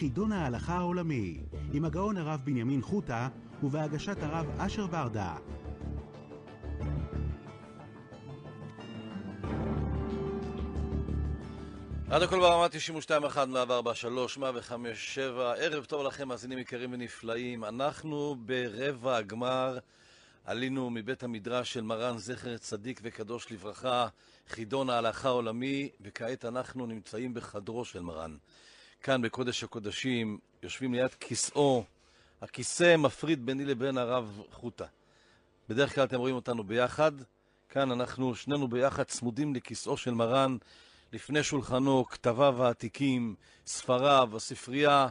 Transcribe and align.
חידון 0.00 0.32
ההלכה 0.32 0.74
העולמי, 0.74 1.38
עם 1.72 1.84
הגאון 1.84 2.16
הרב 2.16 2.40
בנימין 2.44 2.82
חוטה 2.82 3.28
ובהגשת 3.62 4.16
הרב 4.22 4.46
אשר 4.58 4.86
ברדה. 4.86 5.36
עד 12.10 12.22
הכל 12.22 12.40
ברמה 12.40 12.68
92, 12.68 13.24
1, 13.24 13.48
104, 13.48 13.94
3, 13.94 14.38
105, 14.38 15.14
7. 15.14 15.52
ערב 15.52 15.84
טוב 15.84 16.06
לכם, 16.06 16.28
מאזינים 16.28 16.58
יקרים 16.58 16.92
ונפלאים. 16.92 17.64
אנחנו 17.64 18.36
ברבע 18.38 19.16
הגמר 19.16 19.78
עלינו 20.44 20.90
מבית 20.90 21.22
המדרש 21.22 21.72
של 21.72 21.82
מרן 21.82 22.18
זכר 22.18 22.56
צדיק 22.56 23.00
וקדוש 23.02 23.52
לברכה, 23.52 24.08
חידון 24.48 24.90
ההלכה 24.90 25.28
העולמי, 25.28 25.88
וכעת 26.00 26.44
אנחנו 26.44 26.86
נמצאים 26.86 27.34
בחדרו 27.34 27.84
של 27.84 28.00
מרן. 28.00 28.36
כאן 29.02 29.22
בקודש 29.22 29.64
הקודשים, 29.64 30.38
יושבים 30.62 30.94
ליד 30.94 31.14
כיסאו, 31.14 31.84
הכיסא 32.40 32.96
מפריד 32.96 33.46
ביני 33.46 33.64
לבין 33.64 33.98
הרב 33.98 34.42
חוטה. 34.52 34.84
בדרך 35.68 35.94
כלל 35.94 36.04
אתם 36.04 36.16
רואים 36.16 36.34
אותנו 36.34 36.64
ביחד, 36.64 37.12
כאן 37.68 37.90
אנחנו 37.90 38.34
שנינו 38.34 38.68
ביחד 38.68 39.02
צמודים 39.02 39.54
לכיסאו 39.54 39.96
של 39.96 40.10
מרן, 40.10 40.56
לפני 41.12 41.42
שולחנו, 41.42 42.04
כתביו 42.04 42.64
העתיקים, 42.64 43.34
ספריו, 43.66 44.30
הספרייה, 44.36 45.08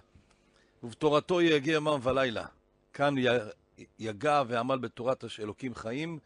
ובתורתו 0.83 1.41
יגיע 1.41 1.73
יומם 1.73 1.99
ולילה. 2.03 2.45
כאן 2.93 3.15
יגע 3.99 4.43
ועמל 4.47 4.77
בתורת 4.77 5.23
אלוקים 5.39 5.75
חיים, 5.75 6.19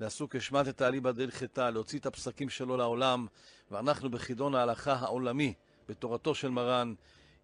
לעשו 0.00 0.28
כשמת 0.30 0.68
את 0.68 0.80
העליבא 0.80 1.12
דהלכתה, 1.12 1.70
להוציא 1.70 1.98
את 1.98 2.06
הפסקים 2.06 2.48
שלו 2.48 2.76
לעולם, 2.76 3.26
ואנחנו 3.70 4.10
בחידון 4.10 4.54
ההלכה 4.54 4.92
העולמי, 4.92 5.54
בתורתו 5.88 6.34
של 6.34 6.48
מרן, 6.48 6.94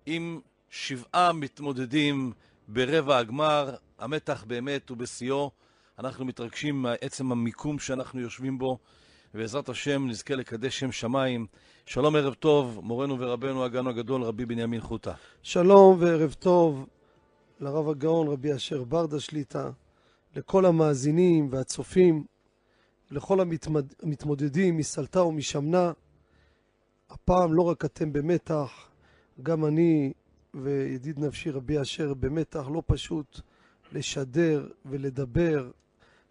עם 0.07 0.41
שבעה 0.71 1.33
מתמודדים 1.33 2.33
ברבע 2.69 3.19
הגמר, 3.19 3.75
המתח 3.99 4.45
באמת 4.47 4.89
הוא 4.89 4.97
בשיאו. 4.97 5.51
אנחנו 5.99 6.25
מתרגשים 6.25 6.83
מעצם 6.83 7.33
המיקום 7.33 7.79
שאנחנו 7.79 8.21
יושבים 8.21 8.59
בו, 8.59 8.79
ובעזרת 9.35 9.69
השם 9.69 10.09
נזכה 10.09 10.35
לקדש 10.35 10.79
שם 10.79 10.93
שמיים. 10.93 11.47
שלום, 11.87 12.17
ערב 12.17 12.35
טוב, 12.35 12.81
מורנו 12.83 13.19
ורבנו 13.19 13.65
הגאון 13.65 13.87
הגדול, 13.87 14.23
רבי 14.23 14.47
בנימין 14.47 14.81
חוטה. 14.81 15.13
שלום 15.43 15.97
וערב 16.01 16.33
טוב 16.33 16.87
לרב 17.61 17.89
הגאון, 17.89 18.29
רבי 18.29 18.55
אשר 18.55 18.85
ברדה 18.85 19.21
שליטה, 19.21 19.71
לכל 20.37 20.67
המאזינים 20.67 21.49
והצופים, 21.51 22.25
לכל 23.11 23.41
המתמד... 23.41 23.85
המתמודדים 24.03 24.77
מסלטה 24.77 25.23
ומשמנה. 25.23 25.93
הפעם 27.15 27.55
לא 27.55 27.63
רק 27.63 27.85
אתם 27.85 28.13
במתח, 28.13 28.89
גם 29.43 29.65
אני 29.65 30.13
וידיד 30.55 31.19
נפשי 31.19 31.51
רבי 31.51 31.81
אשר 31.81 32.15
במתח 32.15 32.69
לא 32.73 32.83
פשוט 32.87 33.41
לשדר 33.93 34.69
ולדבר 34.85 35.71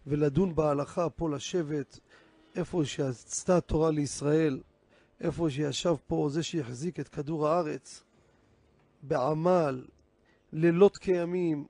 ולדון 0.06 0.54
בהלכה 0.54 1.10
פה 1.10 1.30
לשבת 1.30 1.98
איפה 2.56 2.84
שעשתה 2.84 3.56
התורה 3.56 3.90
לישראל, 3.90 4.60
איפה 5.20 5.50
שישב 5.50 5.94
פה 6.06 6.28
זה 6.30 6.42
שהחזיק 6.42 7.00
את 7.00 7.08
כדור 7.08 7.48
הארץ 7.48 8.04
בעמל, 9.02 9.84
לילות 10.52 10.96
כימים. 10.96 11.66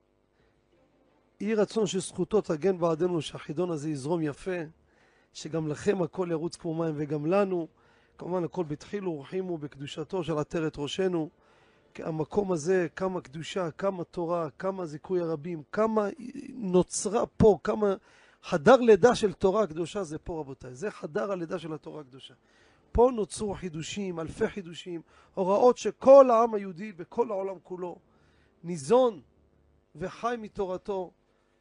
יהי 1.40 1.54
רצון 1.54 1.86
שזכותו 1.86 2.40
תגן 2.40 2.78
בעדנו 2.78 3.22
שהחידון 3.22 3.70
הזה 3.70 3.90
יזרום 3.90 4.22
יפה, 4.22 4.58
שגם 5.32 5.68
לכם 5.68 6.02
הכל 6.02 6.28
ירוץ 6.30 6.56
כמו 6.56 6.74
מים 6.74 6.94
וגם 6.96 7.26
לנו. 7.26 7.68
כמובן 8.18 8.44
הכל 8.44 8.64
בתחילו 8.64 9.10
ורחימו 9.10 9.58
בקדושתו 9.58 10.24
של 10.24 10.38
עטרת 10.38 10.78
ראשנו. 10.78 11.30
המקום 11.98 12.52
הזה, 12.52 12.86
כמה 12.96 13.20
קדושה, 13.20 13.70
כמה 13.70 14.04
תורה, 14.04 14.50
כמה 14.50 14.86
זיכוי 14.86 15.20
הרבים, 15.20 15.62
כמה 15.72 16.08
נוצרה 16.48 17.26
פה, 17.26 17.58
כמה 17.64 17.94
חדר 18.42 18.76
לידה 18.76 19.14
של 19.14 19.32
תורה 19.32 19.66
קדושה 19.66 20.04
זה 20.04 20.18
פה 20.18 20.40
רבותיי, 20.40 20.74
זה 20.74 20.90
חדר 20.90 21.32
הלידה 21.32 21.58
של 21.58 21.72
התורה 21.72 22.00
הקדושה. 22.00 22.34
פה 22.92 23.10
נוצרו 23.14 23.54
חידושים, 23.54 24.20
אלפי 24.20 24.48
חידושים, 24.48 25.02
הוראות 25.34 25.78
שכל 25.78 26.30
העם 26.30 26.54
היהודי 26.54 26.92
בכל 26.92 27.30
העולם 27.30 27.56
כולו 27.62 27.98
ניזון 28.64 29.20
וחי 29.96 30.34
מתורתו, 30.38 31.12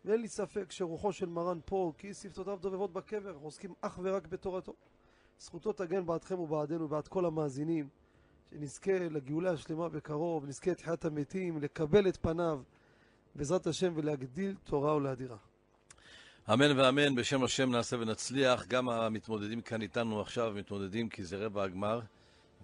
ואין 0.05 0.22
לי 0.22 0.28
ספק 0.28 0.72
שרוחו 0.72 1.13
של 1.13 1.25
מרן 1.25 1.59
פה, 1.66 1.94
כי 1.97 2.13
שפתותיו 2.13 2.57
דובבות 2.61 2.94
בקבר, 2.94 3.35
עוסקים 3.41 3.73
אך 3.81 3.99
ורק 4.03 4.28
בתורתו. 4.28 4.73
זכותו 5.43 5.73
תגן 5.73 6.05
בעדכם 6.05 6.39
ובעדנו, 6.39 6.87
בעד 6.87 7.07
כל 7.07 7.25
המאזינים, 7.25 7.87
שנזכה 8.49 8.99
לגאולה 8.99 9.51
השלמה 9.51 9.89
בקרוב, 9.89 10.45
נזכה 10.45 10.71
לתחיית 10.71 11.05
המתים, 11.05 11.61
לקבל 11.61 12.07
את 12.07 12.17
פניו, 12.17 12.61
בעזרת 13.35 13.67
השם, 13.67 13.93
ולהגדיל 13.95 14.55
תורה 14.63 14.95
ולהדירה. 14.95 15.37
אמן 16.53 16.79
ואמן, 16.79 17.15
בשם 17.15 17.43
השם 17.43 17.71
נעשה 17.71 17.97
ונצליח. 17.99 18.67
גם 18.67 18.89
המתמודדים 18.89 19.61
כאן 19.61 19.81
איתנו 19.81 20.21
עכשיו 20.21 20.53
מתמודדים 20.55 21.09
כי 21.09 21.23
זה 21.23 21.45
רבע 21.45 21.63
הגמר, 21.63 21.99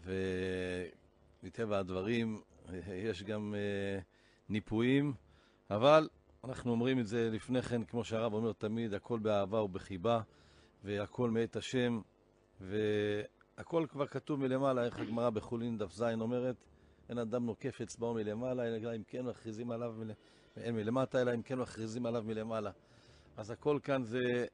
ומטבע 0.04 1.80
הדברים 1.80 2.42
יש 2.88 3.24
גם 3.24 3.56
uh, 3.56 4.04
ניפויים, 4.50 5.14
אבל 5.72 6.10
אנחנו 6.44 6.72
אומרים 6.72 7.00
את 7.00 7.08
זה 7.08 7.30
לפני 7.32 7.62
כן, 7.62 7.84
כמו 7.84 8.04
שהרב 8.04 8.34
אומר 8.34 8.54
תמיד, 8.54 8.94
הכל 8.94 9.20
באהבה 9.20 9.62
ובחיבה, 9.62 10.22
והכל 10.84 11.30
מאת 11.30 11.56
השם, 11.56 12.02
והכל 12.62 13.86
כבר 13.90 14.08
כתוב 14.08 14.40
מלמעלה, 14.40 14.86
איך 14.86 15.00
הגמרא 15.00 15.30
בחולין 15.30 15.78
דף 15.78 15.92
ז 15.92 16.02
אומרת, 16.02 16.56
אין 17.10 17.18
אדם 17.18 17.46
נוקף 17.46 17.82
אצבעו 17.82 18.14
מלמעלה, 18.14 18.68
אלא 18.68 18.96
אם 18.96 19.04
כן 19.08 19.26
מכריזים 19.26 19.72
עליו 19.72 19.94
מל... 19.98 20.12
מלמטה, 20.72 21.22
אלא 21.22 21.34
אם 21.34 21.42
כן 21.42 21.60
מכריזים 21.60 22.06
עליו 22.06 22.24
מלמעלה. 22.26 22.72
אז 23.38 23.52
הכל 23.52 23.80
כאן 23.84 24.04
זה... 24.04 24.46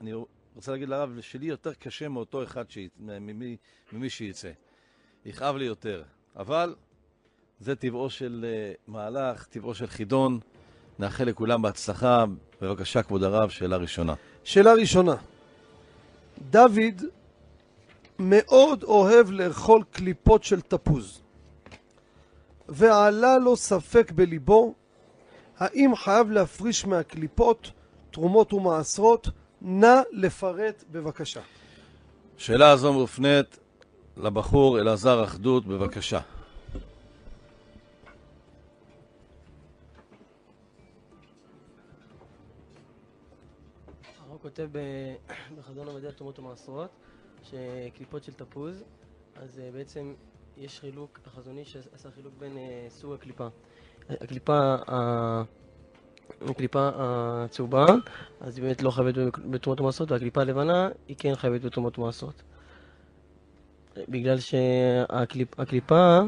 אני 0.00 0.12
רוצה 0.54 0.72
להגיד 0.72 0.88
לרב, 0.88 1.20
שלי 1.20 1.46
יותר 1.46 1.74
קשה 1.74 2.08
מאותו 2.08 2.42
אחד, 2.42 2.70
שית... 2.70 2.92
ממי, 2.98 3.56
ממי 3.92 4.10
שיצא. 4.10 4.50
יכאב 5.24 5.56
לי 5.56 5.64
יותר. 5.64 6.02
אבל 6.36 6.74
זה 7.60 7.76
טבעו 7.76 8.10
של 8.10 8.44
uh, 8.44 8.90
מהלך, 8.90 9.46
טבעו 9.46 9.74
של 9.74 9.86
חידון. 9.86 10.40
נאחל 10.98 11.24
לכולם 11.24 11.62
בהצלחה. 11.62 12.24
בבקשה, 12.62 13.02
כבוד 13.02 13.22
הרב, 13.22 13.50
שאלה 13.50 13.76
ראשונה. 13.76 14.14
שאלה 14.44 14.72
ראשונה. 14.72 15.14
דוד 16.40 17.02
מאוד 18.18 18.82
אוהב 18.82 19.30
לאכול 19.30 19.82
קליפות 19.90 20.44
של 20.44 20.60
תפוז, 20.60 21.20
ועלה 22.68 23.38
לו 23.38 23.56
ספק 23.56 24.12
בליבו 24.14 24.74
האם 25.58 25.96
חייב 25.96 26.30
להפריש 26.30 26.86
מהקליפות 26.86 27.70
תרומות 28.10 28.52
ומעשרות? 28.52 29.28
נא 29.62 30.00
לפרט 30.12 30.84
בבקשה. 30.90 31.40
שאלה 32.36 32.70
הזו 32.70 32.92
מופנית 32.92 33.58
לבחור 34.16 34.80
אלעזר 34.80 35.24
אחדות, 35.24 35.66
בבקשה. 35.66 36.20
כותב 44.42 44.68
בחזון 45.58 45.86
עובדי 45.86 46.08
התרומות 46.08 46.38
ומעשרות 46.38 46.90
שקליפות 47.42 48.24
של 48.24 48.32
תפוז, 48.32 48.84
אז 49.36 49.58
אה, 49.58 49.70
בעצם 49.72 50.14
יש 50.56 50.80
חילוק, 50.80 51.20
החזוני 51.26 51.64
שעשה 51.64 52.10
חילוק 52.10 52.34
בין 52.38 52.56
אה, 52.56 52.86
סוג 52.88 53.12
הקליפה. 53.12 53.48
הקליפה, 54.10 54.76
הקליפה 56.40 56.90
הצהובה, 56.94 57.86
אז 58.40 58.56
היא 58.56 58.64
באמת 58.64 58.82
לא 58.82 58.90
חייבת 58.90 59.14
בתרומות 59.50 59.80
ומעשרות, 59.80 60.10
והקליפה 60.10 60.40
הלבנה 60.40 60.88
היא 61.08 61.16
כן 61.18 61.34
חייבת 61.34 61.60
בתרומות 61.60 61.98
ומעשרות. 61.98 62.42
בגלל 64.08 64.38
שהקליפה 64.38 66.20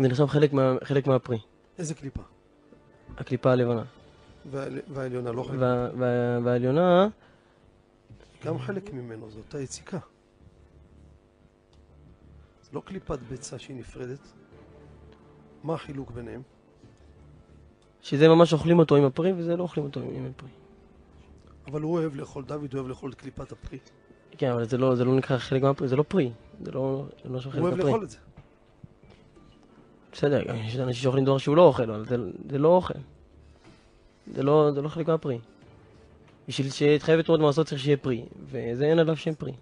זה 0.00 0.08
נחשב 0.08 0.26
חלק, 0.26 0.52
מה, 0.52 0.74
חלק 0.84 1.06
מהפרי. 1.06 1.38
איזה 1.78 1.94
קליפה? 1.94 2.22
הקליפה 3.18 3.52
הלבנה. 3.52 3.82
והעליונה 4.46 5.32
לא 5.32 5.42
חלק? 5.42 5.58
והעליונה... 6.44 7.08
גם 8.44 8.58
חלק 8.58 8.92
ממנו, 8.92 9.30
זו 9.30 9.38
אותה 9.38 9.60
יציקה. 9.60 9.98
לא 12.72 12.82
קליפת 12.84 13.18
ביצה 13.18 13.58
שהיא 13.58 13.76
נפרדת. 13.76 14.32
מה 15.64 15.74
החילוק 15.74 16.10
ביניהם? 16.10 16.42
שזה 18.02 18.28
ממש 18.28 18.52
אוכלים 18.52 18.78
אותו 18.78 18.96
עם 18.96 19.04
הפרי, 19.04 19.32
וזה 19.32 19.56
לא 19.56 19.62
אוכלים 19.62 19.86
אותו 19.86 20.00
עם 20.00 20.26
הפרי. 20.26 20.48
אבל 21.66 21.80
הוא 21.80 21.92
אוהב 21.94 22.14
לאכול, 22.14 22.44
דוד 22.44 22.74
אוהב 22.74 22.86
לאכול 22.88 23.10
את 23.10 23.14
קליפת 23.14 23.52
הפרי. 23.52 23.78
כן, 24.38 24.50
אבל 24.50 24.64
זה 24.64 24.78
לא, 24.78 24.94
זה 24.94 25.04
לא 25.04 25.16
נקרא 25.16 25.38
חלק 25.38 25.62
מהפרי, 25.62 25.88
זה 25.88 25.96
לא 25.96 26.04
פרי. 26.08 26.32
זה 26.64 26.70
לא, 26.70 27.06
זה 27.24 27.28
לא 27.28 27.38
חלק 27.38 27.46
מהפרי. 27.46 27.60
הוא 27.60 27.68
אוהב 27.68 27.80
לאכול 27.80 28.04
את 28.04 28.10
זה. 28.10 28.18
בסדר, 30.12 30.42
יש 30.54 30.76
אנשים 30.76 31.02
שאוכלים 31.02 31.24
דבר 31.24 31.38
שהוא 31.38 31.56
לא 31.56 31.62
אוכל, 31.62 31.90
אבל 31.90 32.06
זה, 32.06 32.16
זה 32.50 32.58
לא 32.58 32.68
אוכל. 32.68 32.94
זה 34.34 34.42
לא, 34.42 34.70
זה 34.74 34.82
לא 34.82 34.88
חלק 34.88 35.08
מהפרי. 35.08 35.38
בשביל 36.48 36.70
שתחייב 36.70 37.18
את 37.18 37.28
רוד 37.28 37.40
מעשות 37.40 37.66
צריך 37.66 37.80
שיהיה 37.80 37.96
פרי, 37.96 38.24
וזה 38.44 38.84
אין 38.84 38.98
עליו 38.98 39.16
שם 39.16 39.34
פרי. 39.34 39.52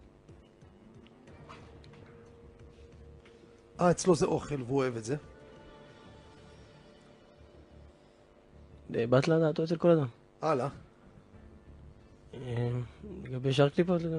אה, 3.81 3.91
אצלו 3.91 4.15
זה 4.15 4.27
אוכל 4.27 4.63
והוא 4.63 4.79
אוהב 4.79 4.97
את 4.97 5.05
זה. 5.05 5.17
אה, 8.95 9.07
באת 9.07 9.29
לדעתו 9.29 9.65
אצל 9.65 9.77
כל 9.77 9.91
אדם. 9.91 10.07
הלאה. 10.43 10.69
אה, 12.35 12.69
לגבי 13.25 13.53
שאר 13.53 13.69
קליפות... 13.69 14.03
לא. 14.03 14.19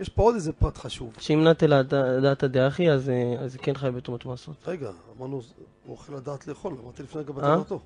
יש 0.00 0.08
פה 0.08 0.22
עוד 0.22 0.34
איזה 0.34 0.52
פרט 0.52 0.78
חשוב. 0.78 1.12
שאם 1.18 1.44
נטל 1.44 1.82
דעת 2.22 2.42
הדאחי, 2.42 2.90
אז 2.90 3.08
אה, 3.08 3.48
כן 3.62 3.74
חי 3.74 3.90
בתומות 3.90 4.26
מעשות. 4.26 4.56
רגע, 4.66 4.90
אמרנו, 5.18 5.36
הוא 5.36 5.92
אוכל 5.92 6.14
לדעת 6.14 6.46
לאכול, 6.46 6.74
אמרתי 6.82 7.02
לפני 7.02 7.20
רגע 7.20 7.32
בדעתו. 7.32 7.80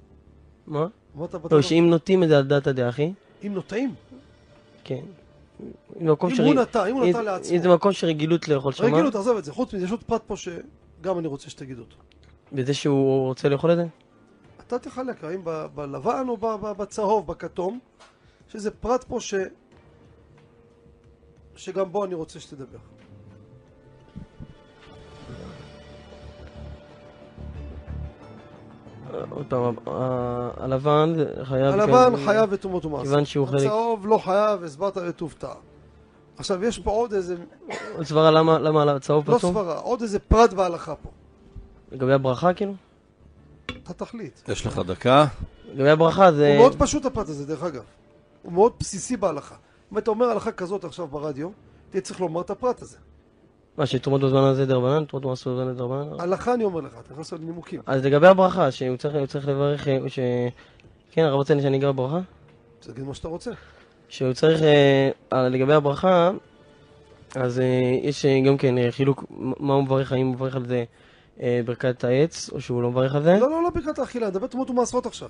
מה? 0.66 0.86
אמרת 1.16 1.52
לא. 1.52 1.62
שאם 1.62 1.86
נוטים 1.90 2.22
את 2.22 2.28
זה 2.28 2.38
על 2.38 2.44
דעתא 2.44 2.72
דאחי, 2.72 3.12
אם 3.46 3.54
נוטעים, 3.54 3.94
כן. 4.84 5.04
אם 6.00 6.10
מקום 6.10 6.32
הוא 6.38 6.54
נטע, 6.54 6.86
אם 6.86 6.94
הוא 6.94 7.06
נטע 7.06 7.22
לעצמו. 7.22 7.58
זה 7.58 7.68
מקום 7.68 7.92
של 7.92 8.06
רגילות 8.06 8.48
לאכול 8.48 8.72
שם, 8.72 8.84
רגילות, 8.84 9.12
תעזוב 9.12 9.36
את 9.36 9.44
זה. 9.44 9.52
חוץ 9.52 9.74
מזה, 9.74 9.84
יש 9.84 9.90
עוד 9.90 10.02
פרט 10.02 10.22
פה 10.26 10.36
שגם 10.36 11.18
אני 11.18 11.26
רוצה 11.26 11.50
שתגיד 11.50 11.78
אותו. 11.78 11.96
בזה 12.52 12.74
שהוא 12.74 13.26
רוצה 13.26 13.48
לאכול 13.48 13.72
את 13.72 13.76
זה? 13.76 13.86
אתה 14.66 14.78
תחלק, 14.78 15.24
האם 15.24 15.40
בלבן 15.74 16.26
או 16.28 16.36
בצהוב, 16.78 17.26
בכתום, 17.26 17.78
שזה 18.48 18.70
פרט 18.70 19.04
פה 19.04 19.20
ש... 19.20 19.34
שגם 21.56 21.92
בו 21.92 22.04
אני 22.04 22.14
רוצה 22.14 22.40
שתדבר. 22.40 22.78
עוד 29.30 29.46
פעם, 29.48 29.74
הלבן 30.56 31.14
חייב... 31.42 31.80
הלבן 31.80 32.16
כן, 32.16 32.24
חייב 32.24 32.50
בתרומות 32.50 32.84
ומעשרות. 32.84 33.06
כיוון 33.08 33.24
שהוא 33.24 33.46
חלק- 33.46 33.60
הצהוב 33.60 34.06
לא 34.06 34.18
חייב, 34.18 34.64
הסברת 34.64 34.96
לטוב 34.96 35.34
טעם. 35.38 35.56
עכשיו, 36.36 36.64
יש 36.64 36.78
פה 36.78 36.90
עוד 36.90 37.12
איזה, 37.12 37.36
עוד 37.96 38.06
סברה 38.06 38.30
למה 38.30 38.58
למה 38.58 38.82
על 38.82 38.88
הצהוב 38.88 39.30
לא 39.30 39.36
פסול? 39.38 39.50
סברה, 39.50 39.78
עוד 39.78 40.02
איזה 40.02 40.18
פרט 40.18 40.52
בהלכה 40.52 40.94
פה. 40.94 41.08
לגבי 41.92 42.12
הברכה 42.12 42.54
כאילו? 42.54 42.74
אתה 43.82 43.92
תחליט. 43.92 44.48
יש 44.48 44.66
לך 44.66 44.78
דקה. 44.78 45.26
לגבי 45.72 45.90
הברכה 45.90 46.32
זה... 46.32 46.48
הוא 46.48 46.56
מאוד 46.56 46.74
פשוט 46.78 47.04
הפרט 47.06 47.28
הזה, 47.28 47.46
דרך 47.46 47.62
אגב. 47.62 47.82
הוא 48.42 48.52
מאוד 48.52 48.72
בסיסי 48.80 49.16
בהלכה. 49.16 49.54
אם 49.92 49.98
אתה 49.98 50.10
אומר 50.10 50.26
הלכה 50.26 50.52
כזאת 50.52 50.84
עכשיו 50.84 51.06
ברדיו, 51.06 51.48
תהיה 51.90 52.00
צריך 52.00 52.20
לומר 52.20 52.40
את 52.40 52.50
הפרט 52.50 52.82
הזה. 52.82 52.96
מה, 53.78 53.86
שתרומות 53.86 54.20
בזמן 54.20 54.40
הזה 54.40 54.66
דרבנן? 54.66 55.04
תרומות 55.04 55.28
במסורת 55.28 55.56
בזמן 55.58 55.76
דרבנן? 55.76 56.20
הלכה 56.20 56.54
אני 56.54 56.64
אומר 56.64 56.80
לך, 56.80 56.92
אתה 56.92 57.10
יכול 57.12 57.20
לעשות 57.20 57.40
נימוקים. 57.40 57.80
אז 57.86 58.04
לגבי 58.04 58.26
הברכה, 58.26 58.70
שהוא 58.70 58.96
צריך, 58.96 59.14
הוא 59.14 59.26
צריך 59.26 59.48
לברך, 59.48 59.88
אה, 59.88 59.98
ש... 60.08 60.18
כן, 61.10 61.22
הרב 61.22 61.34
רוצה 61.34 61.54
שאני 61.62 61.76
אגע 61.76 61.92
בברכה? 61.92 62.18
תגיד 62.80 63.04
מה 63.04 63.14
שאתה 63.14 63.28
רוצה. 63.28 63.50
שהוא 64.08 64.32
צריך, 64.32 64.60
אה, 65.32 65.48
לגבי 65.48 65.72
הברכה, 65.74 66.30
אז 67.34 67.60
אה, 67.60 67.64
יש 68.02 68.26
גם 68.46 68.56
כן 68.56 68.74
חילוק, 68.90 69.24
מה 69.60 69.74
הוא 69.74 69.82
מברך, 69.82 70.12
האם 70.12 70.26
הוא 70.26 70.34
מברך 70.34 70.56
על 70.56 70.66
זה 70.66 70.84
ברכת 71.64 72.04
העץ, 72.04 72.50
או 72.52 72.60
שהוא 72.60 72.82
לא 72.82 72.90
מברך 72.90 73.14
על 73.14 73.22
זה? 73.22 73.32
לא, 73.40 73.50
לא, 73.50 73.62
לא 73.62 73.70
ברכת 73.70 73.98
האכילה, 73.98 74.26
נדבר 74.28 74.46
תרומות 74.46 74.70
ומעשרות 74.70 75.06
עכשיו. 75.06 75.28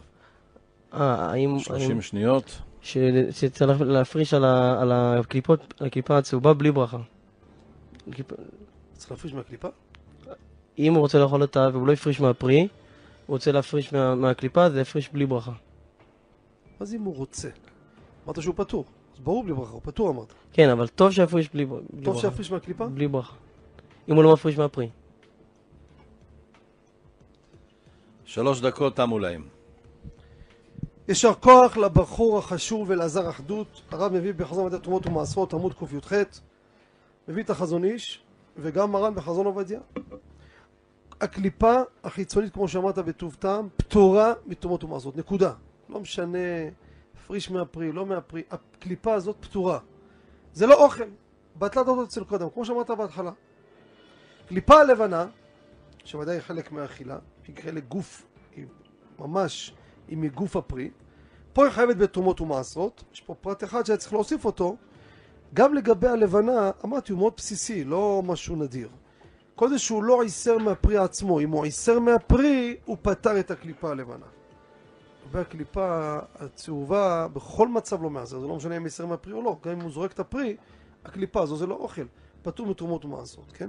אה, 0.94 1.00
האם... 1.30 1.58
30 1.58 1.90
האם- 1.90 2.00
שניות. 2.02 2.58
ש- 2.82 2.98
שצריך 3.30 3.80
להפריש 3.80 4.34
על 4.34 4.44
ה- 4.44 4.80
על 4.82 4.92
הקליפות, 4.92 5.74
על 5.80 5.86
הקליפה 5.86 6.18
הצהובה 6.18 6.52
בלי 6.54 6.72
ברכה. 6.72 6.96
צריך 8.94 9.10
להפריש 9.10 9.34
מהקליפה? 9.34 9.68
אם 10.78 10.92
הוא 10.94 11.00
רוצה 11.00 11.18
לאכול 11.18 11.42
אותה 11.42 11.68
והוא 11.72 11.86
לא 11.86 11.92
הפריש 11.92 12.20
מהפרי, 12.20 12.60
הוא 12.60 12.68
רוצה 13.34 13.52
להפריש 13.52 13.92
מה- 13.92 14.14
מהקליפה, 14.14 14.70
זה 14.70 14.80
הפריש 14.80 15.08
בלי 15.12 15.26
ברכה. 15.26 15.52
זה 16.80 16.96
אם 16.96 17.02
הוא 17.02 17.16
רוצה? 17.16 17.48
אמרת 18.26 18.42
שהוא 18.42 18.54
פטור. 18.56 18.84
אז 19.14 19.20
ברור 19.20 19.44
בלי 19.44 19.52
ברכה, 19.52 19.72
הוא 19.72 19.80
פטור 19.84 20.10
אמרת. 20.10 20.32
כן, 20.52 20.68
אבל 20.68 20.88
טוב 20.88 21.10
שיפריש 21.10 21.48
בלי, 21.54 21.64
בלי 21.64 21.78
טוב 22.04 22.14
ברכה. 22.14 22.20
שיפריש 22.20 22.50
מהקליפה? 22.50 22.86
בלי 22.86 23.08
ברכה. 23.08 23.36
אם 24.08 24.14
הוא 24.14 24.24
לא 24.24 24.32
מפריש 24.32 24.58
מהפרי. 24.58 24.88
שלוש 28.24 28.60
דקות 28.60 28.96
תמו 28.96 29.18
להם. 29.18 29.44
יישר 31.08 31.34
כוח 31.34 31.76
לבחור 31.76 32.38
החשוב 32.38 32.90
ולעזר 32.90 33.30
אחדות. 33.30 33.82
הרב 33.90 34.12
מביא 34.12 34.32
בחזון 34.34 34.66
עבודת 34.66 34.82
תרומות 34.82 35.06
ומעשרות, 35.06 35.54
עמוד 35.54 35.74
קי"ח. 35.74 36.12
מביא 37.32 37.42
את 37.42 37.50
החזון 37.50 37.84
איש, 37.84 38.22
וגם 38.56 38.92
מרן 38.92 39.14
בחזון 39.14 39.46
עובדיה. 39.46 39.80
הקליפה 41.20 41.80
החיצונית, 42.04 42.52
כמו 42.52 42.68
שאמרת 42.68 42.98
בטוב 42.98 43.36
טעם, 43.38 43.68
פטורה 43.76 44.32
מתרומות 44.46 44.84
ומעשרות. 44.84 45.16
נקודה. 45.16 45.52
לא 45.88 46.00
משנה, 46.00 46.38
פריש 47.26 47.50
מהפרי, 47.50 47.92
לא 47.92 48.06
מהפרי. 48.06 48.42
הקליפה 48.50 49.14
הזאת 49.14 49.36
פטורה. 49.40 49.78
זה 50.52 50.66
לא 50.66 50.84
אוכל. 50.84 51.04
בטלת 51.58 51.88
אותו 51.88 52.04
אצל 52.04 52.24
קודם, 52.24 52.50
כמו 52.50 52.64
שאמרת 52.64 52.90
בהתחלה. 52.90 53.30
קליפה 54.48 54.80
הלבנה, 54.80 55.26
שוודאי 56.04 56.34
היא 56.34 56.40
חלק 56.40 56.72
מהאכילה, 56.72 57.18
היא 57.46 57.56
חלק 57.62 57.84
גוף, 57.88 58.26
היא 58.56 58.66
ממש 59.18 59.74
היא 60.08 60.18
מגוף 60.18 60.56
הפרי. 60.56 60.90
פה 61.52 61.64
היא 61.64 61.72
חייבת 61.72 61.96
בתרומות 61.96 62.40
ומעשרות. 62.40 63.04
יש 63.12 63.20
פה 63.20 63.34
פרט 63.34 63.64
אחד 63.64 63.86
שהיה 63.86 63.96
צריך 63.96 64.12
להוסיף 64.12 64.44
אותו. 64.44 64.76
גם 65.54 65.74
לגבי 65.74 66.08
הלבנה, 66.08 66.70
אמרתי, 66.84 67.12
הוא 67.12 67.18
מאוד 67.18 67.32
בסיסי, 67.36 67.84
לא 67.84 68.22
משהו 68.24 68.56
נדיר. 68.56 68.88
זה 69.68 69.78
שהוא 69.78 70.04
לא 70.04 70.22
עיסר 70.22 70.58
מהפרי 70.58 70.96
עצמו. 70.96 71.40
אם 71.40 71.50
הוא 71.50 71.64
עיסר 71.64 71.98
מהפרי, 71.98 72.76
הוא 72.84 72.96
פתר 73.02 73.40
את 73.40 73.50
הקליפה 73.50 73.90
הלבנה. 73.90 74.26
והקליפה 75.30 76.18
הצהובה, 76.34 77.28
בכל 77.32 77.68
מצב 77.68 78.02
לא 78.02 78.10
מעשר. 78.10 78.40
זה 78.40 78.46
לא 78.46 78.56
משנה 78.56 78.76
אם 78.76 78.84
עיסר 78.84 79.06
מהפרי 79.06 79.32
או 79.32 79.42
לא. 79.42 79.56
גם 79.62 79.72
אם 79.72 79.80
הוא 79.80 79.90
זורק 79.90 80.12
את 80.12 80.20
הפרי, 80.20 80.56
הקליפה 81.04 81.42
הזו 81.42 81.56
זה 81.56 81.66
לא 81.66 81.74
אוכל. 81.74 82.04
פטור 82.42 82.66
מתרומות 82.66 83.04
ומעשרות, 83.04 83.52
כן? 83.52 83.68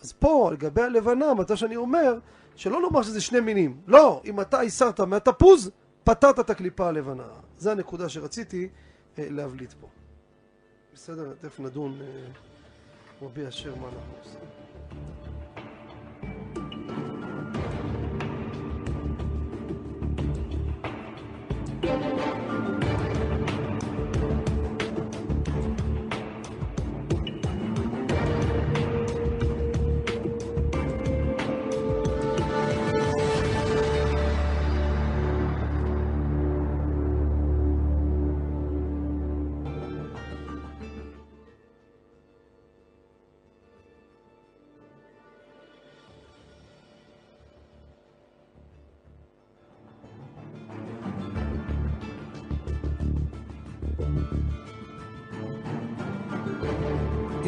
אז 0.00 0.12
פה, 0.12 0.50
לגבי 0.52 0.82
הלבנה, 0.82 1.34
מתי 1.34 1.56
שאני 1.56 1.76
אומר, 1.76 2.18
שלא 2.56 2.80
נאמר 2.80 3.02
שזה 3.02 3.20
שני 3.20 3.40
מינים. 3.40 3.80
לא, 3.86 4.22
אם 4.24 4.40
אתה 4.40 4.60
הסרת 4.60 5.00
מהתפוז, 5.00 5.70
פתרת 6.04 6.40
את 6.40 6.50
הקליפה 6.50 6.88
הלבנה. 6.88 7.26
זה 7.58 7.72
הנקודה 7.72 8.08
שרציתי 8.08 8.68
אה, 9.18 9.26
להבליט 9.30 9.72
פה. 9.80 9.86
בסדר? 10.98 11.32
תכף 11.40 11.60
נדון, 11.60 11.98
אה, 12.00 12.06
רבי 13.22 13.48
אשר, 13.48 13.74
מה 13.74 13.88
אנחנו 13.88 14.12
עושים. 14.24 15.07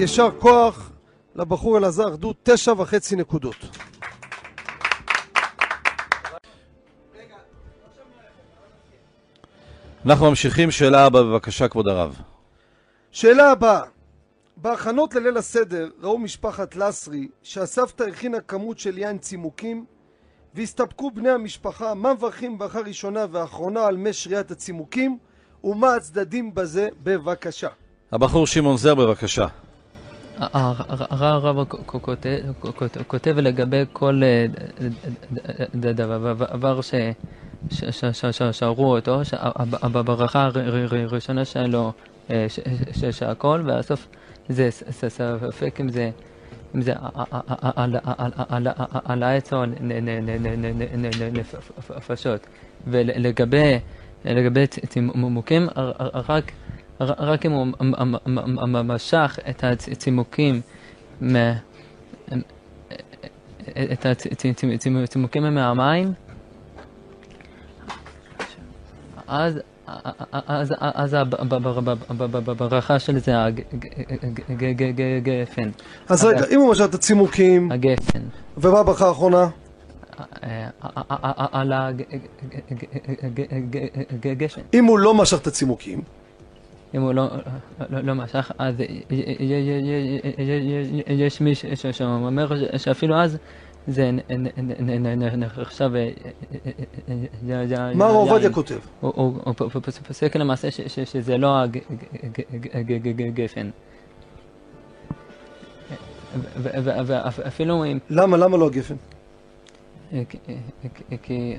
יישר 0.00 0.28
כוח 0.38 0.90
לבחור 1.34 1.78
אלעזר 1.78 2.08
אחדות, 2.08 2.36
תשע 2.42 2.72
וחצי 2.72 3.16
נקודות. 3.16 3.56
אנחנו 10.06 10.28
ממשיכים, 10.28 10.70
שאלה 10.70 11.06
הבאה 11.06 11.22
בבקשה, 11.22 11.68
כבוד 11.68 11.88
הרב. 11.88 12.16
שאלה 13.12 13.50
הבאה, 13.50 13.82
בהכנות 14.56 15.14
לליל 15.14 15.36
הסדר 15.36 15.90
ראו 16.02 16.18
משפחת 16.18 16.76
לסרי 16.76 17.28
שהסבתא 17.42 18.02
הכינה 18.02 18.40
כמות 18.40 18.78
של 18.78 18.98
יין 18.98 19.18
צימוקים 19.18 19.84
והסתפקו 20.54 21.10
בני 21.10 21.30
המשפחה 21.30 21.94
מה 21.94 22.14
מברכים 22.14 22.58
ברכה 22.58 22.80
ראשונה 22.80 23.26
ואחרונה 23.30 23.86
על 23.86 23.96
מי 23.96 24.12
שריית 24.12 24.50
הצימוקים 24.50 25.18
ומה 25.64 25.94
הצדדים 25.94 26.54
בזה 26.54 26.88
בבקשה. 27.02 27.68
הבחור 28.12 28.46
שמעון 28.46 28.76
זר, 28.76 28.94
בבקשה. 28.94 29.46
הרב 30.40 31.56
כותב 33.06 33.34
לגבי 33.38 33.84
כל 33.92 34.22
אה, 34.24 34.46
דבר 35.74 36.80
ש- 36.80 36.94
ש- 37.68 37.84
ש- 37.84 38.04
ש- 38.04 38.26
ש- 38.26 38.42
שארו 38.42 38.96
אותו, 38.96 39.20
בברכה 39.82 40.50
הראשונה 40.54 41.44
שלו 41.44 41.92
אה, 42.30 42.46
ש- 42.48 42.60
ש- 42.92 43.04
שהכל, 43.04 43.62
והסוף 43.66 44.08
זה 44.48 44.68
ספק 44.70 45.78
אם 45.80 45.88
זה 45.88 46.10
אם 46.74 46.82
זה 46.82 46.92
על- 49.04 49.22
העץ 49.22 49.52
או 49.52 49.64
נפשות. 51.96 52.46
ולגבי 52.86 53.78
לגבי 54.24 54.66
צימוקים, 54.66 55.68
רק 56.28 56.52
רק 57.00 57.46
אם 57.46 57.52
הוא 57.52 57.66
משך 58.84 59.38
את 59.50 59.64
הצימוקים 59.64 60.60
את 63.92 64.06
הצימוקים 65.04 65.42
מהמים 65.42 66.12
אז, 69.26 69.60
אז, 70.46 71.16
הברכה 72.48 72.98
של 72.98 73.18
זה 73.18 73.44
הגפן. 74.48 75.70
אז 76.08 76.24
רגע, 76.24 76.44
אם 76.50 76.60
הוא 76.60 76.72
משך 76.72 76.84
את 76.84 76.94
הצימוקים, 76.94 77.72
הגפן. 77.72 78.20
ומה 78.56 78.78
הברכה 78.78 79.08
האחרונה? 79.08 79.48
על 81.36 81.72
הגשם. 84.24 84.60
אם 84.74 84.84
הוא 84.84 84.98
לא 84.98 85.14
משך 85.14 85.38
את 85.38 85.46
הצימוקים, 85.46 86.02
אם 86.94 87.02
הוא 87.02 87.12
לא 87.90 88.14
משך, 88.14 88.50
אז 88.58 88.74
יש 91.06 91.40
מי 91.40 91.54
שאומר 91.92 92.48
שאפילו 92.76 93.16
אז 93.16 93.38
זה 93.86 94.10
נחשב... 95.36 95.90
מה 97.94 98.06
הרב 98.06 98.16
עובדיה 98.16 98.50
כותב? 98.50 98.78
הוא 99.00 99.34
פוסק 100.06 100.36
למעשה 100.36 100.68
שזה 101.04 101.38
לא 101.38 101.56
הגפן. 102.74 103.70
ואפילו 106.62 107.84
אם... 107.84 107.98
למה? 108.10 108.36
למה 108.36 108.56
לא 108.56 108.66
הגפן? 108.66 108.94
כי 111.22 111.56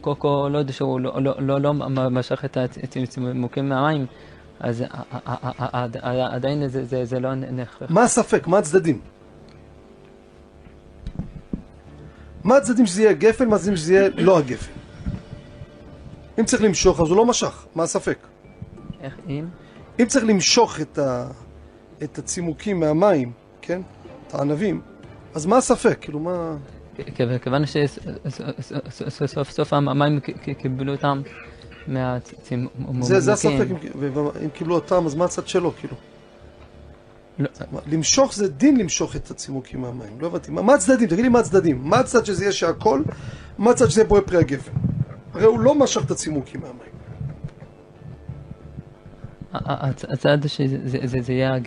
כל 0.00 0.52
עוד 0.54 0.70
שהוא 0.70 1.00
לא 1.38 1.74
משך 2.10 2.44
את 2.44 2.96
הצימוקים 3.02 3.68
מהמים, 3.68 4.06
אז 4.60 4.84
עדיין 6.30 6.68
זה 7.02 7.20
לא 7.20 7.34
נחשב. 7.34 7.86
מה 7.88 8.02
הספק? 8.02 8.46
מה 8.46 8.58
הצדדים? 8.58 9.00
מה 12.44 12.56
הצדדים 12.56 12.86
שזה 12.86 13.02
יהיה 13.02 13.12
גפן, 13.12 13.48
מה 13.48 13.56
הצדדים 13.56 13.76
שזה 13.76 13.94
יהיה 13.94 14.08
לא 14.14 14.38
הגפן? 14.38 14.72
אם 16.38 16.44
צריך 16.44 16.62
למשוך, 16.62 17.00
אז 17.00 17.08
הוא 17.08 17.16
לא 17.16 17.26
משך, 17.26 17.66
מה 17.74 17.82
הספק? 17.82 18.18
איך 19.00 19.16
אם? 19.28 19.46
אם 20.00 20.06
צריך 20.06 20.24
למשוך 20.24 20.80
את, 20.80 20.98
ה... 20.98 21.28
את 22.02 22.18
הצימוקים 22.18 22.80
מהמים, 22.80 23.32
כן? 23.62 23.80
את 24.26 24.34
הענבים, 24.34 24.80
אז 25.34 25.46
מה 25.46 25.56
הספק? 25.56 25.98
כאילו, 26.00 26.20
מה... 26.20 26.56
כיוון 27.42 27.62
שסוף 28.90 29.50
סוף 29.50 29.72
המים 29.72 30.20
קיבלו 30.58 30.92
אותם 30.92 31.22
מהצימוקים. 31.86 33.02
זה 33.02 33.32
הספק, 33.32 33.66
אם 34.44 34.50
קיבלו 34.50 34.74
אותם, 34.74 35.06
אז 35.06 35.14
מה 35.14 35.24
הצד 35.24 35.48
שלו, 35.48 35.72
כאילו? 35.78 35.94
לא. 37.38 37.48
למשוך 37.86 38.34
זה 38.34 38.48
דין 38.48 38.76
למשוך 38.76 39.16
את 39.16 39.30
הצימוקים 39.30 39.80
מהמים, 39.80 40.20
לא 40.20 40.26
הבנתי. 40.26 40.50
מה 40.50 40.74
הצדדים? 40.74 41.08
תגיד 41.08 41.22
לי 41.24 41.28
מה 41.28 41.38
הצדדים. 41.38 41.80
מה 41.82 41.98
הצד 41.98 42.26
שזה 42.26 42.44
יהיה 42.44 42.52
שהכל? 42.52 43.02
מה 43.58 43.70
הצד 43.70 43.88
שזה 43.88 44.00
יהיה 44.00 44.22
פרי 44.22 44.38
הגפן? 44.38 44.72
הרי 45.34 45.44
הוא 45.44 45.60
לא 45.60 45.74
משך 45.74 46.04
את 46.04 46.10
הצימוקים 46.10 46.60
מהמים. 46.60 46.88
הצד 50.08 50.38
שזה 50.46 51.32
יהיה 51.32 51.58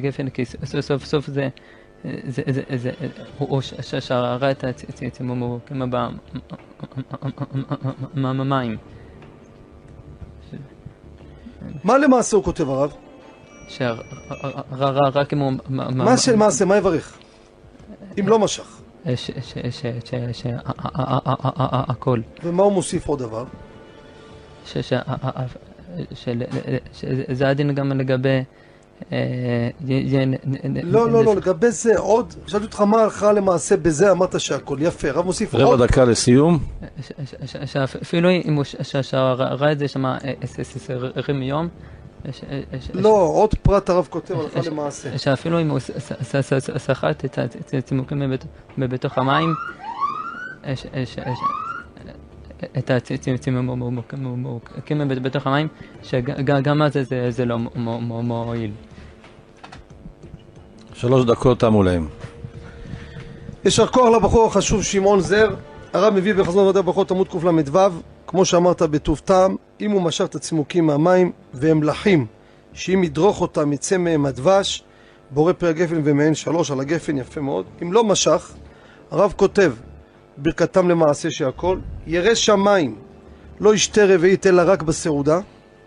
גפן, 0.00 0.28
כי 0.28 0.44
סוף 0.80 1.04
סוף 1.04 1.26
זה... 1.26 1.48
הוא 3.38 3.60
שרה 4.00 4.50
את 4.50 4.64
הצימוקים 5.06 5.90
במים. 8.14 8.76
מה 11.84 11.98
למעשה 11.98 12.36
הוא 12.36 12.44
כותב 12.44 12.68
הרב? 12.68 12.92
שרק 13.68 15.32
אם 15.32 15.38
הוא... 15.38 15.52
מה 15.68 16.18
שלמעשה, 16.18 16.64
מה 16.64 16.76
יברך? 16.76 17.18
אם 18.20 18.28
לא 18.28 18.38
משך. 18.38 18.80
הכל. 21.62 22.20
ומה 22.44 22.62
הוא 22.62 22.72
מוסיף 22.72 23.08
עוד 23.08 23.18
דבר? 23.18 23.44
שזה 24.64 24.98
הדין 27.48 27.74
גם 27.74 27.92
לגבי... 27.92 28.42
לא, 30.82 31.10
לא, 31.10 31.24
לא, 31.24 31.36
לגבי 31.36 31.70
זה 31.70 31.98
עוד, 31.98 32.34
שאלתי 32.46 32.66
אותך 32.66 32.80
מה 32.80 33.02
הלכה 33.02 33.32
למעשה 33.32 33.76
בזה, 33.76 34.10
אמרת 34.10 34.40
שהכל 34.40 34.78
יפה, 34.80 35.10
רב 35.10 35.26
מוסיף 35.26 35.54
עוד. 35.54 35.62
רבע 35.62 35.86
דקה 35.86 36.04
לסיום. 36.04 36.58
שאפילו 37.66 38.30
אם 38.30 38.54
הוא 38.54 38.64
שרה 39.02 39.72
את 39.72 39.78
זה 39.78 39.88
שם 39.88 40.04
עשרים 41.16 41.42
יום, 41.42 41.68
לא, 42.94 43.10
עוד 43.10 43.54
פרט 43.54 43.90
הרב 43.90 44.06
כותב 44.10 44.34
הלכה 44.40 44.70
למעשה. 44.70 45.18
שאפילו 45.18 45.60
אם 45.60 45.70
הוא 45.70 45.78
סחט 46.78 47.24
את 47.24 47.74
הצימוקים 47.74 48.32
בתוך 48.78 49.18
המים, 49.18 49.54
את 52.78 52.90
הצימוקים 52.90 53.70
בתוך 55.22 55.46
המים, 55.46 55.68
שגם 56.02 56.82
אז 56.82 56.92
זה 57.28 57.44
לא 57.44 57.58
מועיל. 58.22 58.70
שלוש 61.00 61.24
דקות 61.24 61.60
תמו 61.60 61.82
להם. 61.82 62.08
יישר 63.64 63.86
כוח 63.86 64.16
לבחור 64.16 64.46
החשוב 64.46 64.82
שמעון 64.82 65.20
זר, 65.20 65.54
הרב 65.92 66.14
מביא 66.14 66.34
בחזון 66.34 66.62
עבודת 66.62 66.84
ברכות 66.84 67.10
עמוד 67.10 67.28
קל"ו, 67.28 67.80
כמו 68.26 68.44
שאמרת 68.44 68.82
בטוב 68.82 69.20
טעם, 69.24 69.56
אם 69.80 69.90
הוא 69.90 70.02
משך 70.02 70.24
את 70.24 70.34
הצימוקים 70.34 70.86
מהמים 70.86 71.32
והם 71.54 71.82
לחים, 71.82 72.26
שאם 72.72 73.04
ידרוך 73.04 73.40
אותם 73.40 73.72
יצא 73.72 73.96
מהם 73.96 74.26
הדבש, 74.26 74.82
בורא 75.30 75.52
פרי 75.52 75.68
הגפן 75.68 76.00
ומעין 76.04 76.34
שלוש 76.34 76.70
על 76.70 76.80
הגפן 76.80 77.18
יפה 77.18 77.40
מאוד. 77.40 77.64
אם 77.82 77.92
לא 77.92 78.04
משך, 78.04 78.52
הרב 79.10 79.32
כותב 79.36 79.72
ברכתם 80.36 80.88
למעשה 80.88 81.30
שהכל, 81.30 81.78
ירא 82.06 82.34
שמיים, 82.34 82.96
לא 83.60 83.74
ישתה 83.74 84.04
רביעית 84.04 84.46
אלא 84.46 84.62
רק 84.66 84.82
בסעודה, 84.82 85.40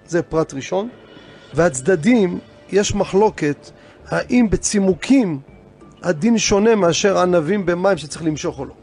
זה 0.07 0.21
פרט 0.21 0.53
ראשון, 0.53 0.89
והצדדים, 1.53 2.39
יש 2.71 2.95
מחלוקת 2.95 3.71
האם 4.11 4.49
בצימוקים 4.49 5.39
הדין 6.03 6.37
שונה 6.37 6.75
מאשר 6.75 7.17
ענבים 7.17 7.65
במים 7.65 7.97
שצריך 7.97 8.23
למשוך 8.23 8.59
או 8.59 8.65
לא. 8.65 8.73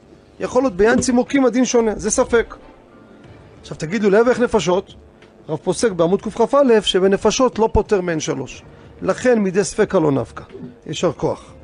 יכול 0.41 0.63
להיות 0.63 0.77
בעניין 0.77 1.01
צימוקים 1.01 1.45
הדין 1.45 1.65
שונה, 1.65 1.93
זה 1.97 2.11
ספק. 2.11 2.57
עכשיו 3.61 3.77
תגידו 3.77 4.29
איך 4.29 4.41
נפשות? 4.41 4.95
רב 5.49 5.59
פוסק 5.63 5.91
בעמוד 5.93 6.23
קכ"א 6.23 6.81
שבנפשות 6.83 7.59
לא 7.59 7.69
פותר 7.73 8.01
מהן 8.01 8.21
שלוש. 8.21 8.63
לכן 9.03 9.39
מידי 9.39 9.65
ספקה 9.65 9.99
לא 9.99 10.13
נפקא. 10.13 10.45
יישר 10.87 11.13
כוח. 11.13 11.55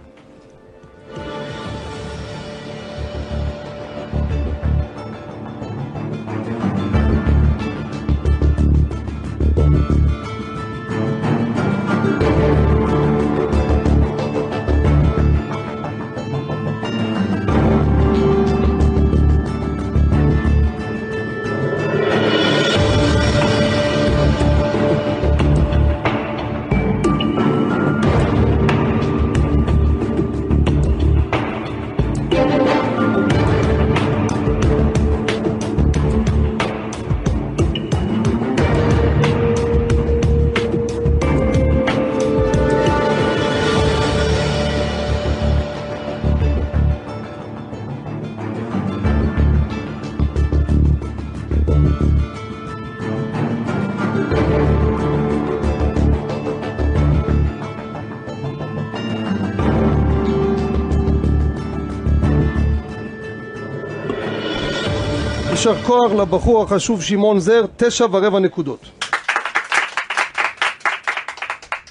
יישר 65.66 65.82
כוח 65.82 66.12
לבחור 66.12 66.62
החשוב 66.62 67.02
שמעון 67.02 67.40
זר, 67.40 67.66
תשע 67.76 68.04
ורבע 68.04 68.38
נקודות. 68.40 68.80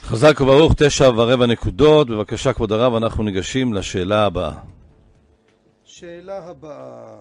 חזק 0.02 0.42
וברוך, 0.42 0.74
תשע 0.78 1.10
ורבע 1.10 1.46
נקודות. 1.46 2.10
בבקשה, 2.10 2.54
כבוד 2.54 2.72
הרב, 2.72 2.96
אנחנו 2.96 3.24
ניגשים 3.24 3.74
לשאלה 3.74 4.26
הבאה. 4.26 4.52
שאלה 5.86 6.50
הבאה. 6.50 7.16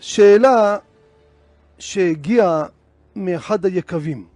שאלה 0.00 0.78
שהגיעה 1.78 2.64
מאחד 3.16 3.64
היקבים. 3.64 4.26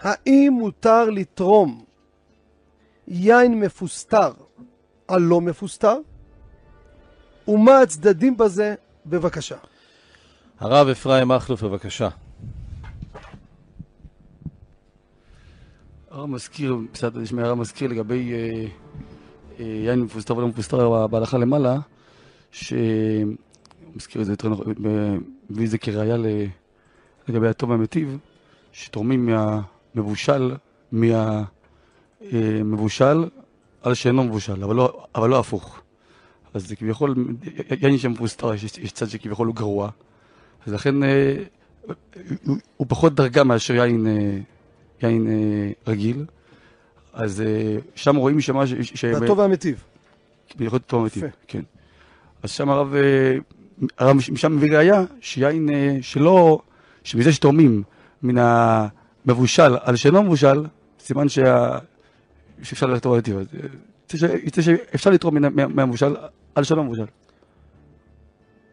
האם 0.00 0.52
מותר 0.58 1.10
לתרום 1.10 1.84
יין 3.08 3.60
מפוסטר 3.60 4.43
על 5.08 5.22
לא 5.22 5.40
מפוסטר, 5.40 5.96
ומה 7.48 7.80
הצדדים 7.80 8.36
בזה? 8.36 8.74
בבקשה. 9.06 9.56
הרב 10.60 10.88
אפרים 10.88 11.28
מכלוף, 11.28 11.62
בבקשה. 11.62 12.08
הרב 16.10 16.26
מזכיר, 16.26 16.76
בסדר, 16.92 17.20
יש 17.20 17.32
הרב 17.32 17.58
מזכיר 17.58 17.90
לגבי 17.90 18.32
אה, 18.32 18.66
אה, 19.60 19.64
יין 19.64 20.00
מפוסטר 20.00 20.36
ולא 20.36 20.48
מפוסטר 20.48 21.06
בהלכה 21.06 21.38
למעלה, 21.38 21.78
שהוא 22.50 22.78
מזכיר 23.96 24.20
את 24.20 24.26
זה 24.26 24.32
יותר 24.32 24.48
נכון, 24.48 24.74
מביא 25.50 25.64
את 25.64 25.70
זה 25.70 25.78
כראיה 25.78 26.16
לגבי 27.28 27.48
הטוב 27.48 27.70
והמיטיב, 27.70 28.18
שתורמים 28.72 29.26
מהמבושל, 29.26 30.54
מהמבושל 32.22 33.24
על 33.84 33.94
שאינו 33.94 34.24
מבושל, 34.24 34.64
אבל 34.64 34.74
לא, 34.76 35.04
אבל 35.14 35.30
לא 35.30 35.38
הפוך. 35.38 35.80
אז 36.54 36.68
זה 36.68 36.76
כביכול, 36.76 37.14
יין 37.80 37.98
שמפוסטר, 37.98 38.54
יש, 38.54 38.64
יש 38.78 38.92
צד 38.92 39.08
שכביכול 39.08 39.46
הוא 39.46 39.54
גרוע, 39.54 39.90
אז 40.66 40.72
לכן 40.72 41.02
אה, 41.02 41.34
הוא, 42.46 42.56
הוא 42.76 42.86
פחות 42.90 43.14
דרגה 43.14 43.44
מאשר 43.44 43.74
יין... 43.74 44.06
אה, 44.06 44.38
יין 45.02 45.26
אה, 45.26 45.92
רגיל, 45.92 46.24
אז 47.12 47.40
אה, 47.40 47.76
שם 47.94 48.16
רואים 48.16 48.40
שמה... 48.40 48.66
ש... 48.66 48.72
ש- 48.82 49.04
והטוב 49.04 49.38
והמיטיב. 49.38 49.82
יכול 50.60 50.76
להיות 50.76 50.86
טוב 50.86 51.06
יפה. 51.06 51.26
כן. 51.48 51.62
אז 52.42 52.50
שם 52.50 52.70
הרב, 52.70 52.94
אה, 52.94 53.36
הרב 53.98 54.16
מש- 54.16 54.30
משם 54.30 54.56
מביא 54.56 54.76
ראיה 54.76 55.02
שיין 55.20 55.68
אה, 55.74 55.96
שלא, 56.02 56.60
שמזה 57.04 57.32
שתורמים 57.32 57.82
מן 58.22 58.34
המבושל 58.38 59.76
על 59.82 59.96
שאינו 59.96 60.22
מבושל, 60.22 60.64
סימן 61.00 61.28
שה... 61.28 61.78
שאפשר 62.62 62.86
אמיתי. 62.86 63.32
אז, 63.32 63.46
אה, 64.24 64.28
יוצא 64.44 64.62
שאפשר 64.62 65.10
לתרום 65.10 65.36
מהמבושל 65.54 66.16
על 66.54 66.64
שאינו 66.64 66.84
מבושל. 66.84 67.04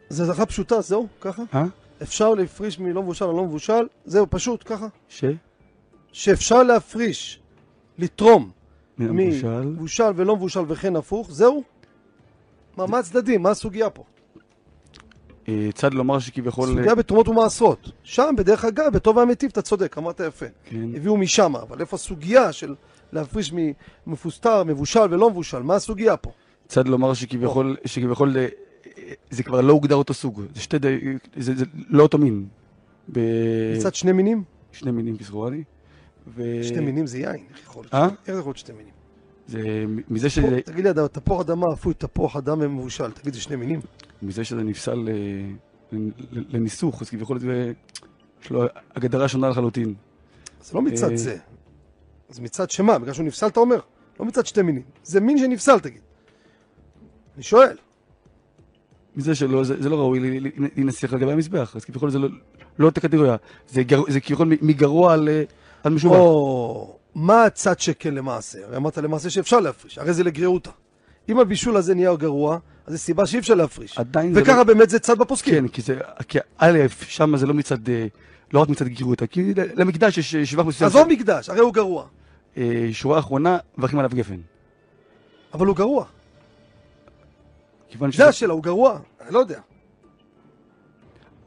זה 0.10 0.24
הלכה 0.24 0.46
פשוטה, 0.46 0.82
זהו, 0.82 1.08
ככה? 1.22 1.44
אה? 1.54 1.66
אפשר 2.02 2.34
להפריש 2.34 2.80
מלא 2.80 3.02
מבושל 3.02 3.26
ללא 3.26 3.44
מבושל, 3.46 3.88
זהו, 4.06 4.28
פשוט, 4.30 4.64
ככה. 4.66 4.88
ש? 5.10 5.26
שאפשר 6.12 6.64
להפריש, 6.64 7.40
לתרום. 7.98 8.52
מבושל 8.98 10.12
ולא 10.16 10.36
מבושל 10.36 10.60
וכן 10.68 10.96
הפוך, 10.96 11.32
זהו? 11.32 11.64
מה, 12.78 12.88
מה 12.88 13.00
הצדדים? 13.00 13.44
מה 13.44 13.50
הסוגיה 13.50 13.90
פה? 13.90 14.04
אה, 15.48 15.70
צד 15.74 15.94
לומר 15.94 16.20
שכביכול... 16.20 16.68
סוגיה 16.68 16.96
בתרומות 16.96 17.28
ומעשרות. 17.28 17.92
שם, 18.04 18.34
בדרך 18.38 18.66
אגב, 18.66 18.94
בטוב 18.94 19.18
והמיטיב, 19.18 19.50
אתה 19.52 19.62
צודק, 19.62 19.98
אמרת 19.98 20.20
יפה. 20.20 20.46
כן. 20.66 20.96
הביאו 20.96 21.18
משם, 21.18 21.56
אבל 21.56 21.80
איפה 21.80 21.96
הסוגיה 21.96 22.52
של 22.52 22.76
להפריש 23.14 23.54
ממפוסטר, 24.08 24.64
מבושל 24.64 25.00
ולא 25.12 25.30
מבושל? 25.30 25.60
מה 25.60 25.76
הסוגיה 25.76 26.18
פה? 26.18 26.32
צד 26.68 26.88
לומר 26.88 27.14
שכביכול, 27.14 27.78
שכביכול 27.86 28.36
זה 29.30 29.44
כבר 29.44 29.62
לא 29.62 29.74
הוגדר 29.74 29.96
אותו 29.96 30.14
סוג, 30.14 30.42
זה 30.56 30.62
שתי, 30.62 30.80
די- 30.80 31.00
זה, 31.38 31.56
זה 31.56 31.66
לא 31.90 32.04
אותו 32.04 32.18
מין. 32.18 32.46
ב... 33.12 33.20
מצד 33.78 33.96
שני 33.96 34.12
מינים? 34.12 34.44
שני 34.72 34.92
מינים 34.92 35.18
כסרואני. 35.18 35.64
ו... 36.36 36.60
שתי 36.64 36.80
מינים 36.80 37.08
זה 37.08 37.18
יין, 37.18 37.44
איך 37.52 37.64
יכול 37.64 37.84
להיות? 37.84 37.94
אה? 37.94 38.06
איך 38.28 38.34
זה 38.34 38.40
יכול 38.40 38.50
להיות 38.50 38.58
שתי 38.58 38.72
מינים? 38.72 38.92
זה 39.48 39.86
מזה 40.10 40.28
פה, 40.28 40.30
שזה, 40.30 40.60
תגיד 40.66 40.84
לי, 40.84 40.90
אדם, 40.90 41.08
תפוח 41.08 41.42
אדמה 41.42 41.66
אפוי, 41.74 41.94
תפוח 41.94 42.36
אדמה 42.36 42.68
מבושל, 42.68 43.12
תגיד, 43.12 43.34
זה 43.34 43.42
שני 43.42 43.56
מינים? 43.56 43.80
מזה 44.22 44.44
שזה 44.44 44.64
נפסל 44.64 45.10
אה, 45.10 45.14
ל- 45.92 46.10
ל- 46.32 46.44
לניסוך, 46.50 47.02
אז 47.02 47.10
כביכול 47.10 47.40
זה, 47.40 47.72
יש 48.44 48.50
לו 48.50 48.64
הגדרה 48.96 49.28
שונה 49.28 49.50
לחלוטין. 49.50 49.94
זה 50.64 50.74
לא 50.76 50.82
מצד 50.82 51.12
אה. 51.12 51.18
זה. 51.18 51.38
זה 52.32 52.42
מצד 52.42 52.72
שמה? 52.72 53.00
בגלל 53.00 53.14
שהוא 53.14 53.26
נפסל 53.26 53.48
אתה 53.48 53.60
אומר? 53.60 53.80
לא 54.20 54.26
מצד 54.26 54.46
שתי 54.46 54.62
מינים. 54.62 54.84
זה 55.04 55.20
מין 55.20 55.38
שנפסל 55.38 55.80
תגיד. 55.80 56.02
אני 57.36 57.44
שואל. 57.44 57.78
מזה 59.16 59.36
שלא, 59.36 59.64
זה, 59.64 59.84
זה 59.84 59.90
לא 59.90 59.96
ראוי 59.96 60.20
ל- 60.20 60.48
ל- 60.48 60.68
להינשך 60.76 61.14
לגבי 61.14 61.32
המזבח, 61.32 61.76
אז 61.76 61.86
כביכול 61.86 62.12
זה 62.12 62.20
לא, 62.20 62.28
לא 62.80 62.86
אותה 62.86 63.02
קטגוריה, 63.02 63.36
זה, 63.68 63.84
גר, 63.84 64.02
זה 64.08 64.20
כביכול 64.20 64.54
מגרוע 64.62 65.14
על, 65.14 65.30
אה, 65.30 65.44
על 65.84 65.94
משובח. 65.94 66.16
או, 66.16 66.98
מה 67.16 67.44
הצד 67.46 67.80
שכן 67.80 68.14
למעשה? 68.14 68.60
הרי 68.66 68.78
אמרת 68.78 68.98
למעשה 68.98 69.30
שאפשר 69.30 69.60
להפריש, 69.60 69.98
הרי 69.98 70.14
זה 70.14 70.24
לגריעותא. 70.24 70.72
אם 71.30 71.40
הבישול 71.40 71.78
הזה 71.78 71.96
נהיה 71.96 72.16
גרוע, 72.16 72.58
אז 72.86 72.94
יש 72.94 73.02
סיבה 73.02 73.26
שאי 73.26 73.40
אפשר 73.40 73.54
להפריש. 73.54 73.98
עדיין 73.98 74.34
זה 74.34 74.42
וככה 74.42 74.58
לא... 74.58 74.64
באמת 74.64 74.90
זה 74.90 75.00
צד 75.00 75.18
בפוסקים. 75.18 75.54
כן, 75.54 75.68
כי 75.68 75.82
זה, 75.82 76.00
כי 76.28 76.40
א', 76.58 76.80
שם 77.08 77.38
זה 77.38 77.46
לא 77.48 77.54
מצד, 77.54 77.90
אה, 77.90 78.06
לא 78.54 78.60
רק 78.60 78.70
מצד 78.70 78.88
גירותה, 78.88 79.28
כי 79.28 79.54
למקדש 79.56 80.18
יש 80.18 80.36
אה, 80.36 80.46
שבח 80.46 80.66
מסוים, 80.66 80.88
עזוב 80.88 81.08
מקדש, 81.08 81.50
הרי 81.50 81.60
הוא 81.60 81.74
גרוע. 81.74 82.08
אה, 82.58 82.90
שורה 82.92 83.20
אחרונה, 83.20 83.58
מברכים 83.78 84.00
עליו 84.00 84.12
גפן. 84.14 84.40
אבל 85.54 85.68
הוא 85.68 85.76
גרוע. 85.76 86.06
כיוון 87.90 88.12
זה 88.12 88.28
השאלה, 88.28 88.54
הוא 88.54 88.64
גרוע. 88.64 89.00
אני 89.22 89.34
לא 89.34 89.40
יודע. 89.40 89.62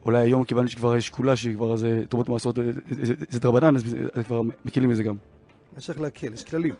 אולי 0.05 0.17
היום, 0.21 0.43
כיוון 0.43 0.67
שכבר 0.67 0.95
יש 0.95 1.07
שקולה, 1.07 1.35
שכבר 1.35 1.75
זה 1.75 2.03
תרומות 2.09 2.29
מעשרות, 2.29 2.55
זה- 2.55 2.71
זה- 3.05 3.13
זה 3.29 3.39
דרבנן, 3.39 3.75
אז 3.75 3.83
כבר 4.25 4.41
מקילים 4.65 4.89
מזה 4.89 5.03
גם. 5.03 5.15
יש 5.77 5.89
איך 5.89 5.99
להקל, 6.01 6.33
יש 6.33 6.43
כללים. 6.43 6.75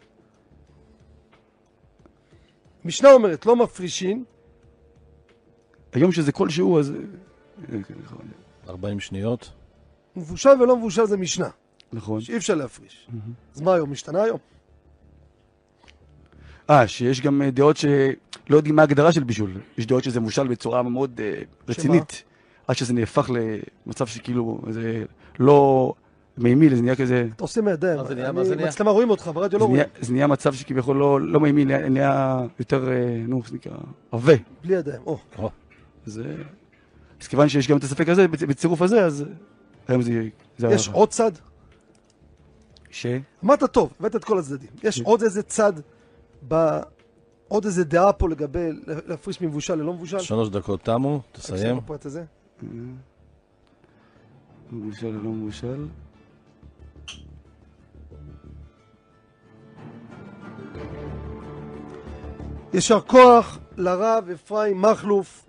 משנה 2.85 3.11
אומרת, 3.13 3.45
לא 3.45 3.55
מפרישין, 3.55 4.23
היום 5.93 6.11
שזה 6.11 6.31
כלשהו, 6.31 6.79
אז... 6.79 6.91
אה, 6.91 6.95
כן, 7.87 7.93
נכון. 8.03 8.27
40 8.69 8.99
שניות. 8.99 9.51
מבושל 10.15 10.61
ולא 10.61 10.77
מבושל 10.77 11.05
זה 11.05 11.17
משנה, 11.17 11.49
נכון. 11.95 12.21
שאי 12.21 12.37
אפשר 12.37 12.55
להפריש. 12.55 13.07
אז 13.55 13.61
מה 13.61 13.73
היום? 13.73 13.91
משתנה 13.91 14.23
היום? 14.23 14.37
אה, 16.69 16.87
שיש 16.87 17.21
גם 17.21 17.41
אה, 17.41 17.51
דעות 17.51 17.77
שלא 17.77 18.55
יודעים 18.57 18.75
מה 18.75 18.81
ההגדרה 18.81 19.11
של 19.11 19.23
בישול. 19.23 19.51
יש 19.77 19.85
דעות 19.85 20.03
שזה 20.03 20.19
מושל 20.19 20.47
בצורה 20.47 20.83
מאוד 20.83 21.21
אה, 21.23 21.41
רצינית, 21.67 22.23
עד 22.67 22.75
שזה 22.75 22.93
נהפך 22.93 23.29
למצב 23.85 24.07
שכאילו 24.07 24.61
זה 24.69 25.03
לא 25.39 25.93
מימי, 26.37 26.75
זה 26.75 26.81
נהיה 26.81 26.95
כזה... 26.95 27.27
אתה 27.35 27.43
עושה 27.43 27.61
מהידיים. 27.61 27.99
זה 28.07 28.43
זה? 28.43 28.55
מצלמה 28.55 28.91
רואים 28.91 29.09
אותך, 29.09 29.29
ברדיו 29.33 29.59
לא 29.59 29.65
זה 29.65 29.71
רואים. 29.71 29.83
זה 30.01 30.13
נהיה 30.13 30.27
מצב 30.27 30.53
שכביכול 30.53 30.97
לא, 30.97 31.21
לא 31.21 31.39
מימי, 31.39 31.65
נהיה, 31.65 31.89
נהיה 31.89 32.41
יותר, 32.59 32.89
אה, 32.91 33.17
נו, 33.27 33.39
איך 33.39 33.49
זה 33.49 33.55
נקרא, 33.55 33.77
עבה. 34.11 34.33
בלי 34.63 34.75
ידיים. 34.75 35.01
או, 35.05 35.19
אז, 36.07 36.19
אה, 36.25 36.31
אז 37.21 37.27
כיוון 37.27 37.49
שיש 37.49 37.67
גם 37.67 37.77
את 37.77 37.83
הספק 37.83 38.09
הזה, 38.09 38.25
בצ- 38.25 38.45
בצירוף 38.45 38.81
הזה, 38.81 39.05
אז 39.05 39.25
היום 39.87 40.01
זה... 40.01 40.27
זה 40.57 40.67
יש. 40.67 40.87
עוד 40.89 41.09
צד? 41.09 41.31
ש... 42.95 43.05
אמרת 43.43 43.63
טוב, 43.63 43.93
הבאת 43.99 44.15
את 44.15 44.23
כל 44.23 44.39
הצדדים. 44.39 44.69
יש 44.83 45.01
עוד 45.01 45.21
איזה 45.21 45.43
צד, 45.43 45.73
ב... 46.47 46.79
עוד 47.47 47.65
איזה 47.65 47.83
דעה 47.83 48.13
פה 48.13 48.29
לגבי 48.29 48.69
להפריש 48.85 49.41
ממבושל 49.41 49.75
ללא 49.75 49.93
מבושל? 49.93 50.19
שלוש 50.19 50.49
דקות 50.49 50.81
תמו, 50.81 51.21
תסיים. 51.31 51.77
בפרט 51.77 52.05
הזה. 52.05 52.23
מבושל 54.71 55.07
או 55.07 55.23
לא 55.23 55.29
מבושל. 55.29 55.87
יישר 62.73 63.01
כוח 63.01 63.59
לרב 63.77 64.29
אפרים 64.33 64.81
מכלוף. 64.81 65.45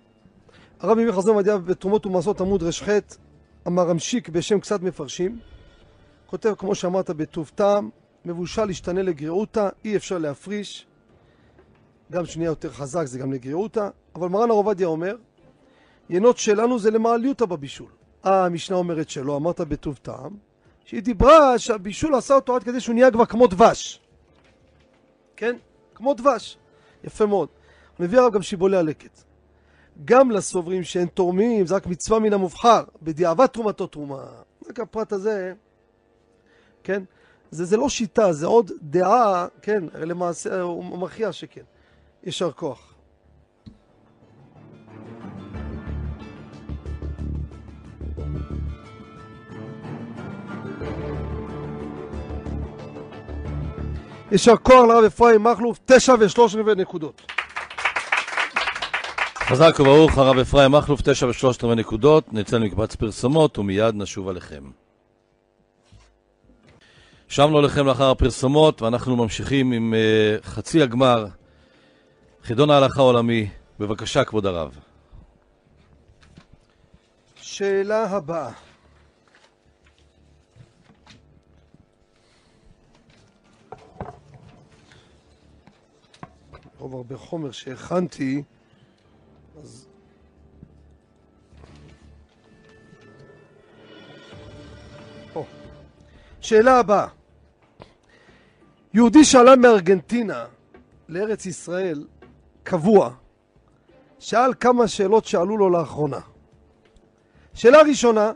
הרב 0.79 0.99
ימי 0.99 1.11
חזון 1.11 1.37
מדיה 1.37 1.57
בתרומות 1.57 2.05
ומעשרות 2.05 2.41
עמוד 2.41 2.63
ר"ח, 2.63 2.89
אמר 3.67 3.89
המשיק 3.89 4.29
בשם 4.29 4.59
קצת 4.59 4.81
מפרשים. 4.81 5.39
כותב 6.27 6.53
כמו 6.57 6.75
שאמרת 6.75 7.09
בטוב 7.09 7.51
טעם, 7.55 7.89
מבושל 8.25 8.69
ישתנה 8.69 9.01
לגריעותא, 9.01 9.69
אי 9.85 9.95
אפשר 9.95 10.17
להפריש. 10.17 10.87
גם 12.11 12.25
שנהיה 12.25 12.47
יותר 12.47 12.71
חזק 12.71 13.05
זה 13.05 13.19
גם 13.19 13.33
לגריעותא, 13.33 13.89
אבל 14.15 14.27
מרן 14.27 14.49
הרב 14.49 14.51
עובדיה 14.51 14.87
אומר, 14.87 15.15
ינות 16.09 16.37
שלנו 16.37 16.79
זה 16.79 16.91
למעליותא 16.91 17.45
בבישול. 17.45 17.87
אה, 18.25 18.45
המשנה 18.45 18.77
אומרת 18.77 19.09
שלא, 19.09 19.35
אמרת 19.35 19.61
בטוב 19.61 19.99
טעם, 20.01 20.37
שהיא 20.85 21.01
דיברה 21.01 21.59
שהבישול 21.59 22.15
עשה 22.15 22.35
אותו 22.35 22.55
עד 22.55 22.63
כדי 22.63 22.79
שהוא 22.79 22.93
נהיה 22.93 23.11
כבר 23.11 23.25
כמו 23.25 23.47
דבש. 23.47 24.01
כן? 25.35 25.55
כמו 25.95 26.13
דבש. 26.13 26.57
יפה 27.03 27.25
מאוד. 27.25 27.49
מביא 27.99 28.19
הרב 28.19 28.33
גם 28.33 28.41
שיבולי 28.41 28.77
הלקט. 28.77 29.23
גם 30.05 30.31
לסוברים 30.31 30.83
שאין 30.83 31.07
תורמים, 31.07 31.65
זה 31.65 31.75
רק 31.75 31.87
מצווה 31.87 32.19
מן 32.19 32.33
המובחר, 32.33 32.83
בדיעבד 33.01 33.45
תרומתו 33.45 33.87
תרומה. 33.87 34.25
רק 34.69 34.79
הפרט 34.79 35.13
הזה, 35.13 35.53
כן? 36.87 37.03
זה, 37.51 37.65
זה 37.65 37.77
לא 37.77 37.89
שיטה, 37.89 38.33
זה 38.33 38.45
עוד 38.45 38.71
דעה, 38.81 39.47
כן? 39.61 39.83
למעשה 39.93 40.61
הוא 40.61 40.97
מכריע 40.97 41.31
שכן. 41.31 41.61
יישר 42.23 42.51
כוח. 42.51 42.93
יישר 54.31 54.57
כוח 54.57 54.85
לרב 54.89 55.03
אפרים 55.03 55.43
מכלוף, 55.43 55.79
תשע 55.85 56.15
ושלוש 56.19 56.55
רבעי 56.55 56.75
נקודות. 56.75 57.21
חזק 59.39 59.79
וברוך, 59.79 60.17
הרב 60.17 60.37
אפרים 60.37 60.71
מכלוף, 60.71 61.01
תשע 61.01 61.27
ושלושת 61.27 61.63
רבעי 61.63 61.75
נקודות. 61.75 62.33
נצא 62.33 62.57
למקבץ 62.57 62.95
פרסומות 62.95 63.57
ומיד 63.57 63.95
נשוב 63.95 64.29
עליכם. 64.29 64.86
שבנו 67.27 67.61
לכם 67.61 67.85
לאחר 67.85 68.11
הפרסומות, 68.11 68.81
ואנחנו 68.81 69.15
ממשיכים 69.15 69.71
עם 69.71 69.93
uh, 69.93 70.45
חצי 70.45 70.81
הגמר, 70.81 71.25
חידון 72.43 72.69
ההלכה 72.69 73.01
העולמי, 73.01 73.49
בבקשה, 73.79 74.23
כבוד 74.23 74.45
הרב. 74.45 74.77
שאלה 77.35 78.03
הבאה. 78.03 78.51
רוב 86.79 86.95
הרבה 86.95 87.17
חומר 87.17 87.51
שהכנתי, 87.51 88.43
אז... 89.61 89.87
שאלה 96.41 96.79
הבאה. 96.79 97.16
יהודי 98.97 99.25
שעלה 99.25 99.55
מארגנטינה 99.55 100.45
לארץ 101.09 101.45
ישראל, 101.45 102.07
קבוע, 102.63 103.13
שאל 104.19 104.53
כמה 104.53 104.87
שאלות 104.87 105.25
שעלו 105.25 105.57
לו 105.57 105.69
לאחרונה. 105.69 106.19
שאלה 107.53 107.81
ראשונה, 107.81 108.31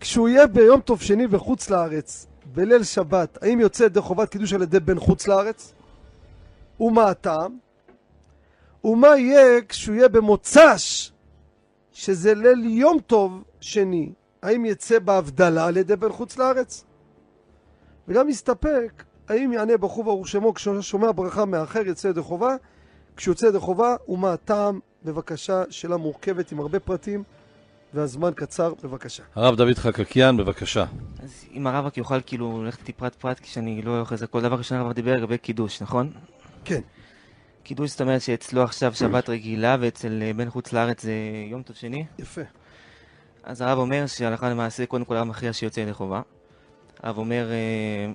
כשהוא 0.00 0.28
יהיה 0.28 0.46
ביום 0.46 0.80
טוב 0.80 1.02
שני 1.02 1.26
בחוץ 1.26 1.70
לארץ, 1.70 2.26
בליל 2.54 2.82
שבת, 2.82 3.38
האם 3.42 3.60
יוצא 3.60 3.84
ידי 3.84 4.00
חובת 4.00 4.28
קידוש 4.28 4.52
על 4.52 4.62
ידי 4.62 4.80
בן 4.80 4.98
חוץ 4.98 5.28
לארץ? 5.28 5.72
ומה 6.80 7.10
הטעם? 7.10 7.58
ומה 8.84 9.16
יהיה 9.16 9.62
כשהוא 9.68 9.96
יהיה 9.96 10.08
במוצ"ש, 10.08 11.12
שזה 11.92 12.34
ליל 12.34 12.64
יום 12.64 12.98
טוב 13.00 13.44
שני, 13.60 14.12
האם 14.42 14.64
יצא 14.64 14.98
בהבדלה 14.98 15.66
על 15.66 15.76
ידי 15.76 15.96
בן 15.96 16.12
חוץ 16.12 16.38
לארץ? 16.38 16.84
וגם 18.08 18.28
יסתפק, 18.28 19.02
האם 19.28 19.52
יענה 19.52 19.76
בחור 19.76 20.04
ברוך 20.04 20.28
שמו 20.28 20.54
כשהוא 20.54 20.80
שומע 20.80 21.12
ברכה 21.14 21.44
מאחר 21.44 21.86
יצא 21.86 22.08
ידי 22.08 22.20
חובה? 22.20 22.56
כשהוא 23.16 23.32
יוצא 23.32 23.46
ידי 23.46 23.58
חובה, 23.58 23.96
ומה 24.08 24.32
הטעם? 24.32 24.80
בבקשה, 25.04 25.62
שאלה 25.70 25.96
מורכבת 25.96 26.52
עם 26.52 26.60
הרבה 26.60 26.80
פרטים. 26.80 27.22
והזמן 27.94 28.30
קצר, 28.36 28.74
בבקשה. 28.82 29.22
הרב 29.34 29.56
דוד 29.56 29.74
חקקיאן, 29.74 30.36
בבקשה. 30.36 30.84
אז 31.22 31.44
אם 31.54 31.66
הרב 31.66 31.84
רק 31.84 31.96
יוכל 31.96 32.20
כאילו 32.26 32.62
ללכת 32.64 32.80
איתי 32.80 32.92
פרט 32.92 33.14
פרט, 33.14 33.40
כשאני 33.40 33.82
לא 33.82 34.00
אוכל 34.00 34.16
זה 34.16 34.26
כל 34.26 34.42
דבר 34.42 34.56
ראשון 34.56 34.78
הרב 34.78 34.92
דיבר 34.92 35.12
לגבי 35.12 35.38
קידוש, 35.38 35.82
נכון? 35.82 36.12
כן. 36.64 36.80
קידוש 37.62 37.90
זאת 37.90 38.00
אומרת 38.00 38.20
שאצלו 38.22 38.62
עכשיו 38.62 38.94
שבת 38.94 39.28
רגילה 39.28 39.76
ואצל 39.80 40.22
אה, 40.22 40.32
בן 40.36 40.50
חוץ 40.50 40.72
לארץ 40.72 41.02
זה 41.02 41.12
יום 41.50 41.62
טוב 41.62 41.76
שני. 41.76 42.04
יפה. 42.18 42.40
אז 43.44 43.60
הרב 43.60 43.78
אומר 43.78 44.06
שהלכה 44.06 44.50
למעשה 44.50 44.86
קודם 44.86 45.04
כל 45.04 45.16
הרב 45.16 45.26
מכריע 45.26 45.52
שיוצא 45.52 45.80
ידי 45.80 45.92
חובה. 45.92 46.22
הרב 47.02 47.18
אומר 47.18 47.50
אה, 47.50 48.12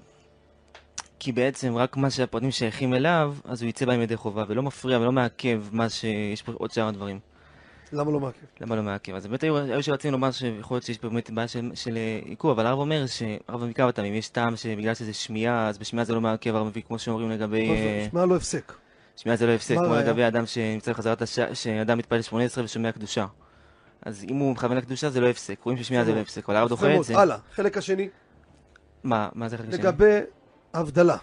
כי 1.24 1.32
בעצם 1.32 1.76
רק 1.76 1.98
מה 1.98 2.10
שהפרטים 2.10 2.52
שייכים 2.52 2.94
אליו, 2.94 3.36
אז 3.46 3.62
הוא 3.62 3.70
יצא 3.70 3.86
בהם 3.86 4.02
ידי 4.02 4.18
חובה, 4.18 4.44
ולא 4.48 4.64
מפריע 4.64 5.00
ולא 5.00 5.12
מעכב 5.12 5.64
מה 5.72 5.90
שיש 5.90 6.42
פה 6.42 6.52
עוד 6.52 6.72
שאר 6.72 6.88
הדברים. 6.88 7.20
למה 7.94 8.12
לא 8.12 8.20
מעכב? 8.20 8.46
למה 8.62 8.76
לא 8.76 8.84
מעכב? 8.84 9.16
אז 9.16 9.28
באמת 9.28 9.44
היו, 9.44 9.58
היו 9.58 9.84
שרצינו 9.84 10.12
לומר 10.12 10.32
שיכול 10.32 10.76
להיות 10.76 10.86
שיש 10.86 10.98
פה 10.98 11.10
באמת 11.10 11.30
בעיה 11.30 11.48
של, 11.48 11.72
של 11.74 11.98
עיכוב, 12.26 12.52
אבל 12.52 12.66
הרב 12.66 12.80
אומר 12.80 13.06
שהרב 13.08 13.64
מביא 13.64 13.74
כמה 13.74 13.92
טעמים, 13.92 14.14
יש 14.14 14.30
טעם 14.30 14.56
שבגלל 14.56 14.94
שזה 14.94 15.14
שמיעה, 15.14 15.68
אז 15.68 15.78
בשמיעה 15.78 16.06
זה 16.06 16.14
לא 16.14 16.22
מעכב, 16.22 16.56
הרב 16.56 16.68
מביא 16.68 16.82
כמו 16.88 17.00
שאומרים 17.00 17.32
לגבי... 17.32 17.70
שמיעה 18.10 18.26
לא 18.26 18.36
הפסק. 18.36 18.74
שמיעה 19.16 19.38
זה 19.38 19.48
לא 19.48 19.52
הפסק, 19.52 19.76
כמו 19.76 19.86
הראיה? 19.86 20.02
לגבי 20.02 20.28
אדם 20.28 20.46
שנמצא 20.46 20.92
בחזרת 20.92 21.22
הש... 21.22 21.40
שאדם 21.54 21.98
מתפלל 21.98 22.22
18 22.22 22.64
ושומע 22.64 22.92
קדושה. 22.92 23.26
אז 24.02 24.26
אם 24.30 24.36
הוא 24.36 24.52
מכוון 24.52 24.78
לקדושה 24.78 25.10
זה 25.10 25.22
לא 25.22 25.30
הפסק, 25.30 25.60
רואים 25.64 25.78
ששמיעה 25.78 26.06
זה 26.06 26.14
לא 26.16 26.20
הפסק, 26.20 26.50
אבל 26.50 26.58
הרב 26.58 26.70
דוחה. 26.70 26.96
את 26.96 27.04
זה. 27.04 27.18
הלאה, 27.18 27.38
חלק 27.54 27.78
השני, 27.78 28.10
מה, 29.04 29.30
מה 29.36 29.50
זה 29.50 29.58
חלק 29.58 29.68
השני? 29.68 29.84
לגבי 29.84 30.20
הבדלה. 30.74 31.18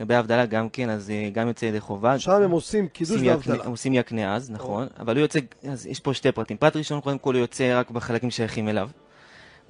לגבי 0.00 0.14
ההבדלה 0.14 0.46
גם 0.46 0.68
כן, 0.68 0.90
אז 0.90 1.10
אה, 1.10 1.30
גם 1.32 1.48
יוצא 1.48 1.66
ידי 1.66 1.80
חובה. 1.80 2.18
שם 2.18 2.32
הם 2.32 2.50
עושים 2.50 2.88
קידוש 2.88 3.22
והבדלה. 3.22 3.64
הם 3.64 3.70
עושים 3.70 3.94
יקנה 3.94 4.34
אז, 4.34 4.50
נכון, 4.50 4.86
אבל 5.00 5.16
הוא 5.16 5.22
יוצא, 5.22 5.38
אז 5.70 5.86
יש 5.86 6.00
פה 6.00 6.14
שתי 6.14 6.32
פרטים. 6.32 6.56
פרט 6.56 6.76
ראשון, 6.76 7.00
קודם 7.00 7.18
כל 7.18 7.34
הוא 7.34 7.40
יוצא 7.40 7.78
רק 7.80 7.90
בחלקים 7.90 8.30
שייכים 8.30 8.68
אליו. 8.68 8.88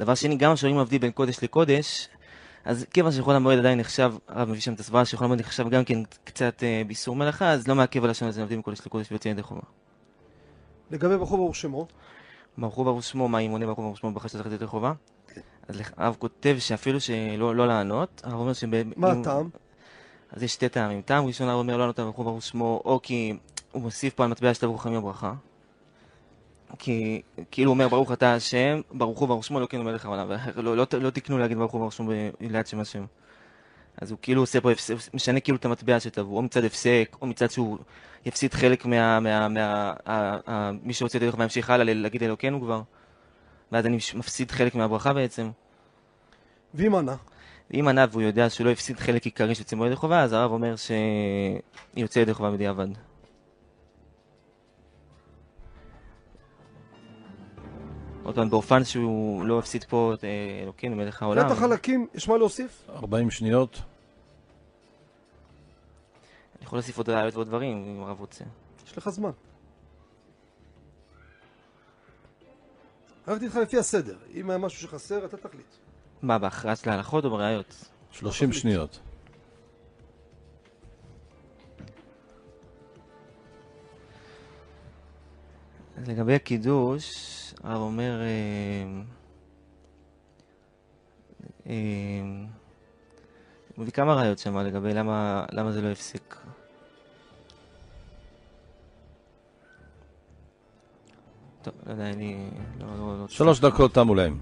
דבר 0.00 0.14
שני, 0.14 0.36
גם 0.36 0.54
כשרואים 0.54 0.78
מבדיל 0.78 1.00
בין 1.00 1.10
קודש 1.10 1.42
לקודש, 1.42 2.08
אז 2.64 2.86
כיוון 2.90 3.12
שחול 3.12 3.34
המועד 3.34 3.58
עדיין 3.58 3.78
נחשב, 3.78 4.12
הרב 4.28 4.48
מביא 4.48 4.60
שם 4.60 4.74
את 4.74 4.80
הסברה 4.80 5.04
שחול 5.04 5.24
המועד 5.24 5.40
נחשב 5.40 5.68
גם 5.68 5.84
כן 5.84 5.98
קצת 6.24 6.62
אה, 6.62 6.82
באיסור 6.86 7.16
מלאכה, 7.16 7.50
אז 7.50 7.68
לא 7.68 7.74
מעכב 7.74 8.04
על 8.04 8.10
השון 8.10 8.28
הזה 8.28 8.42
מבדיל 8.42 8.56
בין 8.56 8.62
קודש 8.62 8.80
לקודש 8.86 9.12
ויוצא 9.12 9.28
ידי 9.28 9.42
חובה. 9.42 9.60
לגבי 10.90 11.16
בחור 11.16 11.36
ברוך 11.36 11.56
שמו, 11.56 11.86
ברוך 12.58 12.74
הוא 12.74 12.84
ברוך 12.84 13.04
שמו, 13.04 13.28
מה 13.28 13.38
אם 13.38 13.50
עונה 13.50 13.66
ברוך 13.66 13.78
הוא 13.78 13.84
ברוך 13.84 13.98
שמו 13.98 14.12
בחשת 14.12 14.34
ללכת 14.34 14.52
ידי 14.52 14.66
חובה? 14.66 14.92
אז 15.68 15.80
לך- 15.80 15.92
הרב 15.96 16.16
כותב 16.18 16.56
שאפילו 16.58 17.00
שלא 17.00 17.56
לא 17.56 17.68
לענות, 17.68 18.20
הרב 18.24 18.34
אומר 18.40 18.52
שב... 18.52 18.98
מה 19.00 19.10
הטעם? 19.12 19.48
אז 20.32 20.42
יש 20.42 20.52
שתי 20.52 20.68
טעמים. 20.68 21.02
טעם 21.02 21.26
ראשון 21.26 21.48
הרב 21.48 21.58
אומר 21.58 21.72
לא 21.76 21.80
לענות 21.80 21.98
על 21.98 22.04
ברוך 22.04 22.18
ברוך 22.18 22.42
שמו, 22.42 22.82
או 22.84 23.00
כי 23.02 23.36
הוא 23.72 23.82
מוסיף 23.82 24.14
פה 24.14 24.24
על 24.24 24.30
מטבע 24.30 24.54
שתי 24.54 24.66
ברוכים 24.66 24.94
הברכה. 24.94 25.32
כי 26.78 27.22
כאילו 27.50 27.70
הוא 27.70 27.74
אומר 27.74 27.88
ברוך 27.88 28.12
אתה 28.12 28.34
השם, 28.34 28.80
ברוך 28.92 29.18
הוא 29.18 29.28
ברוך 29.28 29.44
שמו, 29.44 29.58
אלוקינו 29.58 29.84
מלך 29.84 30.04
העולם. 30.04 30.30
לא, 30.56 30.76
לא, 30.76 30.86
לא 31.00 31.10
תקנו 31.10 31.38
להגיד 31.38 31.58
ברוך 31.58 31.72
הוא 31.72 31.80
ברוך 31.80 31.92
שמו 31.92 32.10
ליד 32.40 32.66
שם 32.66 32.80
השם. 32.80 33.04
אז 34.00 34.10
הוא 34.10 34.18
כאילו 34.22 34.42
עושה 34.42 34.60
פה, 34.60 34.70
משנה 35.14 35.40
כאילו 35.40 35.58
את 35.58 35.64
המטבע 35.64 36.00
שטבעו, 36.00 36.36
או 36.36 36.42
מצד 36.42 36.64
הפסק, 36.64 37.16
או 37.22 37.26
מצד 37.26 37.50
שהוא 37.50 37.78
יפסיד 38.26 38.54
חלק 38.54 38.84
מה... 38.86 39.20
מה, 39.20 39.48
מה 39.48 39.92
ה, 40.06 40.50
ה, 40.50 40.70
מי 40.82 40.92
שרוצה 40.92 41.18
דרך 41.18 41.34
וימשיך 41.38 41.70
הלאה 41.70 41.94
להגיד 41.94 42.22
אלוקינו 42.22 42.60
כבר. 42.60 42.82
ואז 43.72 43.86
אני 43.86 43.98
מפסיד 44.14 44.50
חלק 44.50 44.74
מהברכה 44.74 45.12
בעצם. 45.12 45.50
ואם 46.74 46.94
ענה, 46.94 47.16
ואם 47.70 47.88
ענה 47.88 48.06
והוא 48.10 48.22
יודע 48.22 48.50
שהוא 48.50 48.64
לא 48.64 48.70
הפסיד 48.70 48.98
חלק 48.98 49.24
עיקרי 49.24 49.54
של 49.54 49.64
צימור 49.64 49.86
ידי 49.86 49.96
חובה, 49.96 50.22
אז 50.22 50.32
הרב 50.32 50.50
אומר 50.50 50.74
שיוצא 51.96 52.18
ידי 52.18 52.34
חובה 52.34 52.50
בדיעבד. 52.50 52.88
עוד 58.22 58.34
פעם, 58.34 58.50
באופן 58.50 58.84
שהוא 58.84 59.44
לא 59.44 59.58
הפסיד 59.58 59.84
פה 59.84 60.12
את 60.14 60.24
אה, 60.24 60.60
אלוקינו 60.62 60.96
מלך 60.96 61.22
העולם. 61.22 61.42
קראת 61.42 61.52
החלקים, 61.52 62.06
יש 62.14 62.28
מה 62.28 62.36
להוסיף? 62.36 62.82
40 62.88 63.30
שניות. 63.30 63.74
אני 66.56 66.64
יכול 66.64 66.76
להוסיף 66.76 66.98
עוד 66.98 67.10
ראיות 67.10 67.34
ועוד 67.34 67.46
דברים, 67.46 67.84
אם 67.96 68.02
הרב 68.02 68.20
רוצה. 68.20 68.44
יש 68.86 68.98
לך 68.98 69.08
זמן. 69.08 69.30
הלכתי 73.28 73.44
איתך 73.44 73.56
לפי 73.56 73.78
הסדר. 73.78 74.16
אם 74.34 74.50
היה 74.50 74.58
משהו 74.58 74.80
שחסר, 74.80 75.24
אתה 75.24 75.36
תחליט. 75.36 75.66
מה, 76.22 76.38
בהכרעה 76.38 76.76
של 76.76 76.90
ההלכות 76.90 77.24
או 77.24 77.30
בראיות? 77.30 77.84
30 78.10 78.52
שניות. 78.52 79.00
אז 85.96 86.08
לגבי 86.08 86.34
הקידוש, 86.34 87.04
הרב 87.62 87.80
אומר... 87.80 88.20
אה, 88.20 89.02
אה, 91.66 91.72
הוא 93.76 93.82
מביא 93.82 93.92
כמה 93.92 94.14
ראיות 94.14 94.38
שם 94.38 94.58
לגבי 94.58 94.94
למה, 94.94 95.44
למה 95.52 95.72
זה 95.72 95.82
לא 95.82 95.88
הפסיק. 95.88 96.36
טוב, 101.62 101.74
לא 101.86 101.92
יודע, 101.92 102.10
אני... 102.10 102.50
לא, 102.80 102.86
לא, 102.98 103.18
לא... 103.18 103.28
שלוש 103.28 103.60
דקות 103.60 103.94
תמו 103.94 104.14
להם. 104.14 104.38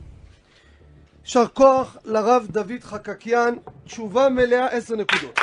יישר 1.24 1.46
כוח 1.48 1.96
לרב 2.04 2.46
דוד 2.50 2.80
חקקיאן, 2.82 3.54
תשובה 3.84 4.28
מלאה 4.28 4.66
עשר 4.66 4.96
נקודות. 4.96 5.38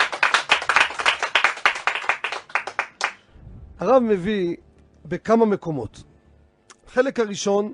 הרב 3.80 4.04
מביא 4.04 4.56
בכמה 5.06 5.46
מקומות. 5.46 6.04
חלק 6.88 7.20
הראשון, 7.20 7.74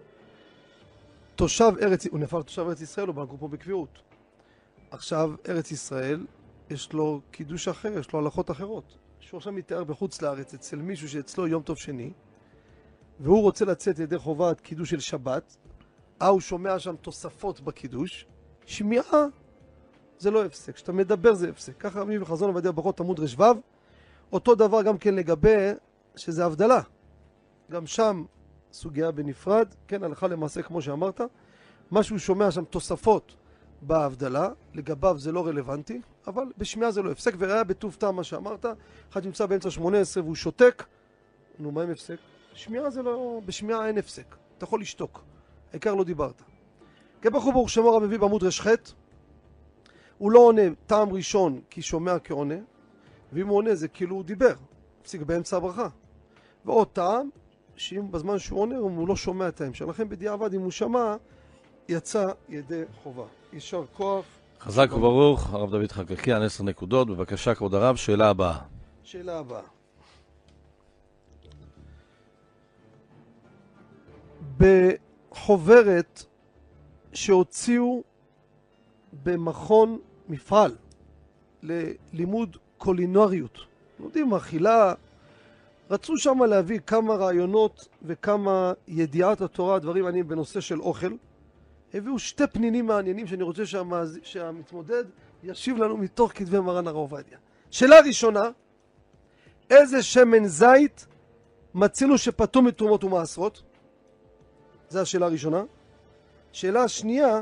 תושב 1.35 1.71
ארץ, 1.81 2.07
הוא 2.07 2.19
נפל 2.19 2.41
תושב 2.41 2.61
ארץ 2.61 2.81
ישראל, 2.81 3.07
הוא 3.07 3.15
בנקו 3.15 3.37
פה 3.37 3.47
בקביעות. 3.47 3.99
עכשיו, 4.91 5.31
ארץ 5.49 5.71
ישראל, 5.71 6.25
יש 6.69 6.93
לו 6.93 7.21
קידוש 7.31 7.67
אחר, 7.67 7.99
יש 7.99 8.13
לו 8.13 8.19
הלכות 8.19 8.51
אחרות. 8.51 8.97
שהוא 9.19 9.37
עכשיו 9.37 9.53
מתאר 9.53 9.83
בחוץ 9.83 10.21
לארץ 10.21 10.53
אצל 10.53 10.75
מישהו 10.75 11.09
שאצלו 11.09 11.47
יום 11.47 11.63
טוב 11.63 11.77
שני, 11.77 12.11
והוא 13.19 13.41
רוצה 13.41 13.65
לצאת 13.65 13.99
ידי 13.99 14.17
חובת 14.17 14.61
קידוש 14.61 14.89
של 14.89 14.99
שבת, 14.99 15.57
אה, 16.21 16.27
הוא 16.27 16.39
שומע 16.41 16.79
שם 16.79 16.95
תוספות 16.95 17.61
בקידוש, 17.61 18.25
שמיעה 18.65 19.25
זה 20.17 20.31
לא 20.31 20.45
הפסק, 20.45 20.75
כשאתה 20.75 20.91
מדבר 20.91 21.33
זה 21.33 21.49
הפסק. 21.49 21.77
ככה 21.77 22.05
מי 22.05 22.19
בחזון 22.19 22.49
עובדיה 22.49 22.71
ברכות 22.71 22.99
עמוד 22.99 23.19
ר"ו, 23.19 23.43
אותו 24.31 24.55
דבר 24.55 24.81
גם 24.81 24.97
כן 24.97 25.15
לגבי 25.15 25.71
שזה 26.15 26.45
הבדלה. 26.45 26.81
גם 27.71 27.87
שם 27.87 28.23
סוגיה 28.71 29.11
בנפרד, 29.11 29.67
כן, 29.87 30.03
הלכה 30.03 30.27
למעשה 30.27 30.61
כמו 30.61 30.81
שאמרת, 30.81 31.21
מה 31.91 32.03
שהוא 32.03 32.17
שומע 32.17 32.51
שם 32.51 32.65
תוספות 32.65 33.35
בהבדלה, 33.81 34.49
לגביו 34.73 35.17
זה 35.19 35.31
לא 35.31 35.47
רלוונטי, 35.47 36.01
אבל 36.27 36.43
בשמיעה 36.57 36.91
זה 36.91 37.01
לא 37.01 37.11
הפסק, 37.11 37.33
וראיה 37.37 37.63
בטוב 37.63 37.95
טעם 37.99 38.15
מה 38.15 38.23
שאמרת, 38.23 38.65
אחד 39.11 39.25
נמצא 39.25 39.45
באמצע 39.45 39.69
שמונה 39.69 39.99
עשרה 39.99 40.23
והוא 40.23 40.35
שותק, 40.35 40.83
נו 41.59 41.71
מה 41.71 41.83
עם 41.83 41.91
הפסק? 41.91 42.17
שמיעה 42.53 42.89
זה 42.89 43.01
לא, 43.01 43.41
בשמיעה 43.45 43.87
אין 43.87 43.97
הפסק, 43.97 44.35
אתה 44.57 44.63
יכול 44.63 44.81
לשתוק. 44.81 45.23
העיקר 45.71 45.95
לא 45.95 46.03
דיברת. 46.03 46.41
כבחור 47.21 47.53
ברוך 47.53 47.69
שמו 47.69 47.89
הרב 47.89 48.03
מביא 48.03 48.19
בעמוד 48.19 48.43
ר"ח, 48.43 48.67
הוא 50.17 50.31
לא 50.31 50.39
עונה 50.39 50.61
טעם 50.85 51.13
ראשון 51.13 51.61
כי 51.69 51.81
שומע 51.81 52.19
כעונה, 52.19 52.55
ואם 53.33 53.47
הוא 53.47 53.57
עונה 53.57 53.75
זה 53.75 53.87
כאילו 53.87 54.15
הוא 54.15 54.23
דיבר, 54.23 54.53
הפסיק 55.01 55.21
באמצע 55.21 55.57
הברכה. 55.57 55.87
ועוד 56.65 56.87
טעם, 56.87 57.29
שאם 57.75 58.11
בזמן 58.11 58.39
שהוא 58.39 58.59
עונה 58.59 58.77
הוא 58.77 59.07
לא 59.07 59.15
שומע 59.15 59.47
את 59.47 59.61
ההמשך. 59.61 59.85
לכן 59.85 60.09
בדיעבד 60.09 60.53
אם 60.53 60.61
הוא 60.61 60.71
שמע, 60.71 61.15
יצא 61.89 62.27
ידי 62.49 62.83
חובה. 63.03 63.25
יישר 63.53 63.83
כוח. 63.93 64.25
חזק 64.59 64.87
וברוך, 64.91 65.53
הרב 65.53 65.71
דוד 65.71 65.91
חקקיאן, 65.91 66.41
עשר 66.41 66.63
נקודות. 66.63 67.07
בבקשה, 67.07 67.55
כבוד 67.55 67.73
הרב, 67.73 67.95
שאלה 67.95 68.29
הבאה. 68.29 68.57
שאלה 69.03 69.39
הבאה. 69.39 69.78
בחוברת 74.57 76.23
שהוציאו 77.13 78.03
במכון 79.23 79.99
מפעל 80.29 80.75
ללימוד 81.63 82.57
קולינריות, 82.77 83.57
לומדים 83.99 84.33
אכילה, 84.33 84.93
רצו 85.89 86.17
שם 86.17 86.43
להביא 86.43 86.79
כמה 86.79 87.15
רעיונות 87.15 87.87
וכמה 88.03 88.73
ידיעת 88.87 89.41
התורה, 89.41 89.79
דברים 89.79 90.03
מעניינים 90.03 90.27
בנושא 90.27 90.59
של 90.59 90.81
אוכל. 90.81 91.11
הביאו 91.93 92.19
שתי 92.19 92.47
פנינים 92.47 92.85
מעניינים 92.85 93.27
שאני 93.27 93.43
רוצה 93.43 93.65
שהמאז... 93.65 94.19
שהמתמודד 94.23 95.03
ישיב 95.43 95.77
לנו 95.77 95.97
מתוך 95.97 96.31
כתבי 96.35 96.59
מרן 96.59 96.87
הרב 96.87 96.95
עובדיה. 96.95 97.37
שאלה 97.71 97.99
ראשונה, 97.99 98.43
איזה 99.69 100.03
שמן 100.03 100.45
זית 100.45 101.07
מצינו 101.73 102.17
שפטור 102.17 102.63
מתרומות 102.63 103.03
ומעשרות? 103.03 103.61
זו 104.89 104.99
השאלה 104.99 105.25
הראשונה. 105.25 105.63
שאלה 106.51 106.83
השנייה, 106.83 107.41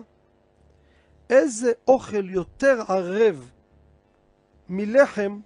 איזה 1.30 1.72
אוכל 1.88 2.30
יותר 2.30 2.82
ערב 2.88 3.52
מלחם 4.70 5.40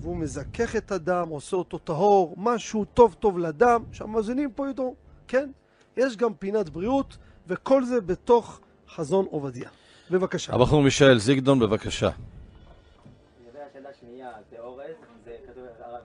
והוא 0.00 0.16
מזכך 0.16 0.76
את 0.76 0.92
הדם, 0.92 1.28
עושה 1.28 1.56
אותו 1.56 1.78
טהור, 1.78 2.34
משהו 2.36 2.84
טוב 2.84 3.14
טוב 3.14 3.38
לדם, 3.38 3.84
שהמאזינים 3.92 4.52
פה 4.52 4.68
ידעו, 4.68 4.94
כן? 5.28 5.50
יש 5.96 6.16
גם 6.16 6.34
פינת 6.34 6.68
בריאות, 6.68 7.16
וכל 7.46 7.84
זה 7.84 8.00
בתוך 8.00 8.60
חזון 8.88 9.26
עובדיה. 9.30 9.70
בבקשה. 10.10 10.54
הבחור 10.54 10.82
מישאל 10.82 11.18
זיגדון, 11.18 11.58
בבקשה. 11.58 12.10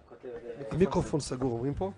כותב... 0.10 0.78
מיקרופון 0.78 1.20
סגור, 1.20 1.52
אומרים 1.52 1.74
פה? 1.74 1.92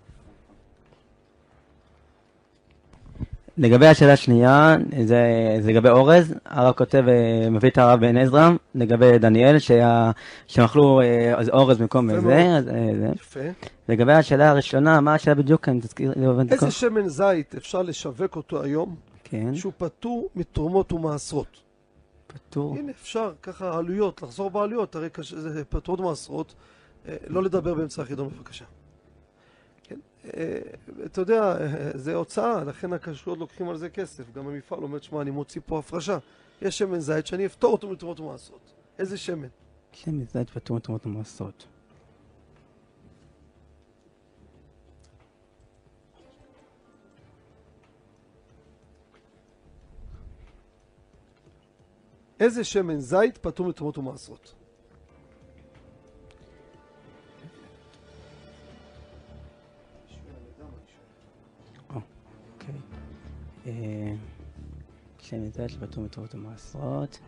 לגבי 3.60 3.88
השאלה 3.88 4.14
השנייה, 4.14 4.78
זה, 5.06 5.24
זה 5.62 5.72
לגבי 5.72 5.90
אורז, 5.90 6.34
הרב 6.46 6.74
כותב, 6.74 7.04
אה, 7.08 7.50
מביא 7.50 7.70
את 7.70 7.78
הרב 7.78 8.00
בן 8.00 8.18
עזרא, 8.18 8.50
לגבי 8.76 9.18
דניאל, 9.20 9.60
שה, 9.60 10.12
שהם 10.48 10.66
אכלו 10.66 11.02
אה, 11.02 11.34
אז 11.38 11.50
אורז 11.50 11.78
במקום 11.78 12.08
זה, 12.08 12.22
מאוד. 12.22 12.34
אז, 12.34 12.68
אה, 12.68 12.90
זה. 13.00 13.08
יפה. 13.16 13.40
לגבי 13.90 14.14
השאלה 14.14 14.50
הראשונה, 14.50 15.02
מה 15.02 15.14
השאלה 15.14 15.36
בדיוק, 15.36 15.70
אני 15.70 15.80
תזכיר, 15.82 16.12
הבנתי 16.30 16.54
איזה 16.54 16.66
כל- 16.66 16.72
שמן 16.72 17.08
זית 17.08 17.56
אפשר 17.56 17.82
לשווק 17.82 18.36
אותו 18.36 18.64
היום, 18.64 18.96
כן, 19.24 19.56
שהוא 19.56 19.74
פטור 19.78 20.30
מתרומות 20.36 20.92
ומעשרות? 20.94 21.58
פטור, 22.28 22.76
הנה, 22.80 22.92
אפשר, 23.02 23.32
ככה 23.44 23.78
עלויות, 23.78 24.22
לחזור 24.22 24.50
בעלויות, 24.52 24.96
הרי 24.96 25.10
זה 25.24 25.64
פטרות 25.66 26.00
ומעשרות, 26.00 26.56
לא 27.28 27.44
לדבר 27.44 27.74
באמצע 27.74 28.02
החידון 28.02 28.30
בבקשה. 28.30 28.66
כן, 30.24 30.30
אה, 30.38 30.60
אתה 31.06 31.22
יודע, 31.22 31.58
זה 31.96 32.16
הוצאה, 32.16 32.64
לכן 32.64 32.94
הכשרויות 32.94 33.40
לוקחים 33.40 33.70
על 33.70 33.78
זה 33.78 33.90
כסף. 33.90 34.34
גם 34.34 34.48
המפעל 34.48 34.84
אומר, 34.84 35.00
שמע, 35.02 35.22
אני 35.22 35.32
מוציא 35.32 35.62
פה 35.66 35.80
הפרשה. 35.80 36.18
יש 36.62 36.78
שמן 36.78 37.00
זית 37.00 37.28
שאני 37.28 37.46
אפטור 37.46 37.72
אותו 37.72 37.90
מתרומות 37.90 38.20
ומעשרות. 38.20 38.74
איזה 39.00 39.18
שמן? 39.18 39.48
שמן 39.92 40.26
זית 40.26 40.50
פטור 40.50 40.78
מתרומות 40.78 41.06
ומעשרות. 41.06 41.68
איזה 52.40 52.64
שמן 52.64 53.00
זית 53.00 53.38
פטור 53.38 53.68
מתרומות 53.68 53.98
ומעשרות? 53.98 54.59
אה, 63.70 64.14
פטור 65.80 66.04
מתרומות 66.04 66.36
ומעשרות. 66.36 67.20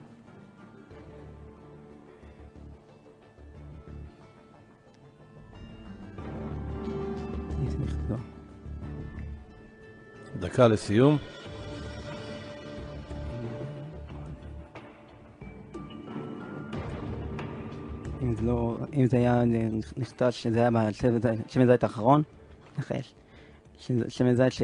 איזה 7.66 7.78
מכתוב. 7.78 8.22
דקה 10.40 10.68
לסיום. 10.68 11.18
אם 18.22 18.36
זה 18.36 18.42
לא, 18.42 18.78
אם 18.94 19.06
זה 19.06 19.18
היה 19.18 19.44
נכתב 19.98 20.30
שזה 20.30 20.60
היה 20.60 20.70
בשמן 20.72 21.20
זית- 21.20 21.50
שמן 21.50 21.66
זית 21.68 21.84
האחרון, 21.84 22.24
נחש. 22.78 23.14
שמן 24.08 24.34
זית 24.34 24.52
ש- 24.52 24.62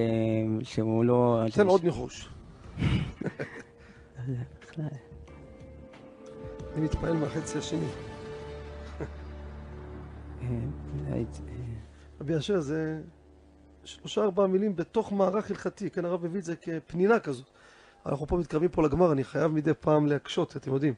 שהוא 0.64 1.06
לא... 1.06 1.44
תן 1.54 1.68
עוד 1.68 1.84
ניחוש. 1.84 2.30
אני 6.76 6.86
מתפעל 6.86 7.14
מהחצי 7.14 7.58
השני. 7.58 7.88
אה, 10.42 10.48
זית, 11.10 11.42
אה, 11.48 11.54
רבי 12.22 12.38
אשר 12.38 12.60
זה 12.60 13.02
שלושה 13.84 14.22
ארבעה 14.22 14.48
מילים 14.48 14.76
בתוך 14.76 15.12
מערך 15.12 15.50
הלכתי, 15.50 15.90
כן 15.90 16.06
הרב 16.06 16.26
הביא 16.26 16.40
את 16.40 16.46
זה 16.46 16.56
כפנינה 16.56 17.20
כזאת. 17.20 17.46
אנחנו 18.06 18.28
פה 18.28 18.38
מתקרבים 18.38 18.70
פה 18.70 18.84
לגמר, 18.84 19.12
אני 19.12 19.24
חייב 19.24 19.52
מדי 19.52 19.74
פעם 19.74 20.06
להקשות, 20.06 20.58
אתם 20.58 20.74
יודעים. 20.74 20.94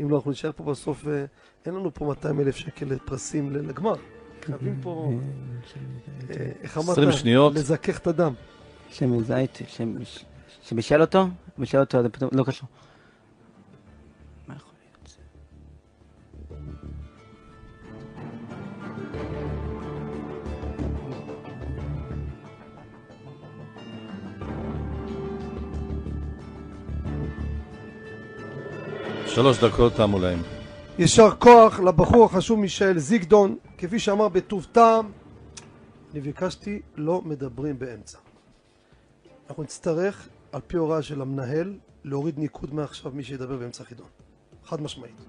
אם 0.00 0.10
לא, 0.10 0.16
אנחנו 0.16 0.30
נשאר 0.30 0.52
פה 0.52 0.64
בסוף, 0.64 1.08
אה, 1.08 1.24
אין 1.66 1.74
לנו 1.74 1.94
פה 1.94 2.04
200 2.04 2.40
אלף 2.40 2.56
שקל 2.56 2.98
פרסים 2.98 3.52
לגמר. 3.52 3.94
חייבים 4.46 4.78
פה, 4.82 5.10
אה, 5.12 5.18
זית. 6.28 6.40
אה, 6.40 6.46
איך 6.62 6.78
אמרת? 6.78 6.88
20 6.88 7.12
שניות. 7.12 7.54
לזכך 7.54 7.98
את 7.98 8.06
הדם. 8.06 8.32
שמן 8.90 9.24
זית, 9.24 9.58
שם- 9.68 10.04
ש- 10.04 10.24
שבישל 10.68 11.00
אותו, 11.00 11.26
בישל 11.58 11.78
אותו, 11.78 12.02
זה 12.02 12.08
פתאום 12.08 12.30
לא 12.32 12.44
קשור. 12.44 12.68
מה 14.48 14.54
יכול 14.56 14.72
להיות 14.82 15.08
זה? 15.08 15.16
שלוש 29.26 29.58
דקות 29.64 29.94
תמו 29.96 30.18
להם. 30.18 30.38
יישר 30.98 31.30
כוח 31.38 31.80
לבחור 31.80 32.24
החשוב 32.24 32.58
מישאל 32.58 32.98
זיגדון, 32.98 33.56
כפי 33.78 33.98
שאמר 33.98 34.28
בטוב 34.28 34.66
טעם, 34.72 35.10
אני 36.12 36.20
ביקשתי 36.20 36.82
לא 36.96 37.22
מדברים 37.24 37.78
באמצע. 37.78 38.18
אנחנו 39.48 39.62
נצטרך, 39.62 40.28
על 40.52 40.60
פי 40.66 40.76
הוראה 40.76 41.02
של 41.02 41.20
המנהל, 41.20 41.74
להוריד 42.04 42.38
ניקוד 42.38 42.74
מעכשיו 42.74 43.12
מי 43.14 43.24
שידבר 43.24 43.56
באמצע 43.56 43.84
חידון. 43.84 44.06
חד 44.64 44.82
משמעית. 44.82 45.24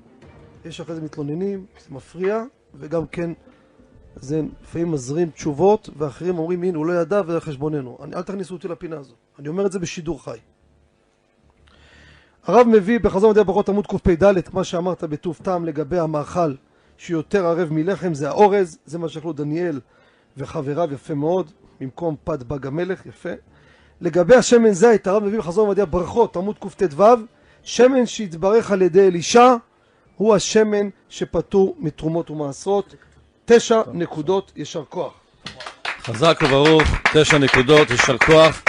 יש 0.65 0.81
אחרי 0.81 0.95
זה 0.95 1.01
מתלוננים, 1.01 1.65
זה 1.79 1.95
מפריע, 1.95 2.43
וגם 2.75 3.07
כן 3.07 3.31
זה 4.15 4.41
לפעמים 4.61 4.91
מזרים 4.91 5.29
תשובות, 5.29 5.89
ואחרים 5.97 6.39
אומרים 6.39 6.63
הנה 6.63 6.77
הוא 6.77 6.85
לא 6.85 6.93
ידע 6.93 7.21
וזה 7.21 7.33
על 7.33 7.39
חשבוננו. 7.39 7.97
אל 8.13 8.21
תכניסו 8.21 8.53
אותי 8.53 8.67
לפינה 8.67 8.97
הזו. 8.97 9.13
אני 9.39 9.47
אומר 9.47 9.65
את 9.65 9.71
זה 9.71 9.79
בשידור 9.79 10.23
חי. 10.23 10.37
הרב 12.47 12.67
מביא 12.67 12.99
בחזון 12.99 13.29
מדעי 13.29 13.41
הברכות 13.41 13.69
עמוד 13.69 13.87
קפ"ד 13.87 14.53
מה 14.53 14.63
שאמרת 14.63 15.03
בטוב 15.03 15.39
טעם 15.43 15.65
לגבי 15.65 15.99
המאכל 15.99 16.53
שיותר 16.97 17.45
ערב 17.45 17.67
מלחם 17.71 18.13
זה 18.13 18.29
האורז, 18.29 18.77
זה 18.85 18.99
מה 18.99 19.09
שאכלו 19.09 19.33
דניאל 19.33 19.79
וחבריו 20.37 20.93
יפה 20.93 21.13
מאוד, 21.13 21.51
במקום 21.81 22.15
פת 22.23 22.43
בג 22.43 22.67
המלך, 22.67 23.05
יפה. 23.05 23.29
לגבי 24.01 24.35
השמן 24.35 24.71
זית, 24.71 25.07
הרב 25.07 25.23
מביא 25.23 25.39
בחזון 25.39 25.69
מדעי 25.69 25.83
הברכות 25.83 26.37
עמוד 26.37 26.55
קט"ו, 26.59 27.03
שמן 27.63 28.05
שהתברך 28.05 28.71
על 28.71 28.81
ידי 28.81 29.07
אלישע 29.07 29.55
הוא 30.15 30.35
השמן 30.35 30.89
שפטור 31.09 31.75
מתרומות 31.79 32.31
ומעשרות. 32.31 32.95
תשע 33.45 33.81
נקודות, 33.93 34.51
יישר 34.55 34.83
כוח. 34.89 35.13
חזק 35.99 36.39
וברוך, 36.43 36.83
תשע 37.13 37.37
נקודות, 37.37 37.89
יישר 37.89 38.17
כוח. 38.17 38.63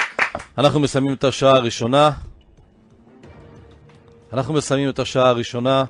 אנחנו 0.59 0.81
מסיימים 0.81 1.12
את 1.12 1.25
השעה 1.25 1.57
הראשונה. 1.57 2.11
אנחנו 4.37 4.55
מסיימים 4.55 4.88
את 4.88 4.99
השעה 4.99 5.29
הראשונה. 5.29 5.85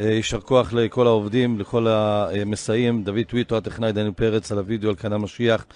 אה, 0.00 0.04
יישר 0.04 0.40
כוח 0.40 0.72
לכל 0.72 1.06
העובדים, 1.06 1.58
לכל 1.58 1.86
המסייעים, 1.88 3.04
דוד 3.04 3.20
טוויטו, 3.28 3.56
הטכנאי 3.56 3.92
דניאל 3.92 4.12
פרץ 4.12 4.52
על 4.52 4.58
הוידאו, 4.58 4.90
על 4.90 4.96
קנה 4.96 5.18
משיח, 5.18 5.66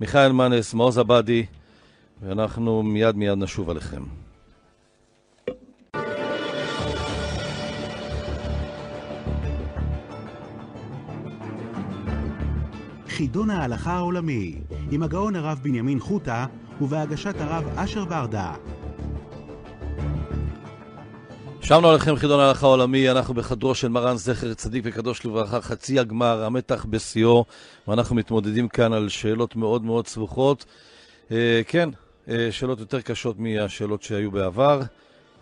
מיכאל 0.00 0.32
מנס, 0.32 0.74
מעוז 0.74 0.98
עבדי, 0.98 1.46
ואנחנו 2.22 2.82
מיד 2.82 3.16
מיד 3.16 3.38
נשוב 3.38 3.70
עליכם. 3.70 4.02
חידון 13.08 13.50
ההלכה 13.50 13.92
העולמי, 13.92 14.54
עם 14.90 15.02
הגאון 15.02 15.36
הרב 15.36 15.58
בנימין 15.62 16.00
חוטה 16.00 16.46
ובהגשת 16.80 17.34
הרב 17.40 17.64
אשר 17.76 18.04
ברדה. 18.04 18.54
שבנו 21.68 21.88
עליכם 21.88 22.16
חידון 22.16 22.40
ההלכה 22.40 22.66
העולמי, 22.66 23.10
אנחנו 23.10 23.34
בחדרו 23.34 23.74
של 23.74 23.88
מרן 23.88 24.16
זכר 24.16 24.54
צדיק 24.54 24.84
וקדוש 24.86 25.26
לברכה, 25.26 25.60
חצי 25.60 25.98
הגמר, 25.98 26.44
המתח 26.44 26.86
בשיאו, 26.90 27.44
ואנחנו 27.88 28.16
מתמודדים 28.16 28.68
כאן 28.68 28.92
על 28.92 29.08
שאלות 29.08 29.56
מאוד 29.56 29.84
מאוד 29.84 30.06
סבוכות. 30.06 30.64
אה, 31.30 31.60
כן, 31.66 31.88
אה, 32.28 32.48
שאלות 32.50 32.80
יותר 32.80 33.00
קשות 33.00 33.36
מהשאלות 33.38 34.02
שהיו 34.02 34.30
בעבר. 34.30 34.80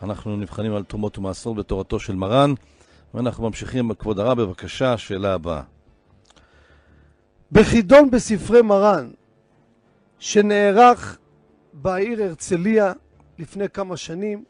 אנחנו 0.03 0.37
נבחנים 0.37 0.75
על 0.75 0.85
תרומות 0.85 1.19
ומעשרות 1.19 1.57
בתורתו 1.57 2.01
של 2.01 2.15
מרן, 2.15 2.55
ואנחנו 3.15 3.45
ממשיכים, 3.45 3.95
כבוד 3.95 4.19
הרב, 4.19 4.43
בבקשה, 4.43 4.93
השאלה 4.93 5.35
הבאה. 5.35 5.63
בחידון 7.53 8.11
בספרי 8.11 8.63
מרן, 8.63 9.11
שנערך 10.19 11.19
בעיר 11.73 12.23
הרצליה 12.23 12.93
לפני 13.39 13.69
כמה 13.69 13.97
שנים, 13.97 14.45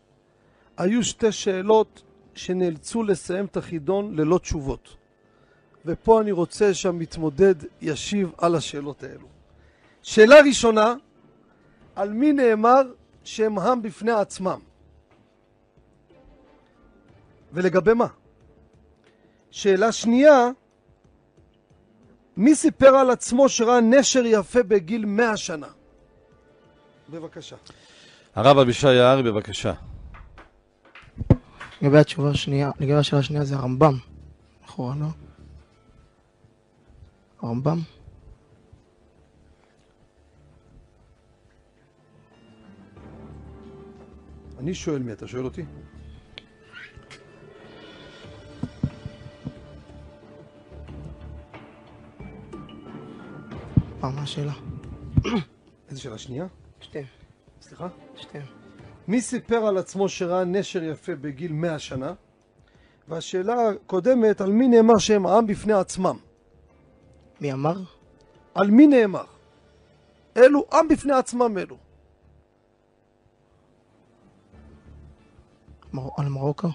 היו 0.76 1.04
שתי 1.04 1.32
שאלות 1.32 2.02
שנאלצו 2.34 3.02
לסיים 3.02 3.44
את 3.44 3.56
החידון 3.56 4.16
ללא 4.16 4.38
תשובות. 4.38 4.96
ופה 5.86 6.20
אני 6.20 6.32
רוצה 6.32 6.74
שהמתמודד 6.74 7.54
ישיב 7.80 8.32
על 8.38 8.54
השאלות 8.54 9.02
האלו. 9.02 9.28
שאלה 10.02 10.40
ראשונה, 10.40 10.94
על 11.94 12.12
מי 12.12 12.32
נאמר 12.32 12.82
שהם 13.24 13.58
עם 13.58 13.82
בפני 13.82 14.12
עצמם? 14.12 14.60
ולגבי 17.52 17.94
מה? 17.94 18.06
שאלה 19.50 19.92
שנייה, 19.92 20.50
מי 22.36 22.54
סיפר 22.54 22.96
על 22.96 23.10
עצמו 23.10 23.48
שראה 23.48 23.80
נשר 23.80 24.22
יפה 24.26 24.62
בגיל 24.62 25.04
מאה 25.04 25.36
שנה? 25.36 25.68
בבקשה. 27.10 27.56
הרב 28.34 28.58
אבישי 28.58 28.92
יערי, 28.92 29.22
בבקשה. 29.22 29.72
לגבי 31.82 31.98
התשובה 31.98 32.30
השנייה, 32.30 32.70
לגבי 32.80 32.94
השאלה 32.94 33.20
השנייה 33.20 33.44
זה 33.44 33.56
הרמב"ם. 33.56 33.94
לכאורה, 34.64 34.94
לא? 35.00 35.06
הרמב"ם? 37.42 37.78
אני 44.58 44.74
שואל 44.74 45.02
מי, 45.02 45.12
אתה 45.12 45.26
שואל 45.28 45.44
אותי? 45.44 45.62
מה 54.00 54.22
השאלה? 54.22 54.52
איזה 55.88 56.00
שאלה 56.00 56.18
שנייה? 56.18 56.46
שתיהן. 56.80 57.04
סליחה? 57.60 57.88
שתיהן. 58.16 58.65
מי 59.08 59.20
סיפר 59.20 59.66
על 59.66 59.78
עצמו 59.78 60.08
שראה 60.08 60.44
נשר 60.44 60.82
יפה 60.82 61.14
בגיל 61.14 61.52
מאה 61.52 61.78
שנה? 61.78 62.14
והשאלה 63.08 63.68
הקודמת, 63.68 64.40
על 64.40 64.52
מי 64.52 64.68
נאמר 64.68 64.98
שהם 64.98 65.26
עם 65.26 65.46
בפני 65.46 65.72
עצמם? 65.72 66.16
מי 67.40 67.52
אמר? 67.52 67.80
על 68.54 68.70
מי 68.70 68.86
נאמר? 68.86 69.24
אלו 70.36 70.66
עם 70.72 70.88
בפני 70.88 71.12
עצמם 71.12 71.58
אלו. 71.58 71.76
מר... 75.92 76.08
על 76.18 76.28
מרוקו? 76.28 76.68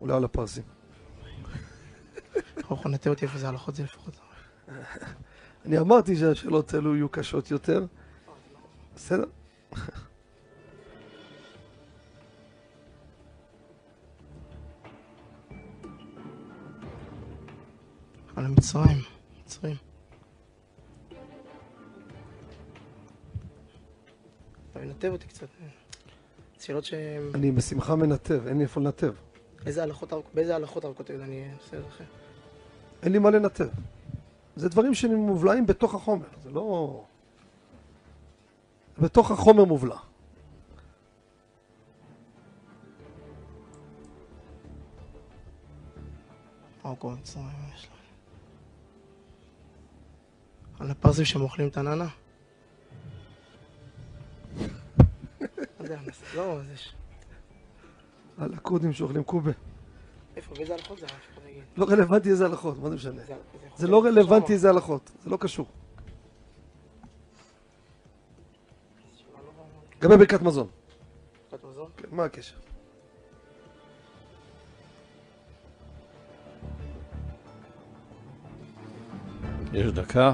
אולי 0.00 0.14
על 0.14 0.24
הפרסים. 0.24 0.62
אנחנו 2.70 2.90
נטה 2.90 3.10
אותי 3.10 3.24
איפה 3.24 3.38
זה 3.38 3.48
הלכות 3.48 3.74
זה 3.74 3.82
לפחות. 3.82 4.20
אני 5.64 5.78
אמרתי 5.78 6.16
שהשאלות 6.16 6.74
האלו 6.74 6.96
יהיו 6.96 7.08
קשות 7.08 7.50
יותר. 7.50 7.86
בסדר? 8.94 9.24
על 18.36 18.46
מצרים. 18.46 18.98
מצרים. 19.44 19.76
אתה 24.70 24.80
מנתב 24.80 25.08
אותי 25.12 25.26
קצת. 25.26 25.46
שאלות 26.58 26.84
שהם... 26.84 27.30
אני 27.34 27.52
בשמחה 27.52 27.96
מנתב, 27.96 28.46
אין 28.46 28.58
לי 28.58 28.62
איפה 28.64 28.80
לנתב. 28.80 29.12
איזה 29.66 29.82
הלכות 29.82 30.12
באיזה 30.34 30.56
הלכות 30.56 30.84
ארוכות 30.84 31.10
אני 31.10 31.48
אעשה 31.54 31.78
את 31.78 31.82
זה? 31.98 32.04
אין 33.02 33.12
לי 33.12 33.18
מה 33.18 33.30
לנתב. 33.30 33.68
זה 34.56 34.68
דברים 34.68 34.94
שמובלעים 34.94 35.66
בתוך 35.66 35.94
החומר, 35.94 36.26
זה 36.42 36.50
לא... 36.50 37.04
בתוך 38.98 39.30
החומר 39.30 39.64
מובלע. 39.64 39.96
מרוקו 46.84 47.06
ומצרים, 47.06 47.44
מה 47.44 47.74
יש 47.74 47.86
לנו? 47.86 47.95
על 50.80 50.90
הפרסים 50.90 51.24
שהם 51.24 51.42
אוכלים 51.42 51.68
את 51.68 51.76
הננה? 51.76 52.08
לא 55.80 55.96
לא, 56.34 56.58
זה... 56.62 56.76
ש- 56.76 56.94
על 58.38 58.54
הכורדים 58.54 58.92
שאוכלים 58.92 59.22
קובה. 59.24 59.50
איפה, 60.36 60.54
באיזה 60.54 60.74
הלכות 60.74 60.98
זה? 60.98 61.06
לא 61.76 61.86
רלוונטי 61.88 62.30
איזה 62.30 62.46
הלכות, 62.46 62.78
מה 62.78 62.88
זה 62.88 62.94
משנה? 62.94 63.22
זה- 63.76 63.86
לא 63.86 64.04
רלוונטי. 64.04 64.52
איזה 64.52 64.68
הלכות, 64.70 65.10
זה 65.24 65.30
לא 65.30 65.36
קשור. 65.36 65.66
לגבי 70.02 70.16
ברכת 70.16 70.42
מזון, 70.42 70.68
ברכת 71.52 71.64
מזון? 71.64 71.90
כן, 71.96 72.08
מה 72.10 72.24
הקשר? 72.24 72.56
יש 79.72 79.92
דקה. 79.92 80.32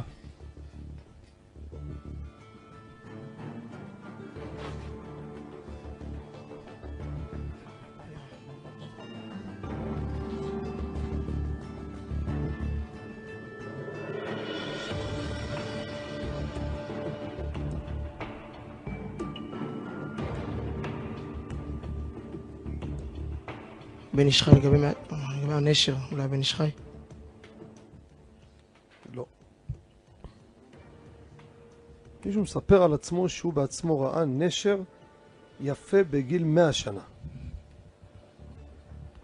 איש 24.32 24.42
חי 24.42 24.50
לגבי 24.50 24.76
לגבי 25.40 25.52
הנשר, 25.52 25.94
אולי 26.12 26.28
בן 26.28 26.38
איש 26.38 26.54
חי? 26.54 26.70
לא. 29.14 29.26
מישהו 32.24 32.42
מספר 32.42 32.82
על 32.82 32.94
עצמו 32.94 33.28
שהוא 33.28 33.52
בעצמו 33.52 34.00
ראה 34.00 34.24
נשר 34.24 34.80
יפה 35.60 36.02
בגיל 36.10 36.44
מאה 36.44 36.72
שנה. 36.72 37.00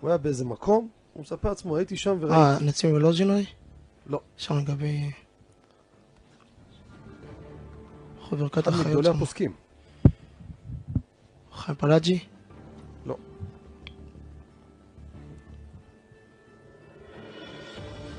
הוא 0.00 0.10
היה 0.10 0.18
באיזה 0.18 0.44
מקום, 0.44 0.88
הוא 1.12 1.22
מספר 1.22 1.48
לעצמו, 1.48 1.76
הייתי 1.76 1.96
שם 1.96 2.10
אה, 2.10 2.16
וראיתי. 2.20 2.64
נציב 2.64 2.92
מלוז'ינוי? 2.92 3.46
לא. 4.06 4.20
שם 4.36 4.58
לגבי... 4.58 5.10
חוב 8.20 8.38
ברכת 8.38 8.58
אחד 8.58 8.72
החיות. 8.72 8.86
מגדולי. 8.86 9.08
הפוסקים. 9.08 9.52
חיים 11.52 11.76
פלאג'י? 11.76 12.18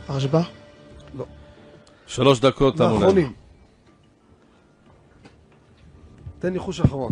הרשב"א? 0.10 0.42
שלוש 2.08 2.40
דקות, 2.40 2.76
תמו 2.76 2.86
להם. 2.86 2.94
מהאחרונים. 2.94 3.34
תן 6.40 6.54
ניחוש 6.54 6.82
אחרון. 6.82 7.12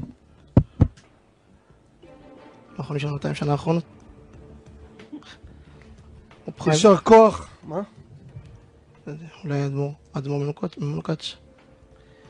האחרונים 2.78 3.00
של 3.00 3.10
200 3.10 3.36
שנה 3.36 3.52
האחרונות? 3.52 3.84
יישר 6.68 6.98
כוח. 6.98 7.50
מה? 7.64 7.82
לא 9.08 9.14
אולי 9.44 9.66
אדמו"ר, 9.66 9.94
אדמו"ר 10.14 10.54
ממלוקץ'. 10.78 11.36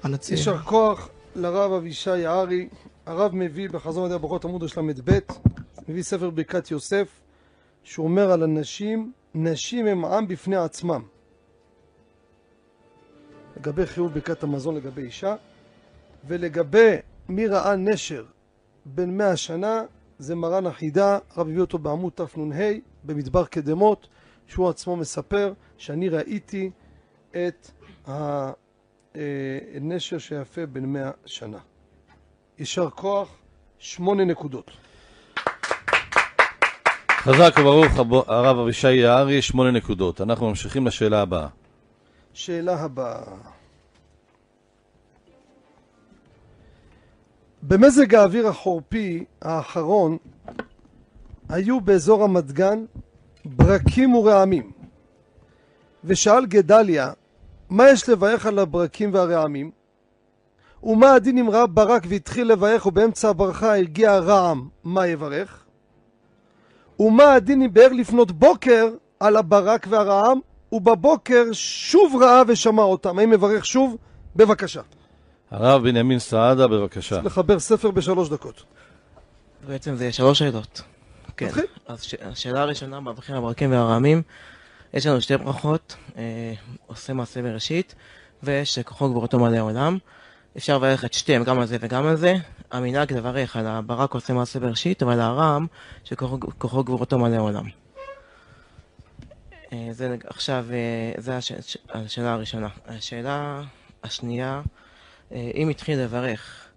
הנציב. 0.04 0.38
יישר 0.38 0.58
כוח 0.58 1.10
לרב 1.36 1.72
אבישי 1.72 2.18
יערי. 2.18 2.70
הרב 3.06 3.36
מביא 3.36 3.70
בחזון 3.70 4.04
מדעי 4.04 4.16
הברכות 4.16 4.46
עמוד 4.46 4.64
ל"ב, 4.64 5.20
מביא 5.88 6.04
ספר 6.04 6.30
ברכת 6.30 6.72
יוסף, 6.72 7.08
שהוא 7.84 8.08
אומר 8.08 8.32
על 8.32 8.44
הנשים, 8.44 9.12
נשים 9.36 9.88
הם 9.88 10.06
עם 10.06 10.28
בפני 10.28 10.56
עצמם. 10.56 11.04
לגבי 13.58 13.86
חיוב 13.86 14.14
ברכת 14.14 14.44
המזון 14.44 14.76
לגבי 14.76 15.02
אישה, 15.02 15.36
ולגבי 16.28 16.96
מי 17.30 17.48
ראה 17.48 17.76
נשר 17.76 18.26
בן 18.86 19.18
מאה 19.18 19.38
שנה, 19.38 19.82
זה 20.20 20.36
מרן 20.36 20.66
החידה, 20.66 21.20
הרב 21.30 21.48
הביא 21.48 21.62
אותו 21.62 21.78
בעמוד 21.78 22.14
תנ"ה, 22.14 22.72
במדבר 23.04 23.46
קדמות, 23.46 24.08
שהוא 24.48 24.70
עצמו 24.70 24.96
מספר 24.96 25.54
שאני 25.78 26.10
ראיתי 26.10 26.72
את 27.32 27.72
הנשר 29.16 30.18
שיפה 30.18 30.66
בן 30.66 30.86
מאה 30.86 31.12
שנה. 31.26 31.60
יישר 32.60 32.90
כוח, 32.90 33.38
שמונה 33.78 34.26
נקודות. 34.26 34.72
חזק 37.18 37.56
וברוך 37.60 37.92
הרב 38.28 38.60
אבישי 38.60 38.94
יערי, 38.94 39.42
שמונה 39.42 39.72
נקודות. 39.72 40.22
אנחנו 40.22 40.50
ממשיכים 40.50 40.88
לשאלה 40.88 41.22
הבאה. 41.22 41.48
שאלה 42.34 42.82
הבאה. 42.82 43.22
במזג 47.64 48.16
האוויר 48.16 48.48
החורפי 48.48 49.26
האחרון 49.42 50.18
היו 51.50 51.82
באזור 51.82 52.24
רמת 52.24 52.52
גן 52.52 52.86
ברקים 53.46 54.16
ורעמים. 54.16 54.72
ושאל 56.04 56.46
גדליה, 56.46 57.12
מה 57.70 57.90
יש 57.90 58.10
לברך 58.10 58.46
על 58.46 58.60
הברקים 58.60 59.14
והרעמים? 59.14 59.72
ומה 60.84 61.14
הדין 61.14 61.38
אם 61.38 61.50
ראה 61.50 61.68
ברק 61.68 62.04
והתחיל 62.10 62.48
לברך 62.48 62.86
ובאמצע 62.86 63.30
הברכה 63.30 63.76
הגיע 63.76 64.12
הרעם, 64.12 64.68
מה 64.84 65.08
יברך? 65.08 65.67
ומה 67.00 67.34
הדין 67.34 67.62
אם 67.62 67.74
בער 67.74 67.94
לפנות 67.94 68.32
בוקר 68.32 68.88
על 69.20 69.36
הברק 69.36 69.88
והרעם 69.90 70.40
ובבוקר 70.72 71.44
שוב 71.54 72.22
ראה 72.22 72.42
ושמע 72.48 72.84
אותם. 72.84 73.20
האם 73.20 73.30
מברך 73.30 73.66
שוב? 73.66 73.98
בבקשה. 74.36 74.82
הרב 75.52 75.84
בנימין 75.84 76.20
סעדה, 76.20 76.68
בבקשה. 76.68 77.16
צריך 77.16 77.26
לחבר 77.26 77.60
ספר 77.60 77.92
בשלוש 77.92 78.30
דקות. 78.30 78.64
בעצם 79.68 79.96
זה 79.96 80.12
שלוש 80.12 80.40
שאלות. 80.40 80.82
כן. 81.38 81.48
תתחיל. 81.48 81.66
אז 81.88 82.04
ש... 82.04 82.16
השאלה 82.22 82.62
הראשונה, 82.62 83.00
מברכים 83.00 83.36
הברקים 83.36 83.72
והרעמים, 83.72 84.22
יש 84.94 85.06
לנו 85.06 85.22
שתי 85.22 85.38
ברכות, 85.38 85.96
אה, 86.18 86.54
עושה 86.88 87.14
מעשה 87.14 87.42
בראשית, 87.42 87.96
ושכוחו 88.44 89.10
גבורתו 89.10 89.40
מלא 89.40 89.58
העולם. 89.58 89.98
אפשר 90.58 90.78
לברך 90.78 91.06
את 91.06 91.14
שתיהם, 91.14 91.44
גם 91.44 91.60
על 91.60 91.66
זה 91.66 91.78
וגם 91.82 92.08
על 92.08 92.16
זה. 92.16 92.36
המנהג 92.72 93.14
לברך 93.14 93.56
על 93.56 93.68
הברק 93.68 94.14
עושה 94.14 94.34
מעשה 94.34 94.60
בראשית, 94.60 95.04
אבל 95.04 95.20
הרם, 95.20 95.66
שכוחו 96.04 96.38
כוחו 96.58 96.84
גבורתו 96.84 97.20
מלא 97.20 97.36
העולם. 97.36 97.66
אה, 99.74 99.88
זה 99.92 100.16
עכשיו, 100.26 100.66
אה, 100.72 101.22
זה 101.22 101.38
הש... 101.38 101.52
השאלה 101.90 102.34
הראשונה. 102.34 102.68
השאלה 102.88 103.62
השנייה, 104.04 104.62
אה, 105.32 105.52
אם 105.56 105.70
התחיל 105.70 106.00
לברך 106.00 106.68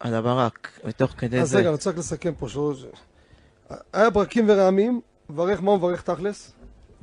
על 0.00 0.14
הברק, 0.14 0.80
ותוך 0.84 1.10
כדי 1.18 1.40
אז 1.40 1.50
זה... 1.50 1.58
רגע, 1.58 1.68
אני 1.68 1.72
רוצה 1.72 1.90
רק 1.90 1.96
לסכם 1.96 2.34
פה 2.34 2.48
שלוש... 2.48 2.84
היה 3.92 4.10
ברקים 4.10 4.44
ורעמים, 4.48 5.00
מברך 5.30 5.62
מה 5.62 5.70
הוא 5.70 5.78
מברך 5.78 6.02
תכלס? 6.02 6.52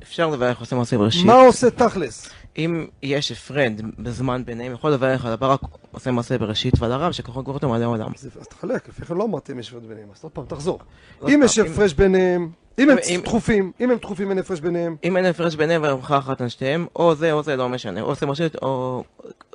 אפשר 0.02 0.30
לברך 0.30 0.60
עושה 0.60 0.76
מעשה 0.76 0.98
בראשית. 0.98 1.26
מה 1.26 1.34
עושה 1.34 1.70
תכלס? 1.70 2.30
אם 2.58 2.86
יש 3.02 3.32
הפרד 3.32 3.80
בזמן 3.98 4.42
ביניהם, 4.44 4.72
יכול 4.72 4.92
לברך 4.92 5.24
על 5.24 5.32
הברק 5.32 5.60
עושה 5.92 6.10
מעשה 6.10 6.38
בראשית 6.38 6.74
ועל 6.80 6.92
הרב 6.92 7.12
שכוחו 7.12 7.42
גבורתו 7.42 7.68
מלא 7.68 7.84
עולם. 7.86 8.10
אז 8.40 8.46
תחלק, 8.48 8.88
לפי 8.88 9.04
כן 9.04 9.14
לא 9.14 9.24
אמרתם 9.24 9.58
יש 9.58 9.68
הפרש 9.70 9.84
ביניהם, 9.84 10.08
אז 10.14 10.20
עוד 10.24 10.32
פעם 10.32 10.44
תחזור. 10.48 10.78
עוד 11.18 11.30
אם 11.30 11.36
פעם, 11.38 11.44
יש 11.44 11.58
הפרש 11.58 11.92
ביניהם, 11.92 12.50
אם 12.78 12.90
הם 12.90 12.98
אם- 13.08 13.20
דחופים, 13.24 13.72
אם 13.80 13.90
הם 13.90 13.98
דחופים 13.98 14.30
אין 14.30 14.38
הפרש 14.38 14.60
ביניהם, 14.60 14.96
אם 15.04 15.16
אין 15.16 15.24
הפרש 15.24 15.54
ביניהם 15.54 15.82
והברכה 15.82 16.18
אחת 16.18 16.40
על 16.40 16.48
שתיהם, 16.48 16.86
או 16.96 17.14
זה 17.14 17.32
או 17.32 17.42
זה, 17.42 17.56
לא 17.56 17.68
משנה. 17.68 18.00
או 18.00 18.06
עושה 18.06 18.26
בראשית, 18.26 18.56
או... 18.62 19.04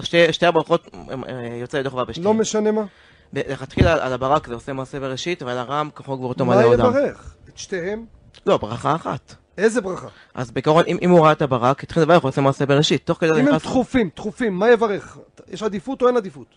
שתי, 0.01 0.31
הברכות 0.45 0.87
אה, 1.09 1.55
יוצא 1.61 1.77
ידי 1.77 1.89
חובה 1.89 2.05
בשתיהם. 2.05 2.25
לא 2.25 2.33
משנה 2.33 2.71
מה. 2.71 2.85
לכתחילה 3.33 4.05
על 4.05 4.13
הברק 4.13 4.47
זה 4.47 4.53
עושה 4.53 4.73
מעשה 4.73 4.99
בראשית, 4.99 5.43
ועל 5.43 5.57
הרם 5.57 5.89
כוחו 5.93 6.17
גבורתו 6.17 6.45
מה 6.45 6.55
מלא 6.55 6.65
עולם. 6.65 6.85
יברך? 6.89 7.35
את 7.49 7.57
שתיהם? 7.57 8.05
לא, 8.45 8.57
ברכה 8.57 8.95
אחת. 8.95 9.35
איזה 9.59 9.81
ברכה? 9.81 10.07
אז 10.33 10.51
בעיקרון, 10.51 10.83
אם, 10.87 10.97
אם 11.01 11.09
הוא 11.09 11.19
ראה 11.19 11.31
את 11.31 11.41
הברק, 11.41 11.83
התחיל 11.83 12.03
לברך, 12.03 12.23
הוא 12.23 12.29
עושה 12.29 12.41
מעשה 12.41 12.65
בראשית. 12.65 13.05
תוך 13.05 13.17
כדי 13.17 13.31
אם 13.41 13.47
הם. 13.47 13.57
דחופים, 13.57 14.09
דחופים, 14.15 14.53
מה 14.53 14.69
יברך? 14.69 15.17
יש 15.47 15.63
עדיפות 15.63 16.01
או 16.01 16.07
אין 16.07 16.17
עדיפות? 16.17 16.47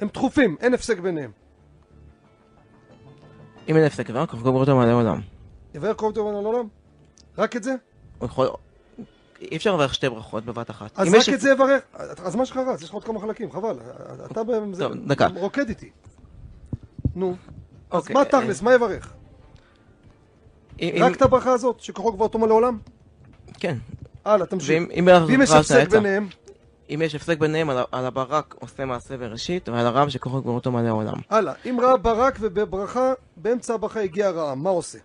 הם 0.00 0.08
דחופים, 0.08 0.56
אין 0.60 0.74
הפסק 0.74 0.98
ביניהם. 0.98 1.30
אם 3.68 3.76
אין 3.76 3.84
הפסק 3.84 4.10
דבר, 4.10 4.26
כוחו 4.26 4.42
גבורתו 4.42 4.76
מלא 4.76 4.92
עולם. 4.92 5.20
יברך 5.74 5.96
כל 5.96 6.12
טוב 6.14 6.32
לעולם? 6.32 6.68
רק 7.38 7.56
את 7.56 7.62
זה? 7.62 7.74
הוא 8.18 8.26
יכול... 8.26 8.48
אי 9.40 9.56
אפשר 9.56 9.74
לברך 9.74 9.94
שתי 9.94 10.08
ברכות 10.08 10.44
בבת 10.44 10.70
אחת. 10.70 10.98
אז 10.98 11.14
רק 11.14 11.34
את 11.34 11.40
זה 11.40 11.50
יברך? 11.50 11.82
אז 12.24 12.36
מה 12.36 12.46
שלך 12.46 12.56
רץ? 12.56 12.82
יש 12.82 12.88
לך 12.88 12.94
עוד 12.94 13.04
כמה 13.04 13.20
חלקים, 13.20 13.52
חבל. 13.52 13.76
אתה. 14.32 15.26
רוקד 15.34 15.68
איתי. 15.68 15.90
נו. 17.14 17.36
אז 17.90 18.00
אוקיי, 18.00 18.14
מה 18.14 18.20
אה, 18.20 18.24
תכלס? 18.24 18.62
מה 18.62 18.74
יברך? 18.74 19.12
רק 20.82 21.16
את 21.16 21.22
הברכה 21.22 21.52
הזאת, 21.52 21.80
שכוחו 21.80 22.12
כבר 22.12 22.28
תומה 22.28 22.46
לעולם? 22.46 22.78
כן. 23.54 23.76
הלאה, 24.24 24.46
תמשיך. 24.46 24.82
ואם 25.28 25.42
יש 25.42 25.50
הפסק. 25.50 25.88
ביניהם, 25.90 26.28
אם 26.90 27.02
יש 27.04 27.14
הפסק 27.14 27.38
ביניהם, 27.38 27.70
על 27.70 28.06
הברק 28.06 28.54
עושה 28.58 28.84
מעשה 28.84 29.16
בראשית, 29.16 29.68
ועל 29.68 29.86
הרב 29.86 30.08
שכוחו 30.08 30.40
גבורתו 30.42 30.72
מלא 30.72 30.88
העולם. 30.88 31.14
הלאה. 31.30 31.52
אם 31.70 31.78
ראה 31.82 31.96
ברק 31.96 32.38
ובברכה, 32.40 33.12
באמצע 33.36 33.74
הברכה 33.74 34.00
הגיע 34.00 34.26
הרעם, 34.26 34.62
מה 34.62 34.70
עושה? 34.70 34.98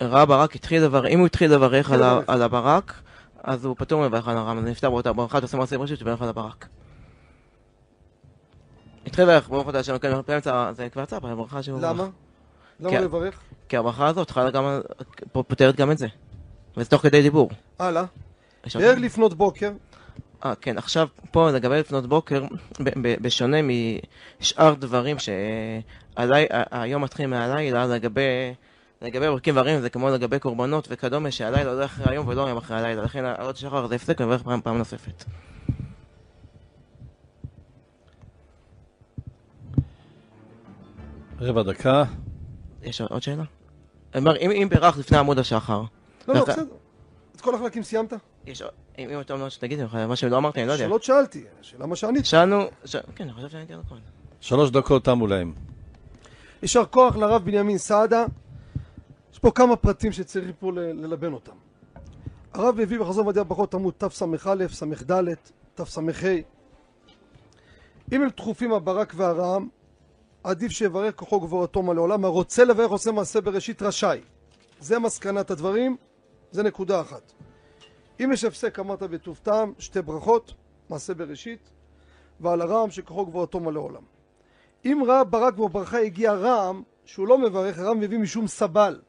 ראה 0.00 0.24
ברק 0.26 0.54
התחיל 0.54 0.84
לברך, 0.84 1.04
אם 1.10 1.18
הוא 1.18 1.26
התחיל 1.26 1.54
לברך 1.54 1.90
התחיל 1.90 2.02
על 2.26 2.42
הברק, 2.42 2.94
אז 3.42 3.64
הוא 3.64 3.76
פטור 3.78 4.08
מברך 4.08 4.28
על 4.28 4.36
הרם, 4.36 4.58
אז 4.58 4.64
נפטר 4.64 4.90
באותה 4.90 5.12
ברכה, 5.12 5.38
עושה 5.38 5.56
מעשה 5.56 5.78
בראשית, 5.78 5.98
שברך 5.98 6.22
על 6.22 6.28
הברק. 6.28 6.66
התחיל 9.06 9.24
לברך, 9.24 9.48
ברוך 9.48 9.68
אתה 9.68 9.78
השם, 9.78 9.98
כן, 9.98 10.12
באמצע, 10.28 10.72
זה 10.72 10.88
כבר 10.88 11.02
יצא, 11.02 11.18
ברכה 11.18 11.62
שהוא... 11.62 11.80
למה? 11.80 12.06
למה 12.80 12.90
כן. 12.90 13.02
לברך? 13.04 13.40
כי 13.68 13.76
הברכה 13.76 14.06
הזאת 14.06 14.30
חלה 14.30 14.50
גם, 14.50 14.80
פותרת 15.32 15.76
גם 15.76 15.90
את 15.90 15.98
זה. 15.98 16.06
וזה 16.76 16.90
תוך 16.90 17.02
כדי 17.02 17.22
דיבור. 17.22 17.50
הלאה. 17.78 18.04
בערב 18.74 18.98
לפנות 18.98 19.34
בוקר, 19.34 19.72
אה, 20.44 20.54
כן, 20.54 20.78
עכשיו 20.78 21.08
פה 21.30 21.50
לגבי 21.50 21.78
לפנות 21.80 22.06
בוקר, 22.06 22.44
ב- 22.80 22.90
ב- 23.02 23.22
בשונה 23.22 23.56
משאר 24.40 24.74
דברים 24.74 25.16
שהיום 25.18 27.02
מתחיל 27.04 27.26
מהלילה, 27.26 27.86
לגבי, 27.86 28.54
לגבי 29.02 29.26
ברכים 29.26 29.56
והרים 29.56 29.80
זה 29.80 29.90
כמו 29.90 30.10
לגבי 30.10 30.38
קורבנות 30.38 30.88
וכדומה, 30.90 31.30
שהלילה 31.30 31.72
הולך 31.72 31.90
אחרי 31.90 32.12
היום 32.12 32.28
ולא 32.28 32.46
היום 32.46 32.58
אחרי 32.58 32.78
הלילה, 32.78 33.02
לכן 33.02 33.24
העלות 33.24 33.56
שחר 33.56 33.86
זה 33.86 33.94
הפסק 33.94 34.20
ומברך 34.20 34.42
פעם, 34.42 34.60
פעם 34.60 34.78
נוספת. 34.78 35.24
רבע 41.40 41.62
דקה. 41.62 42.04
יש 42.84 43.00
עוד 43.00 43.22
שאלה? 43.22 43.42
אני 44.14 44.20
אומר, 44.20 44.36
אם, 44.36 44.50
אם 44.50 44.68
בירך 44.68 44.98
לפני 44.98 45.18
עמוד 45.18 45.38
השחר, 45.38 45.82
לא, 46.28 46.34
לא, 46.34 46.44
בסדר. 46.44 46.64
את 47.36 47.40
כל 47.40 47.54
החלקים 47.54 47.82
סיימת? 47.82 48.12
יש, 48.46 48.62
עוד- 48.62 48.70
אם, 48.98 49.10
אם 49.10 49.20
אתה 49.20 49.32
אומר 49.34 49.48
שתגיד, 49.48 49.78
מה 50.08 50.16
שלא 50.16 50.36
אמרתי, 50.36 50.60
אני 50.60 50.68
לא 50.68 50.72
יודע. 50.72 50.84
שאלות 50.84 51.02
שאלתי, 51.02 51.44
השאלה 51.60 51.86
מה 51.86 51.96
שענית. 51.96 52.26
שאלנו, 52.26 52.62
ש... 52.84 52.96
כן, 53.14 53.24
אני 53.24 53.32
חושב 53.32 53.48
שעניתי 53.48 53.72
על 53.74 53.80
הכל. 53.86 53.94
שלוש 54.40 54.70
דקות 54.70 55.04
תמו 55.04 55.26
להם. 55.26 55.52
יישר 56.62 56.84
כוח 56.84 57.16
לרב 57.16 57.44
בנימין 57.44 57.78
סעדה. 57.78 58.24
יש 59.32 59.38
פה 59.38 59.50
כמה 59.50 59.76
פרטים 59.76 60.12
שצריך 60.12 60.50
פה 60.60 60.72
ל- 60.72 60.78
ללבן 60.78 61.32
אותם. 61.32 61.52
הרב 62.54 62.80
הביא 62.80 62.98
בחזור 63.00 63.26
ועדי 63.26 63.40
הברכות 63.40 63.74
עמוד 63.74 63.94
תס"א, 63.98 64.26
ס"ד, 64.72 65.12
תס"ה. 65.74 66.00
אם 68.12 68.22
הם 68.22 68.28
דחופים 68.36 68.72
הברק 68.72 69.12
והרעם, 69.16 69.68
עדיף 70.44 70.72
שיברך 70.72 71.16
כוחו 71.16 71.40
גבורתו 71.40 71.82
מלא 71.82 72.00
עולם. 72.00 72.24
הרוצה 72.24 72.64
לברך 72.64 72.90
עושה 72.90 73.12
מעשה 73.12 73.40
בראשית 73.40 73.82
רשאי. 73.82 74.20
זה 74.80 74.98
מסקנת 74.98 75.50
הדברים, 75.50 75.96
זה 76.50 76.62
נקודה 76.62 77.00
אחת. 77.00 77.32
אם 78.20 78.30
יש 78.32 78.44
הפסק, 78.44 78.78
אמרת 78.78 79.02
בטוב 79.02 79.40
טעם, 79.42 79.72
שתי 79.78 80.02
ברכות, 80.02 80.54
מעשה 80.90 81.14
בראשית, 81.14 81.70
ועל 82.40 82.60
הרעם 82.60 82.90
שכוחו 82.90 83.26
גבורתו 83.26 83.60
מלא 83.60 83.80
עולם. 83.80 84.02
אם 84.84 85.02
ראה 85.06 85.24
ברק 85.24 85.54
בברכה 85.54 85.98
הגיע 85.98 86.32
רעם, 86.32 86.82
שהוא 87.04 87.28
לא 87.28 87.38
מברך, 87.38 87.78
הרב 87.78 87.96
מביא 87.96 88.18
משום 88.18 88.46
סבל. 88.46 89.00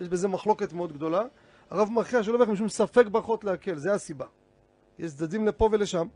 יש 0.00 0.08
בזה 0.08 0.28
מחלוקת 0.28 0.72
מאוד 0.72 0.92
גדולה. 0.92 1.22
הרב 1.70 1.88
מכריע 1.90 2.22
שלא 2.22 2.34
מברך 2.34 2.48
משום 2.48 2.68
ספק 2.68 3.06
ברכות 3.06 3.44
להקל, 3.44 3.76
זה 3.76 3.92
הסיבה. 3.92 4.26
יש 4.98 5.14
צדדים 5.14 5.46
לפה 5.46 5.68
ולשם. 5.72 6.06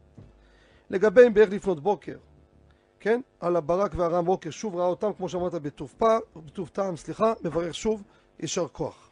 לגבי 0.90 1.26
אם 1.26 1.34
בערך 1.34 1.50
לפנות 1.50 1.80
בוקר, 1.80 2.16
כן? 3.02 3.20
על 3.40 3.56
הברק 3.56 3.92
והרעם 3.96 4.24
בוקר, 4.24 4.50
שוב 4.50 4.76
ראה 4.76 4.86
אותם, 4.86 5.12
כמו 5.16 5.28
שאמרת, 5.28 5.54
בטוב 5.54 5.94
בטוב 6.36 6.68
טעם, 6.68 6.96
סליחה, 6.96 7.32
מברך 7.44 7.74
שוב, 7.74 8.02
יישר 8.40 8.68
כוח. 8.68 9.11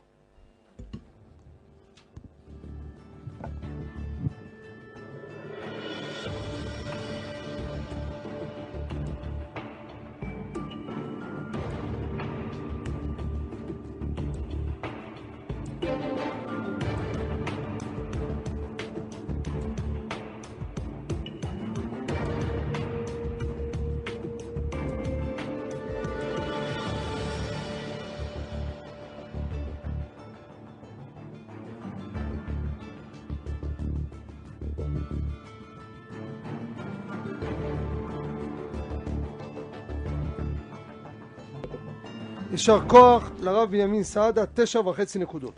יישר 42.61 42.81
כוח 42.89 43.31
לרב 43.41 43.71
בנימין 43.71 44.03
סעדה, 44.03 44.45
תשע 44.55 44.81
וחצי 44.81 45.19
נקודות. 45.19 45.55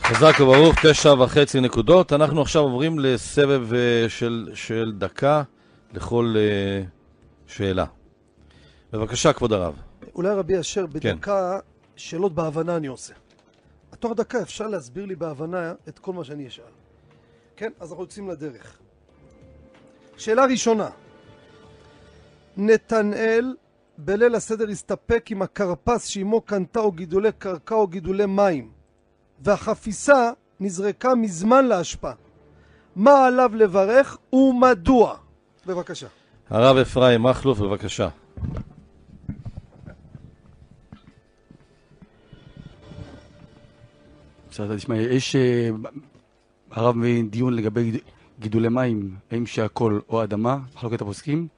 חזק 0.00 0.32
וברוך, 0.40 0.74
תשע 0.86 1.12
וחצי 1.12 1.60
נקודות. 1.60 2.12
אנחנו 2.12 2.42
עכשיו 2.42 2.62
עוברים 2.62 2.98
לסבב 2.98 3.74
אה, 3.74 4.08
של, 4.08 4.50
של 4.54 4.92
דקה 4.98 5.42
לכל 5.94 6.34
אה, 6.36 6.82
שאלה. 7.46 7.84
בבקשה, 8.92 9.32
כבוד 9.32 9.52
הרב. 9.52 9.74
אולי 10.14 10.28
רבי 10.28 10.60
אשר, 10.60 10.84
כן. 11.00 11.16
בדקה 11.16 11.58
שאלות 11.96 12.34
בהבנה 12.34 12.76
אני 12.76 12.86
עושה. 12.86 13.14
תוך 13.98 14.12
דקה 14.12 14.42
אפשר 14.42 14.66
להסביר 14.66 15.06
לי 15.06 15.14
בהבנה 15.14 15.72
את 15.88 15.98
כל 15.98 16.12
מה 16.12 16.24
שאני 16.24 16.46
אשאל. 16.46 16.64
כן? 17.56 17.70
אז 17.80 17.90
אנחנו 17.90 18.04
יוצאים 18.04 18.30
לדרך. 18.30 18.78
שאלה 20.16 20.44
ראשונה, 20.44 20.88
נתנאל 22.56 23.54
בליל 23.98 24.34
הסדר 24.34 24.68
הסתפק 24.68 25.26
עם 25.30 25.42
הכרפס 25.42 26.06
שאמו 26.06 26.40
קנתה 26.40 26.80
או 26.80 26.92
גידולי 26.92 27.32
קרקע 27.38 27.74
או 27.74 27.86
גידולי 27.86 28.26
מים, 28.26 28.70
והחפיסה 29.40 30.30
נזרקה 30.60 31.14
מזמן 31.14 31.64
לאשפה. 31.66 32.10
מה 32.96 33.26
עליו 33.26 33.50
לברך 33.54 34.16
ומדוע? 34.32 35.16
בבקשה. 35.66 36.06
הרב 36.50 36.76
אפרים 36.76 37.22
מכלוף, 37.22 37.58
בבקשה. 37.58 38.08
בסדר, 44.50 44.76
תשמע, 44.76 44.96
יש 44.96 45.36
אה, 45.36 45.68
הרב 46.70 46.96
דיון 47.30 47.54
לגבי 47.54 47.90
גיד- 47.90 48.00
גידולי 48.40 48.68
מים, 48.68 49.16
האם 49.30 49.46
שהכל 49.46 50.00
או 50.08 50.22
אדמה, 50.24 50.58
מחלוקת 50.74 51.00
הפוסקים. 51.00 51.48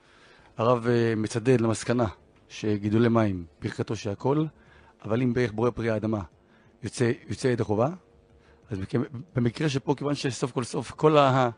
הרב 0.58 0.86
אה, 0.88 1.14
מצדד 1.16 1.60
למסקנה 1.60 2.06
שגידולי 2.48 3.08
מים, 3.08 3.44
ברכתו 3.62 3.96
שהכל, 3.96 4.44
אבל 5.04 5.22
אם 5.22 5.34
בערך 5.34 5.52
בורא 5.52 5.70
פרי 5.70 5.90
האדמה 5.90 6.20
יוצא, 6.82 7.10
יוצא 7.28 7.48
ידי 7.48 7.64
חובה, 7.64 7.88
אז 8.70 8.78
במקרה 9.36 9.68
שפה, 9.68 9.94
כיוון 9.94 10.14
שסוף 10.14 10.52
כל 10.52 10.64
סוף 10.64 10.90
כל, 10.90 11.18
ה, 11.18 11.50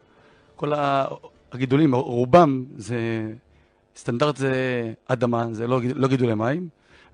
כל 0.56 0.72
ה, 0.72 1.06
הגידולים, 1.52 1.94
רובם 1.94 2.64
זה 2.76 2.98
סטנדרט 3.96 4.36
זה 4.36 4.52
אדמה, 5.06 5.46
זה 5.52 5.66
לא, 5.66 5.80
לא 5.94 6.08
גידולי 6.08 6.34
מים, 6.34 6.68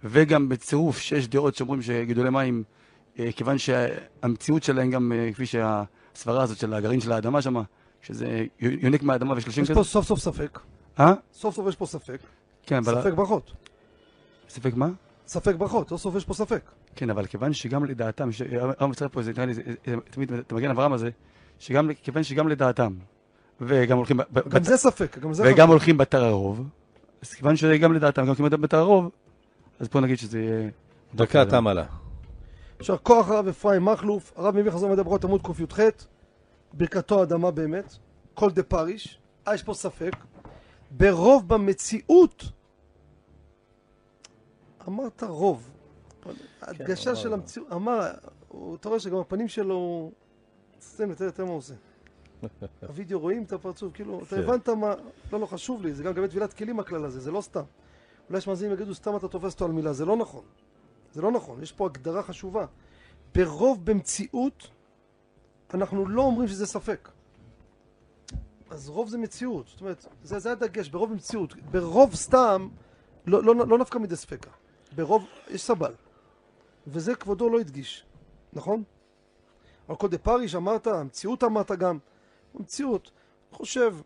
וגם 0.04 0.48
בצירוף 0.48 0.98
שיש 0.98 1.28
דעות 1.28 1.54
שאומרים 1.54 1.82
שגידולי 1.82 2.30
מים 2.30 2.64
אה, 3.18 3.32
כיוון 3.32 3.58
שהמציאות 3.58 4.62
שלהם 4.62 4.90
גם, 4.90 5.12
אה, 5.12 5.32
כפי 5.32 5.46
שהסברה 5.46 6.42
הזאת 6.42 6.58
של 6.58 6.74
הגרעין 6.74 7.00
של 7.00 7.12
האדמה 7.12 7.42
שם, 7.42 7.62
שזה 8.02 8.46
יונק 8.60 9.02
מהאדמה 9.02 9.34
ושלושים 9.36 9.64
יש 9.64 9.70
פה 9.70 9.84
סוף 9.84 10.06
סוף 10.06 10.18
ספק. 10.20 10.58
אה? 11.00 11.14
סוף 11.32 11.54
סוף 11.54 11.68
יש 11.68 11.76
פה 11.76 11.86
ספק. 11.86 12.18
כן, 12.62 12.76
אבל... 12.76 13.00
ספק 13.00 13.12
ברכות. 13.12 13.52
ספק 14.48 14.74
מה? 14.74 14.88
ספק 15.26 15.54
ברכות, 15.54 15.88
סוף 15.88 16.00
סוף 16.00 16.16
יש 16.16 16.24
פה 16.24 16.34
ספק. 16.34 16.70
כן, 16.96 17.10
אבל 17.10 17.26
כיוון 17.26 17.52
שגם 17.52 17.84
לדעתם, 17.84 18.28
הרב 18.52 18.90
מצטרף 18.90 19.12
פה, 19.12 19.22
זה 19.22 19.32
נראה 19.32 19.46
לי, 19.46 19.54
תמיד 20.10 20.32
את 20.32 20.52
המגן 20.52 20.70
אברהם 20.70 20.92
הזה, 20.92 21.10
שגם, 21.58 21.90
כיוון 22.02 22.22
שגם 22.22 22.48
לדעתם, 22.48 22.92
וגם 23.60 23.96
הולכים, 23.96 24.20
גם 24.48 24.62
זה 24.62 24.76
ספק, 24.76 25.18
גם 25.18 25.34
זה 25.34 25.42
וגם 25.42 25.54
חשוב. 25.56 25.70
הולכים 25.70 25.98
בתר 25.98 26.24
הרוב, 26.24 26.68
אז 27.22 27.34
כיוון 27.34 27.56
שגם 27.56 27.92
לדעתם, 27.92 28.26
גם 28.26 28.34
כמעט 28.34 28.52
בתר 28.52 28.78
הרוב, 28.78 29.10
אז 29.80 29.88
בוא 29.88 30.00
נגיד 30.00 30.18
שזה 30.18 30.38
יהיה... 30.40 30.70
דקה 31.14 31.44
תמה 31.44 31.74
לה. 31.74 31.84
יישר 32.80 32.96
כוח 32.96 33.30
הרב 33.30 33.48
אפרים 33.48 33.84
מכלוף, 33.84 34.32
הרב 34.36 34.56
מביא 34.56 34.70
חזון 34.70 34.92
מדברות 34.92 35.24
עמוד 35.24 35.46
קי"ח, 35.46 35.80
ברכתו 36.72 37.22
אדמה 37.22 37.50
באמת, 37.50 37.96
כל 38.34 38.50
דה 38.50 38.62
פריש, 38.62 39.18
אה 39.48 39.54
יש 39.54 39.62
פה 39.62 39.74
ספק, 39.74 40.16
ברוב 40.90 41.48
במציאות, 41.48 42.44
אמרת 44.88 45.22
רוב, 45.22 45.70
הדגשה 46.62 47.16
של 47.16 47.32
המציאות, 47.32 47.72
אמר, 47.72 48.10
אתה 48.74 48.88
רואה 48.88 49.00
שגם 49.00 49.18
הפנים 49.18 49.48
שלו, 49.48 50.10
סתם 50.80 51.10
יותר 51.10 51.24
יותר 51.24 51.44
מה 51.44 51.50
הוא 51.50 51.58
עושה. 51.58 51.74
הווידאו 52.88 53.20
רואים 53.20 53.42
את 53.42 53.52
הפרצוף, 53.52 53.92
כאילו, 53.94 54.18
אתה 54.18 54.36
כן. 54.36 54.42
הבנת 54.42 54.68
מה, 54.68 54.94
לא, 55.32 55.40
לא 55.40 55.46
חשוב 55.46 55.82
לי, 55.82 55.94
זה 55.94 56.02
גם 56.02 56.12
לגבי 56.12 56.28
טבילת 56.28 56.52
כלים 56.52 56.80
הכלל 56.80 57.04
הזה, 57.04 57.20
זה 57.20 57.30
לא 57.30 57.40
סתם. 57.40 57.62
אולי 58.28 58.38
יש 58.38 58.48
מאזינים 58.48 58.74
יגידו 58.74 58.94
סתם 58.94 59.16
אתה 59.16 59.28
תופס 59.28 59.52
אותו 59.52 59.64
על 59.64 59.70
מילה, 59.70 59.92
זה 59.92 60.04
לא 60.04 60.16
נכון. 60.16 60.44
זה 61.12 61.22
לא 61.22 61.30
נכון, 61.30 61.62
יש 61.62 61.72
פה 61.72 61.86
הגדרה 61.86 62.22
חשובה. 62.22 62.66
ברוב 63.34 63.84
במציאות, 63.84 64.68
אנחנו 65.74 66.08
לא 66.08 66.22
אומרים 66.22 66.48
שזה 66.48 66.66
ספק. 66.66 67.08
אז 68.70 68.88
רוב 68.88 69.08
זה 69.08 69.18
מציאות, 69.18 69.68
זאת 69.68 69.80
אומרת, 69.80 70.06
זה, 70.22 70.38
זה 70.38 70.52
הדגש, 70.52 70.88
ברוב 70.88 71.10
במציאות. 71.10 71.54
ברוב 71.70 72.14
סתם, 72.14 72.68
לא, 73.26 73.42
לא, 73.42 73.54
לא 73.54 73.78
נפקא 73.78 73.98
מדי 73.98 74.16
ספקה. 74.16 74.50
ברוב, 74.96 75.26
יש 75.48 75.62
סבל. 75.62 75.94
וזה 76.86 77.14
כבודו 77.14 77.50
לא 77.50 77.60
הדגיש, 77.60 78.06
נכון? 78.52 78.82
על 79.88 79.96
קודי 79.96 80.18
פריש 80.18 80.54
אמרת, 80.54 80.86
המציאות 80.86 81.44
אמרת 81.44 81.72
גם. 81.72 81.98
המציאות, 82.54 83.10
אני 83.50 83.56
חושב, 83.56 83.96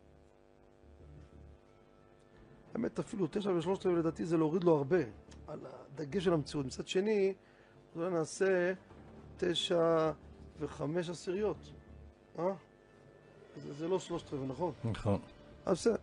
האמת 2.74 2.98
אפילו 2.98 3.26
תשע 3.30 3.50
ושלושת 3.50 3.86
רבעי 3.86 3.98
לדעתי 3.98 4.26
זה 4.26 4.36
להוריד 4.36 4.64
לו 4.64 4.76
הרבה 4.76 4.98
על 5.46 5.60
הדגש 5.66 6.24
של 6.24 6.32
המציאות. 6.32 6.66
מצד 6.66 6.86
שני, 6.86 7.34
אולי 7.96 8.10
נעשה 8.10 8.72
תשע 9.36 10.10
וחמש 10.60 11.08
עשיריות, 11.08 11.56
אה? 12.38 12.44
זה, 13.56 13.74
זה 13.74 13.88
לא 13.88 13.98
שלושת 13.98 14.32
רבעי, 14.32 14.46
נכון? 14.46 14.72
נכון. 14.84 15.20
אז 15.66 15.76
בסדר. 15.76 15.96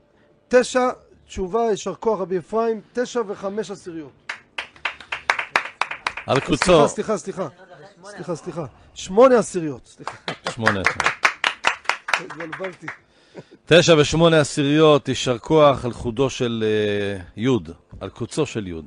תשע, 0.47 0.89
תשובה, 1.25 1.61
יישר 1.61 1.95
כוח 1.95 2.19
רבי 2.19 2.37
אפרים, 2.37 2.81
תשע 2.93 3.21
וחמש 3.27 3.71
עשיריות. 3.71 4.26
על 6.27 6.39
קוצו, 6.39 6.87
סליחה, 6.87 6.87
סליחה, 6.87 7.17
סליחה. 7.17 7.47
סליחה, 8.03 8.35
סליחה. 8.35 8.65
שמונה 8.93 9.37
עשיריות, 9.37 9.87
סליחה. 9.87 10.17
שמונה. 10.49 10.81
התבלבלתי. 12.19 12.87
תשע 13.65 13.95
ושמונה 13.97 14.39
עשיריות, 14.39 15.07
יישר 15.07 15.37
כוח 15.37 15.85
על 15.85 15.93
חודו 15.93 16.29
של 16.29 16.63
אה, 16.67 17.23
יוד, 17.37 17.69
על 17.99 18.09
קוצו 18.09 18.45
של 18.45 18.67
יוד. 18.67 18.85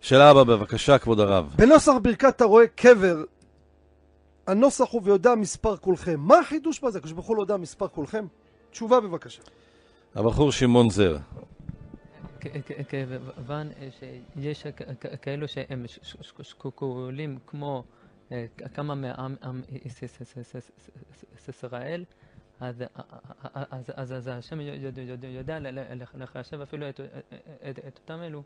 שאלה 0.00 0.30
הבאה, 0.30 0.44
בבקשה, 0.44 0.98
כבוד 0.98 1.20
הרב. 1.20 1.54
בנוסח 1.56 1.92
ברכת 2.02 2.40
הרועה 2.40 2.66
קבר, 2.66 3.16
הנוסח 4.46 4.86
הוא 4.90 5.02
ויודע 5.04 5.34
מספר 5.34 5.76
כולכם. 5.76 6.20
מה 6.20 6.38
החידוש 6.38 6.80
בזה? 6.80 6.98
הקדוש 6.98 7.12
ברוך 7.12 7.26
הוא 7.26 7.36
לא 7.36 7.42
יודע 7.42 7.56
מספר 7.56 7.88
כולכם? 7.88 8.26
תשובה 8.70 9.00
בבקשה. 9.00 9.42
הבחור 10.14 10.52
שמעון 10.52 10.90
זר. 10.90 11.16
כיוון 12.88 13.68
אה, 13.80 13.88
שיש 14.40 14.66
כאלו 15.22 15.48
שהם 15.48 15.84
שקולים 16.42 17.38
כמו 17.46 17.84
אה, 18.32 18.46
כמה 18.74 18.92
עם 19.42 19.62
יש- 19.72 20.02
ישראל, 21.48 22.04
אז- 22.60 22.82
השם 24.28 24.60
יודע 25.22 25.58
לחשב 26.14 26.60
אפילו 26.60 26.88
את- 26.88 27.00
את 27.88 27.98
אותם 27.98 28.20
אלו 28.22 28.42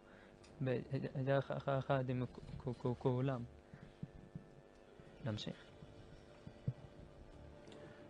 ביחד 0.60 2.10
עם 2.10 2.22
כ- 2.58 2.68
כ- 2.78 2.86
כולם. 2.98 3.42
נמשיך. 5.24 5.54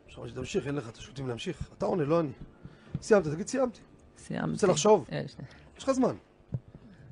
אפשר 0.07 0.27
שתמשיך, 0.29 0.67
אין 0.67 0.75
לך 0.75 0.89
את 0.89 0.97
השוטים 0.97 1.29
להמשיך. 1.29 1.71
אתה 1.79 1.87
עונה, 1.87 2.05
לא 2.05 2.21
אני. 2.21 2.33
סיימת, 3.03 3.25
תגיד 3.27 3.47
סיימתי. 3.47 3.81
סיימתי. 4.19 4.53
רוצה 4.53 4.67
לחשוב? 4.67 5.09
אה. 5.77 5.79
יש 5.79 5.85
לך 5.85 5.91
זמן. 5.91 6.17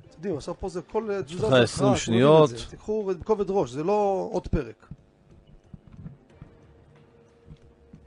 אתם 0.09 0.17
יודעים, 0.17 0.37
עכשיו 0.37 0.55
פה 0.59 0.69
זה 0.69 0.81
כל 0.81 1.11
אה, 1.11 1.23
תזוזה. 1.23 1.47
לך 1.47 1.49
זה 1.49 1.61
20 1.61 1.63
הכרעה, 1.63 1.65
אתם 1.67 1.83
יודעים 1.83 1.97
שניות. 1.97 2.51
את 2.51 2.57
זה. 2.57 2.65
תיקחו 2.69 3.03
בכובד 3.03 3.49
ראש, 3.49 3.69
זה 3.69 3.83
לא 3.83 4.29
עוד 4.31 4.47
פרק. 4.47 4.87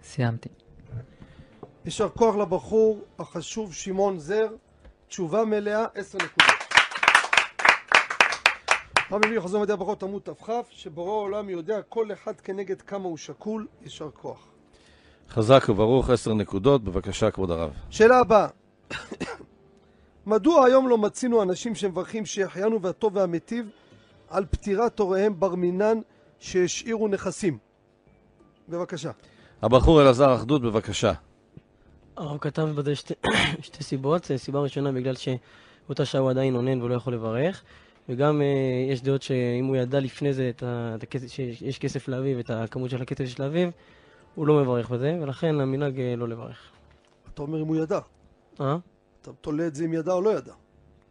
סיימתי. 0.03 0.49
יישר 1.85 2.09
כוח 2.09 2.37
לבחור 2.37 3.01
החשוב 3.19 3.75
שמעון 3.75 4.19
זר, 4.19 4.49
תשובה 5.09 5.45
מלאה, 5.45 5.85
עשר 5.95 6.19
נקודות. 6.19 6.55
רב 9.11 9.27
מביא 9.27 9.41
חזון 9.41 9.63
מדעי 9.63 9.75
הברכות 9.75 10.03
עמוד 10.03 10.23
תכ, 10.23 10.51
שבורא 10.71 11.11
העולם 11.11 11.51
יודע 11.51 11.83
כל 11.83 12.13
אחד 12.13 12.41
כנגד 12.41 12.83
כמה 12.83 13.05
הוא 13.05 13.17
שקול, 13.17 13.67
יישר 13.83 14.11
כוח. 14.11 14.47
חזק 15.29 15.67
וברוך, 15.69 16.11
עשר 16.11 16.35
נקודות, 16.35 16.85
בבקשה, 16.85 17.31
כבוד 17.31 17.51
הרב. 17.51 17.71
שאלה 17.91 18.19
הבאה, 18.19 18.47
מדוע 20.29 20.67
היום 20.67 20.89
לא 20.89 20.99
מצינו 20.99 21.43
אנשים 21.43 21.75
שמברכים 21.75 22.27
שהחיינו 22.27 22.83
והטוב 22.83 23.17
והמיטיב 23.17 23.69
על 24.29 24.45
פטירת 24.51 24.99
הוריהם 24.99 25.41
בר 25.41 25.55
מינן 25.55 25.99
שהשאירו 26.39 27.09
נכסים? 27.09 27.59
בבקשה. 28.69 29.11
הבחור 29.63 30.03
אלעזר 30.03 30.35
אחדות, 30.35 30.63
בבקשה. 30.63 31.13
הרב 32.17 32.39
כתב 32.39 32.69
בזה 32.75 32.95
שתי, 32.95 33.15
שתי 33.61 33.85
סיבות. 33.85 34.31
סיבה 34.37 34.61
ראשונה 34.61 34.93
בגלל 34.93 35.15
שבאותה 35.15 36.05
שעה 36.05 36.21
הוא 36.21 36.31
עדיין 36.31 36.55
עונן 36.55 36.83
ולא 36.83 36.95
יכול 36.95 37.15
לברך, 37.15 37.63
וגם 38.09 38.43
אה, 38.43 38.93
יש 38.93 39.03
דעות 39.03 39.23
שאם 39.23 39.65
הוא 39.65 39.77
ידע 39.77 40.01
לפני 40.01 40.33
זה 40.33 40.49
את 40.49 40.63
ה, 40.63 40.95
את 40.95 41.03
הכסף, 41.03 41.27
שיש 41.27 41.79
כסף 41.79 42.09
לאביו, 42.09 42.41
את 42.41 42.51
הכמות 42.51 42.91
של 42.91 43.03
הכסף 43.03 43.25
של 43.25 43.43
אביו, 43.43 43.69
הוא 44.35 44.47
לא 44.47 44.63
מברך 44.63 44.91
בזה, 44.91 45.19
ולכן 45.23 45.61
המנהג 45.61 46.01
אה, 46.01 46.17
לא 46.17 46.29
לברך. 46.29 46.59
אתה 47.35 47.43
אומר 47.43 47.63
אם 47.63 47.67
הוא 47.67 47.77
ידע. 47.77 47.99
אה? 48.61 48.77
אתה 49.31 49.37
תולה 49.41 49.67
את 49.67 49.75
זה 49.75 49.85
אם 49.85 49.93
ידע 49.93 50.13
או 50.13 50.23
לא 50.23 50.31
ידע. 50.31 50.53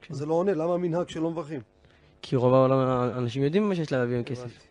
כן. 0.01 0.13
זה 0.13 0.25
לא 0.25 0.33
עונה, 0.33 0.53
למה 0.53 0.73
המנהג 0.73 1.09
שלא 1.09 1.31
מברכים? 1.31 1.61
כי 2.21 2.35
רוב 2.35 2.53
העולם, 2.53 2.77
האנשים 2.77 3.43
יודעים 3.43 3.69
מה 3.69 3.75
שיש 3.75 3.91
להביא 3.91 4.17
עם 4.17 4.23
כסף. 4.23 4.67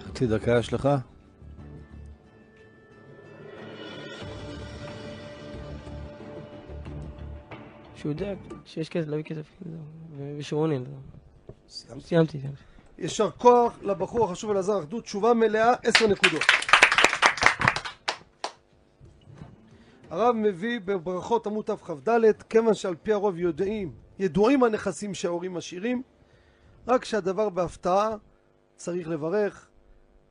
חצי 0.00 0.26
דקה 0.26 0.58
יש 0.58 0.72
לך? 0.72 0.88
שהוא 7.94 8.12
יודע 8.12 8.34
שיש 8.64 8.88
כסף, 8.88 9.08
להביא 9.08 9.24
כסף, 9.24 9.62
ושהוא 10.38 10.60
עונה. 10.60 10.74
סיימתי, 11.68 12.06
סיימתי. 12.40 12.62
יישר 12.98 13.30
כוח 13.30 13.78
לבחור 13.82 14.24
החשוב 14.24 14.50
אלעזר 14.50 14.78
אחדות, 14.78 15.04
תשובה 15.04 15.34
מלאה, 15.34 15.72
עשר 15.82 16.06
נקודות. 16.06 16.42
הרב 20.10 20.36
מביא 20.36 20.80
בברכות 20.84 21.46
עמוד 21.46 21.64
תכ"ד, 21.64 22.42
כיוון 22.48 22.74
שעל 22.74 22.94
פי 23.02 23.12
הרוב 23.12 23.38
יודעים, 23.38 23.92
ידועים 24.18 24.62
הנכסים 24.64 25.14
שההורים 25.14 25.54
משאירים, 25.54 26.02
רק 26.88 27.04
שהדבר 27.04 27.48
בהפתעה 27.48 28.16
צריך 28.76 29.08
לברך. 29.08 29.68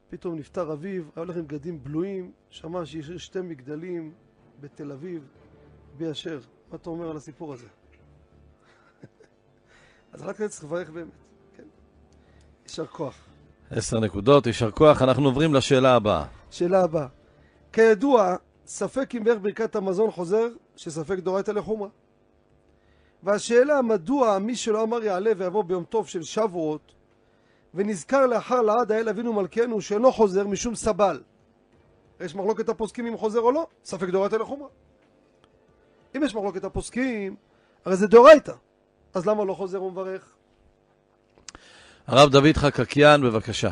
פתאום 0.09 0.35
נפטר 0.35 0.73
אביו, 0.73 1.03
היה 1.03 1.11
הולך 1.15 1.35
עם 1.37 1.47
בגדים 1.47 1.83
בלויים, 1.83 2.31
שמע 2.49 2.85
שהשאיר 2.85 3.17
שתי 3.17 3.41
מגדלים 3.41 4.13
בתל 4.59 4.91
אביב, 4.91 5.27
בי 5.97 6.11
אשר. 6.11 6.39
מה 6.71 6.75
אתה 6.75 6.89
אומר 6.89 7.09
על 7.09 7.17
הסיפור 7.17 7.53
הזה? 7.53 7.67
אז 10.13 10.21
רק 10.21 10.41
צריך 10.41 10.63
לברך 10.63 10.89
באמת, 10.89 11.11
כן. 11.57 11.63
יישר 12.63 12.85
כוח. 12.85 13.15
עשר 13.71 13.99
נקודות, 13.99 14.47
יישר 14.47 14.71
כוח. 14.71 15.01
אנחנו 15.01 15.25
עוברים 15.25 15.53
לשאלה 15.53 15.95
הבאה. 15.95 16.25
שאלה 16.51 16.83
הבאה. 16.83 17.07
כידוע, 17.73 18.35
ספק 18.67 19.15
אם 19.15 19.23
בערך 19.23 19.39
ברכת 19.41 19.75
המזון 19.75 20.11
חוזר, 20.11 20.47
שספק 20.75 21.19
דאורייתא 21.19 21.51
לחומרא. 21.51 21.87
והשאלה 23.23 23.81
מדוע 23.81 24.39
מי 24.39 24.55
שלא 24.55 24.83
אמר 24.83 25.03
יעלה 25.03 25.31
ויבוא 25.37 25.63
ביום 25.63 25.83
טוב 25.83 26.07
של 26.07 26.23
שבועות, 26.23 26.91
ונזכר 27.73 28.25
לאחר 28.25 28.61
לעד 28.61 28.91
האל 28.91 29.09
אבינו 29.09 29.33
מלכנו 29.33 29.81
שאינו 29.81 30.11
חוזר 30.11 30.47
משום 30.47 30.75
סבל. 30.75 31.21
יש 32.19 32.35
מחלוקת 32.35 32.69
הפוסקים 32.69 33.07
אם 33.07 33.17
חוזר 33.17 33.39
או 33.39 33.51
לא, 33.51 33.67
ספק 33.83 34.09
דאורייתא 34.09 34.35
לחומרא. 34.35 34.67
אם 36.15 36.23
יש 36.23 36.35
מחלוקת 36.35 36.63
הפוסקים, 36.63 37.35
הרי 37.85 37.95
זה 37.95 38.07
דאורייתא. 38.07 38.53
אז 39.13 39.25
למה 39.25 39.45
לא 39.45 39.53
חוזר 39.53 39.83
ומברך? 39.83 40.35
הרב 42.07 42.31
דוד 42.31 42.57
חקקיאן, 42.57 43.21
בבקשה. 43.21 43.71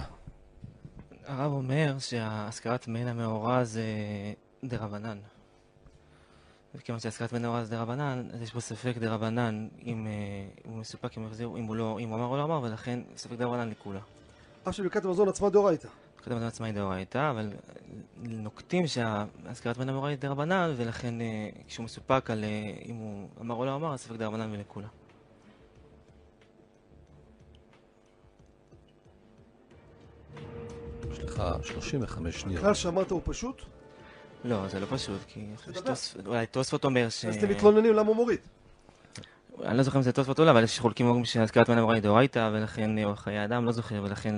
הרב 1.26 1.52
אומר 1.52 1.96
שהשכרת 2.00 2.88
מעין 2.88 3.08
המאורע 3.08 3.64
זה 3.64 3.84
דרבנן. 4.64 5.18
וכיוון 6.76 6.99
שהשכרת 6.99 7.32
מעין 7.32 7.45
המאורע 7.45 7.64
זה 7.64 7.76
דרבנן, 7.76 8.28
אז 8.34 8.41
יש 8.41 8.51
פה 8.51 8.60
ספק 8.60 8.97
דרבנן 8.97 9.68
אם, 9.86 10.08
אה, 10.08 10.12
אם 10.66 10.72
הוא 10.72 10.80
מסופק, 10.80 11.18
אם 11.18 11.24
הוא 11.24 11.30
יחזיר, 11.30 11.49
אם 11.58 11.64
הוא 11.64 11.76
לא, 11.76 11.99
אם 11.99 12.10
הוא 12.10 12.18
אמר 12.18 12.26
או 12.26 12.38
לא 12.38 12.43
אמר, 12.43 12.62
ולכן 12.64 12.99
ספק 13.16 13.38
דרבנן 13.38 13.70
לכולה. 13.70 13.99
אף 14.70 14.76
שברכת 14.76 15.06
המזון 15.06 15.30
עצמה 15.30 15.49
דאורייתא. 15.49 15.88
ברכת 16.18 16.32
המזון 16.32 16.47
עצמה 16.47 16.66
היא 16.66 16.76
דאורייתא, 16.76 17.32
אבל 17.32 17.49
נוקטים 18.18 18.88
שהשכרת 18.88 19.78
מעין 19.78 19.89
המאורע 19.89 20.10
היא 20.10 20.18
דרבנן, 20.18 20.74
ולכן 20.78 21.22
אה, 21.22 21.49
כשהוא 21.68 21.84
מסופק 21.84 22.30
על 22.30 22.43
אה, 22.43 22.74
אם 22.86 22.95
הוא 22.95 23.28
אמר 23.41 23.56
או 23.56 23.66
לא 23.66 23.76
אמר, 23.76 23.93
אז 23.93 23.99
ספק 23.99 24.16
דרבנן 24.16 24.51
ולכולה. 24.51 24.88
יש 31.12 31.20
לך 31.20 31.43
35 31.64 32.41
שניות. 32.41 32.60
הכלל 32.60 32.74
שאמרת 32.74 33.12
הוא 33.12 33.22
פשוט, 33.24 33.62
לא, 34.46 34.68
זה 34.68 34.80
לא 34.80 34.86
פשוט, 34.89 35.22
כי 35.28 35.46
אולי 36.26 36.46
תוספות 36.46 36.86
אומר 36.86 37.10
ש... 37.10 37.26
אז 37.26 37.36
אתם 37.36 37.50
מתלוננים 37.50 37.93
למה 37.93 38.08
הוא 38.08 38.16
מוריד. 38.16 38.39
אני 39.64 39.78
לא 39.78 39.84
זוכר 39.84 39.98
אם 39.98 40.04
זה 40.04 40.12
תוספות 40.12 40.39
או 40.39 40.46
לא, 40.46 40.52
אבל 40.52 40.64
יש 40.64 40.80
חולקים 40.80 41.08
אומרים 41.08 41.26
שהזכרת 41.26 41.70
מן 41.70 41.78
המורה 41.78 41.96
היא 41.96 42.04
דאורייתא, 42.04 42.50
ולכן 42.54 43.04
אורח 43.04 43.20
חיי 43.24 43.46
אדם 43.46 43.66
לא 43.66 43.72
זוכר, 43.72 44.02
ולכן 44.04 44.36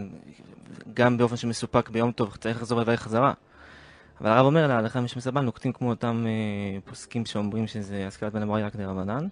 גם 0.94 1.18
באופן 1.18 1.36
שמסופק 1.36 1.90
ביום 1.90 2.12
טוב 2.12 2.36
צריך 2.36 2.58
לחזור 2.58 2.82
לברך 2.82 3.02
חזרה. 3.02 3.34
אבל 4.22 4.30
הרב 4.30 4.46
אומר 4.46 4.68
להלכה 4.68 5.02
מי 5.02 5.08
שמסבל 5.08 5.42
נוקטים 5.42 5.74
כמו 5.74 5.90
אותם 5.90 6.26
אה, 6.28 6.80
פוסקים 6.86 7.26
שאומרים 7.26 7.68
שזה 7.68 8.08
מן 8.34 8.42
המורה 8.42 8.60
היא 8.60 8.66
רק 8.66 8.76
דרבנן, 8.76 9.28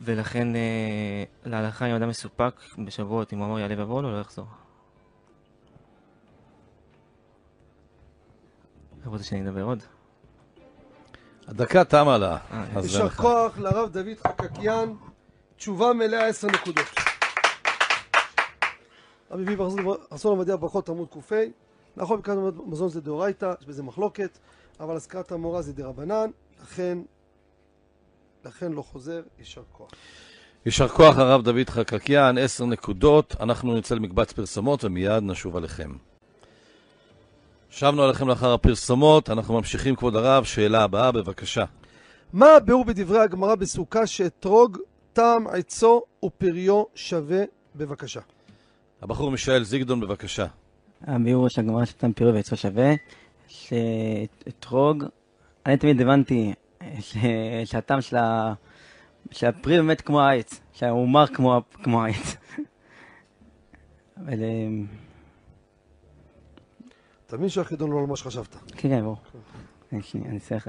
ולכן 0.00 0.56
אה, 0.56 1.24
להלכה 1.44 1.86
אם 1.86 1.94
אדם 1.94 2.08
מסופק 2.08 2.60
בשבועות, 2.84 3.32
אם 3.32 3.38
הוא 3.38 3.46
אמר 3.46 3.58
יעלה 3.58 3.74
ויבוא 3.78 4.02
לו, 4.02 4.12
לא 4.12 4.20
יחזור. 4.20 4.46
רוצה 9.08 9.24
שאני 9.24 9.48
אדבר 9.48 9.62
עוד? 9.62 9.82
הדקה 11.48 11.84
תמה 11.84 12.18
לה. 12.18 12.38
אה, 12.52 12.82
זה 12.82 12.88
יישר. 12.88 13.08
כוח 13.08 13.58
לרב 13.58 13.92
דוד 13.92 14.18
חקקיאן, 14.26 14.92
תשובה 15.56 15.92
מלאה 15.92 16.26
עשר 16.26 16.48
נקודות. 16.48 16.86
רבי 19.30 19.42
אביב 19.42 19.60
ארסון 20.12 20.38
עמדיה 20.38 20.56
ברכות 20.56 20.88
עמוד 20.88 21.08
ק"ה, 21.08 21.36
נכון 21.96 22.20
ברכת 22.20 22.36
מזון 22.66 22.88
זה 22.88 23.00
דאורייתא, 23.00 23.52
יש 23.60 23.66
בזה 23.66 23.82
מחלוקת, 23.82 24.38
אבל 24.80 24.96
הזכרת 24.96 25.32
המורה 25.32 25.62
זה 25.62 25.72
דרבנן, 25.72 26.30
לכן, 26.62 26.98
לכן 28.44 28.72
לא 28.72 28.82
חוזר, 28.82 29.22
יישר 29.38 29.62
כוח. 29.72 29.90
יישר 30.66 30.88
כוח 30.88 31.18
הרב 31.18 31.42
דוד 31.42 31.70
חקקיאן, 31.70 32.38
עשר 32.38 32.66
נקודות. 32.66 33.36
אנחנו 33.40 33.76
נצא 33.76 33.94
למקבץ 33.94 34.32
פרסומות 34.32 34.84
ומיד 34.84 35.22
נשוב 35.22 35.56
עליכם. 35.56 35.92
שבנו 37.76 38.02
עליכם 38.02 38.28
לאחר 38.28 38.52
הפרסומות, 38.52 39.30
אנחנו 39.30 39.54
ממשיכים 39.54 39.96
כבוד 39.96 40.16
הרב, 40.16 40.44
שאלה 40.44 40.82
הבאה, 40.84 41.12
בבקשה. 41.12 41.64
מה 42.32 42.46
הביאור 42.56 42.84
בדברי 42.84 43.18
הגמרא 43.18 43.54
בסוכה 43.54 44.06
שאתרוג 44.06 44.78
טעם 45.12 45.46
עצו 45.46 46.02
ופריו 46.24 46.82
שווה? 46.94 47.42
בבקשה. 47.76 48.20
הבחור 49.02 49.30
מישאל 49.30 49.64
זיגדון, 49.64 50.00
בבקשה. 50.00 50.46
הביאור 51.02 51.48
של 51.48 51.60
הגמרא 51.60 51.84
שתם 51.84 52.12
פירו 52.12 52.34
ועצו 52.34 52.56
שווה, 52.56 52.92
שאתרוג, 53.48 55.04
אני 55.66 55.76
תמיד 55.76 56.00
הבנתי 56.00 56.52
ש- 57.00 57.16
שהטעם 57.64 58.00
של 58.00 58.16
ה- 58.16 58.52
של 59.30 59.46
הפרי 59.46 59.76
באמת 59.76 60.00
כמו 60.00 60.20
העץ, 60.20 60.60
שהוא 60.72 61.08
מר 61.08 61.26
כמו, 61.26 61.62
כמו 61.82 62.04
העץ. 62.04 62.36
אבל 64.16 64.42
אה, 64.42 64.68
אתה 67.26 67.36
מבין 67.36 67.48
שהחידון 67.48 67.90
לא 67.90 67.98
על 67.98 68.06
מה 68.06 68.16
שחשבת. 68.16 68.54
כן, 68.54 68.88
כן, 68.88 69.02
ברור. 69.02 69.16
אה, 69.92 69.98
אני 70.26 70.40
צריך... 70.40 70.68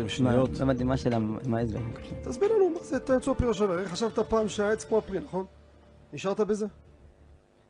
אה, 0.00 0.08
זה 0.08 0.14
הפרי 0.14 0.16
ועצו 0.16 0.16
שווה. 0.16 0.32
עשרים 0.32 0.40
מה 0.40 0.46
שניות. 0.46 0.58
לא 0.58 0.64
הבנתי 0.64 0.84
מה 0.84 0.94
השאלה, 0.94 1.18
מה 1.18 1.58
ההסבר? 1.58 1.80
תסביר 2.22 2.52
לנו 2.52 2.70
מה 2.70 2.80
זה 2.82 2.96
עצו 3.16 3.30
ופריו 3.30 3.54
שווה. 3.54 3.74
הרי 3.74 3.86
חשבת 3.88 4.18
פעם 4.18 4.48
שהעץ 4.48 4.84
כמו 4.84 4.98
הפרי, 4.98 5.20
נכון? 5.20 5.44
נשארת 6.12 6.40
בזה? 6.40 6.66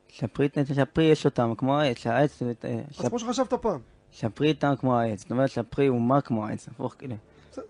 שהפרי, 0.09 0.49
שהפרי 0.75 1.05
יש 1.05 1.25
אותם 1.25 1.53
כמו 1.59 1.79
העץ, 1.79 1.99
שהעץ, 1.99 2.43
אה, 2.43 2.83
אז 2.99 3.09
כמו 3.09 3.19
שחשבת 3.19 3.55
פעם. 3.55 3.81
שהפרי 4.11 4.55
טעם 4.55 4.77
כמו 4.77 4.97
העץ, 4.99 5.21
זאת 5.21 5.31
אומרת 5.31 5.51
שהפרי 5.51 5.87
הוא 5.87 6.01
מר 6.01 6.21
כמו 6.21 6.47
העץ, 6.47 6.69
הפוך 6.69 6.95
כאילו. 6.99 7.17
בסדר, 7.51 7.65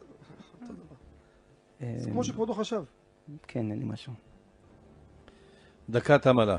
אותו 0.61 0.73
דבר. 0.73 0.95
אה, 1.83 1.95
זה 1.99 2.11
כמו 2.11 2.25
שכבודו 2.25 2.55
חשב. 2.55 2.83
כן, 3.43 3.71
אין 3.71 3.79
לי 3.79 3.85
משהו. 3.85 4.13
דקה 5.91 6.19
תמה 6.19 6.45
לה. 6.45 6.57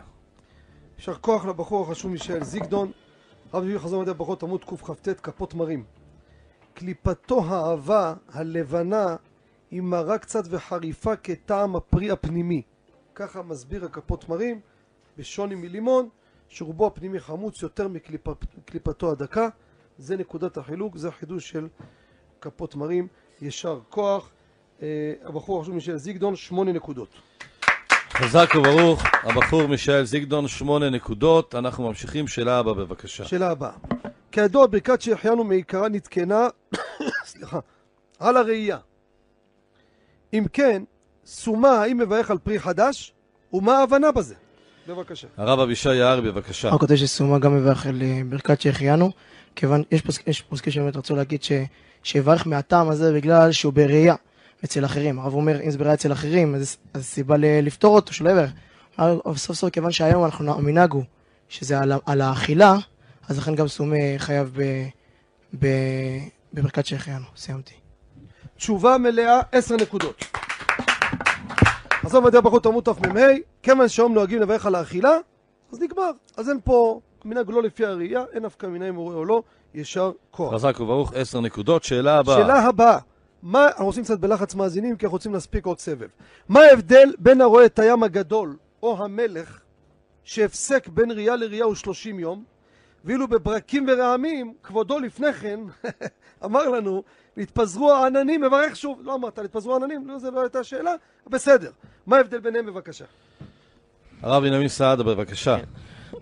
יישר 0.97 1.13
כוח 1.13 1.45
לבחור 1.45 1.83
החשוב 1.83 2.11
מישאל 2.11 2.43
זיגדון, 2.43 2.91
רב 3.53 3.63
אביב 3.63 3.77
חזר 3.77 3.99
מדעי 3.99 4.13
ברכות 4.13 4.43
עמוד 4.43 4.63
קכ"ט 4.63 5.09
כפות 5.23 5.53
מרים. 5.53 5.83
קליפתו 6.77 7.43
העבה 7.45 8.13
הלבנה 8.29 9.15
היא 9.71 9.81
מרה 9.81 10.17
קצת 10.17 10.43
וחריפה 10.49 11.15
כטעם 11.15 11.75
הפרי 11.75 12.11
הפנימי. 12.11 12.61
ככה 13.15 13.41
מסביר 13.41 13.85
הכפות 13.85 14.29
מרים 14.29 14.59
בשוני 15.17 15.55
מלימון 15.55 16.09
שרובו 16.49 16.87
הפנימי 16.87 17.19
חמוץ 17.19 17.61
יותר 17.61 17.87
מקליפתו 17.87 19.11
הדקה. 19.11 19.49
זה 19.97 20.17
נקודת 20.17 20.57
החילוק, 20.57 20.97
זה 20.97 21.07
החידוש 21.07 21.49
של 21.49 21.67
כפות 22.41 22.75
מרים. 22.75 23.07
יישר 23.41 23.79
כוח. 23.89 24.29
אה, 24.81 25.13
הבחור 25.23 25.59
החשוב 25.59 25.75
מישאל 25.75 25.97
זיגדון 25.97 26.35
שמונה 26.35 26.71
נקודות. 26.71 27.09
חזק 28.11 28.49
וברוך, 28.55 29.03
הבחור 29.23 29.67
מישאל 29.67 30.03
זיגדון, 30.03 30.47
שמונה 30.47 30.89
נקודות. 30.89 31.55
אנחנו 31.55 31.87
ממשיכים, 31.87 32.27
שאלה 32.27 32.59
הבאה, 32.59 32.73
בבקשה. 32.73 33.25
שאלה 33.25 33.51
הבאה. 33.51 33.71
כידוע 34.31 34.67
ברכת 34.67 35.01
שהחיינו 35.01 35.43
מעיקרה 35.43 35.89
נתקנה, 35.89 36.47
סליחה, 37.25 37.59
על 38.19 38.37
הראייה. 38.37 38.77
אם 40.33 40.45
כן, 40.53 40.83
סומה 41.25 41.69
האם 41.69 41.97
מברך 41.97 42.31
על 42.31 42.37
פרי 42.37 42.59
חדש, 42.59 43.13
ומה 43.53 43.77
ההבנה 43.77 44.11
בזה? 44.11 44.35
בבקשה. 44.87 45.27
הרב 45.37 45.59
אבישי 45.59 45.95
יערי, 45.95 46.21
בבקשה. 46.21 46.69
רק 46.69 46.81
רוצה 46.81 46.97
שסומה 46.97 47.39
גם 47.39 47.57
מברך 47.57 47.85
על 47.85 48.01
אה, 48.01 48.21
ברכת 48.29 48.61
שהחיינו, 48.61 49.11
כיוון, 49.55 49.83
יש 49.91 50.01
פוסק- 50.01 50.27
יש 50.27 50.41
פוסקים 50.41 50.73
שבאמת 50.73 50.95
רצו 50.95 51.15
להגיד 51.15 51.43
ש- 51.43 51.51
שיברך 52.03 52.47
מהטעם 52.47 52.89
הזה 52.89 53.13
בגלל 53.13 53.51
שהוא 53.51 53.73
בראייה 53.73 54.15
אצל 54.65 54.85
אחרים. 54.85 55.19
הרב 55.19 55.33
אומר, 55.33 55.61
אם 55.61 55.71
זה 55.71 55.77
בראייה 55.77 55.93
אצל 55.93 56.11
אחרים, 56.11 56.55
אז 56.55 56.77
אז 56.93 57.05
סיבה 57.05 57.37
ל- 57.37 57.59
לפתור 57.61 57.95
אותו, 57.95 58.13
שלא 58.13 58.29
יברך. 58.29 58.51
אבל 58.99 59.17
סוף 59.35 59.55
סוף, 59.55 59.69
כיוון 59.69 59.91
שהיום 59.91 60.25
אנחנו, 60.25 60.53
המנהג 60.55 60.91
הוא 60.93 61.03
שזה 61.49 61.79
על, 61.79 61.91
על 62.05 62.21
האכילה, 62.21 62.75
אז 63.27 63.37
לכן 63.37 63.55
גם 63.55 63.67
סומה 63.67 63.95
חייב 64.17 64.51
ב, 64.55 64.63
ב, 65.59 65.67
בברכת 66.53 66.85
שהחיינו. 66.85 67.25
סיימתי. 67.35 67.73
תשובה 68.57 68.97
מלאה, 68.97 69.39
עשר 69.51 69.75
נקודות. 69.75 70.23
עזוב 72.03 72.25
מדעי 72.25 72.37
הברכות 72.37 72.65
עמוד 72.65 72.83
תמ"ה, 72.83 73.21
כיוון 73.63 73.87
שהיום 73.87 74.13
נוהגים 74.13 74.41
לברך 74.41 74.65
על 74.65 74.75
האכילה, 74.75 75.11
אז 75.71 75.79
נגמר. 75.79 76.11
אז 76.37 76.49
אין 76.49 76.59
פה 76.63 76.99
מנהג 77.25 77.49
לא 77.49 77.63
לפי 77.63 77.85
הראייה, 77.85 78.23
אין 78.33 78.45
נפקא 78.45 78.67
מינה 78.67 78.89
אם 78.89 78.95
הוא 78.95 79.03
רואה 79.03 79.15
או 79.15 79.25
לא, 79.25 79.41
ישר 79.73 80.11
כוח. 80.31 80.53
חזק 80.53 80.79
וברוך, 80.79 81.13
עשר 81.13 81.41
נקודות. 81.41 81.83
שאלה 81.83 82.19
הבאה. 82.19 82.37
שאלה 82.37 82.59
הבאה, 82.59 82.97
מה, 83.43 83.67
אנחנו 83.67 83.85
עושים 83.85 84.03
קצת 84.03 84.19
בלחץ 84.19 84.55
מאזינים 84.55 84.95
כי 84.95 85.05
אנחנו 85.05 85.15
רוצים 85.15 85.33
להספיק 85.33 85.65
עוד 85.65 85.79
סבב. 85.79 86.07
מה 86.49 86.59
ההבדל 86.59 87.13
בין 87.19 87.41
הרואה 87.41 87.65
את 87.65 87.79
הים 87.79 88.03
הגדול 88.03 88.57
או 88.83 89.03
המלך, 89.03 89.59
שהפסק 90.23 90.87
בין 90.87 91.11
ראייה 91.11 91.35
לראייה 91.35 91.65
הוא 91.65 91.75
30 91.75 92.19
יום, 92.19 92.43
ואילו 93.07 93.27
בברקים 93.27 93.85
ורעמים, 93.89 94.53
כבודו 94.63 94.99
לפני 94.99 95.33
כן 95.33 95.59
אמר 96.45 96.69
לנו, 96.69 97.03
נתפזרו 97.37 97.91
העננים, 97.93 98.41
מברך 98.41 98.75
שוב. 98.75 98.99
לא 99.03 99.15
אמרת, 99.15 99.39
נתפזרו 99.39 99.73
העננים? 99.73 100.07
לא, 100.07 100.19
זו 100.19 100.31
לא 100.31 100.41
הייתה 100.41 100.59
השאלה, 100.59 100.91
בסדר. 101.27 101.71
מה 102.07 102.17
ההבדל 102.17 102.39
ביניהם 102.39 102.65
בבקשה? 102.65 103.05
הרב 104.21 104.43
בנימין 104.43 104.67
סעדה, 104.67 105.03
בבקשה. 105.03 105.57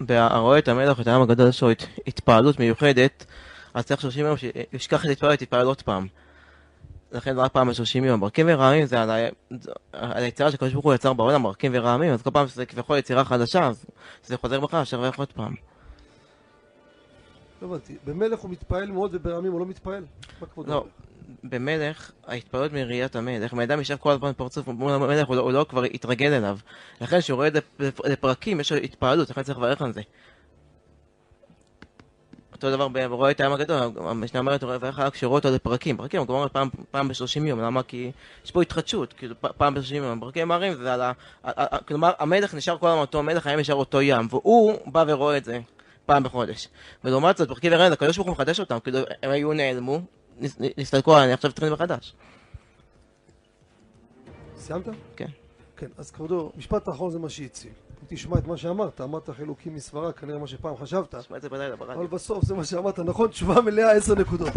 הרואה 0.10 0.58
את 0.60 0.68
המלך 0.68 1.00
ואת 1.00 1.08
הים 1.08 1.22
הגדול 1.22 1.50
יש 1.50 1.62
לו 1.64 1.70
הת- 1.72 1.84
התפעלות 2.08 2.60
מיוחדת, 2.60 3.26
אז 3.74 3.86
צריך 3.86 4.02
30 4.02 4.26
יום 4.26 4.36
שישכח 4.38 5.06
את 5.06 5.10
התפעלות, 5.10 5.42
יתפעל 5.42 5.66
עוד 5.66 5.82
פעם. 5.82 6.08
לכן 7.12 7.36
זה 7.36 7.42
רק 7.42 7.52
פעם 7.52 7.68
ב-30 7.70 8.06
יום. 8.06 8.20
ברקים 8.20 8.46
ורעמים 8.50 8.86
זה 8.86 9.02
על 9.02 9.10
היצירה 10.24 10.52
שהקדוש 10.52 10.74
ברוך 10.74 10.86
הוא 10.86 10.94
יצר 10.94 11.14
בעולם, 11.14 11.44
ברקים 11.44 11.72
ורעמים, 11.76 12.14
אז 12.14 12.22
כל 12.22 12.30
פעם 12.34 12.48
שזה 12.48 12.66
כביכול 12.66 12.98
יצירה 12.98 13.26
חדשה, 13.26 13.68
אז 13.68 13.86
זה 14.26 14.38
חוזר 14.38 14.60
בך, 14.60 14.74
אפשר 14.74 14.98
לברך 14.98 15.20
עוד 15.20 15.32
פעם. 15.32 15.54
לא 17.62 17.68
הבנתי, 17.68 17.96
במלך 18.06 18.40
הוא 18.40 18.52
מתפעל 18.52 18.92
מאוד 18.92 19.12
וברעמים 19.16 19.52
הוא 19.52 19.60
לא 19.60 19.66
מתפעל? 19.66 20.06
לא? 20.68 20.86
במלך, 21.44 22.12
ההתפעלות 22.28 22.74
מראיית 22.74 23.16
המלך, 23.16 23.54
אם 23.54 23.60
האדם 23.60 23.80
יושב 23.80 23.96
כל 24.00 24.12
הזמן 24.12 24.32
פרצוף 24.38 24.68
מול 24.68 24.92
המלך, 24.92 25.28
הוא 25.28 25.36
לא- 25.36 25.42
הוא 25.42 25.52
לא 25.52 25.66
כבר 25.70 25.86
יתרגל 25.86 26.34
אליו. 26.34 26.58
לכן 27.02 27.20
כשהוא 27.20 27.36
רואה 27.36 27.50
לפרקים, 28.06 28.60
יש 28.60 28.72
לו 28.72 28.78
התפעלות, 28.78 29.30
לכן 29.30 29.44
צריך 29.44 29.58
לברך 29.58 29.82
על 29.82 29.94
זה. 29.94 30.02
אותו 32.54 32.72
דבר 32.72 32.88
ב- 32.88 32.98
רואה 32.98 33.32
את 33.32 33.40
הים 33.42 33.52
הגדול, 33.52 33.78
המשנה 33.98 34.40
אומרת, 34.40 34.64
הוא 34.64 34.72
מברך 34.76 35.00
עליו 35.00 35.12
כשהוא 35.12 35.30
רואה 35.30 35.40
אותו 35.40 35.56
לפרקים. 35.56 35.98
פרקים, 35.98 36.20
הוא 36.22 36.28
אומר 36.30 36.48
פעם, 36.48 36.70
פעם 36.92 37.08
ב-30 37.08 37.46
יום, 37.48 37.60
למה? 37.60 37.84
כי 37.84 38.12
יש 38.46 38.52
פה 38.52 38.62
התחדשות, 38.62 39.14
כאילו 39.14 39.36
פעם 39.58 39.74
ב-30 39.74 39.94
יום. 39.96 40.20
פרקים 40.20 40.48
מראים 40.48 40.74
זה 40.74 40.94
על 40.94 41.02
ה- 41.02 41.14
כלומר, 41.88 42.12
המלך 42.20 42.54
נשאר 42.54 42.78
כל 42.78 42.88
הזמן 42.88 43.02
אותו 43.02 43.24
מלך, 43.24 43.48
הים 43.48 43.60
נשאר 43.60 43.76
אותו 43.76 44.02
ים, 44.02 44.28
והוא 44.30 44.74
בא 44.92 45.04
ורואה 45.08 45.38
את 45.38 45.46
זה 45.46 45.60
פעם 46.06 46.24
בחודש. 46.24 46.68
ולעומת 47.04 47.38
זאת, 47.38 47.48
פרקים 47.50 47.72
ורעים, 47.74 47.92
הקדוש 47.94 48.18
ברוך 48.18 48.28
הוא 48.28 48.34
מחדש 48.36 48.60
אותם, 48.60 48.80
כאילו 48.80 49.00
הם 49.24 49.32
היו 49.32 49.54
נעלמו, 49.54 50.00
נס- 50.40 50.58
נסתלקו, 50.78 51.20
אני 51.20 51.34
עכשיו 51.34 51.52
צריכים 51.52 51.74
מחדש. 51.74 52.14
סיימת? 54.58 54.86
כן. 55.16 55.28
כן, 55.78 55.88
אז 55.98 56.12
כבודו, 56.12 56.52
משפט 56.58 56.88
האחרון 56.88 57.12
זה 57.12 57.20
מה 57.20 57.30
שהציל. 57.30 57.72
אם 58.02 58.16
תשמע 58.16 58.38
את 58.38 58.48
מה 58.48 58.58
שאמרת, 58.58 59.02
אמרת 59.02 59.30
חילוקים 59.30 59.76
מסברה, 59.76 60.12
כנראה 60.12 60.40
מה 60.40 60.48
שפעם 60.48 60.78
חשבת, 60.78 61.16
תשמע 61.16 61.38
את 61.38 61.42
זה 61.42 61.50
בלילה 61.50 61.76
ברדיו. 61.76 61.96
אבל 61.96 62.08
בסוף 62.08 62.46
זה 62.46 62.56
מה 62.56 62.64
שאמרת, 62.66 63.00
נכון? 63.00 63.28
תשובה 63.28 63.62
מלאה, 63.62 63.92
עשר 63.92 64.16
נקודות. 64.16 64.50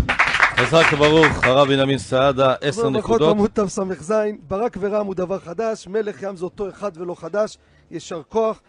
חזק 0.56 0.84
וברוך, 0.92 1.44
הרב 1.44 1.68
בנימין 1.68 1.98
סעדה, 1.98 2.54
עשר 2.60 2.90
נקודות. 2.90 3.30
עמוד 3.30 3.50
תס"ז, 3.50 4.12
ברק 4.48 4.76
ורם 4.80 5.06
הוא 5.06 5.14
דבר 5.14 5.38
חדש, 5.38 5.86
מלך 5.86 6.22
ים 6.22 6.36
זה 6.36 6.44
אותו 6.44 6.68
אחד 6.68 6.90
ולא 6.96 7.14
חדש, 7.14 7.58
יישר 7.90 8.22
כוח. 8.28 8.60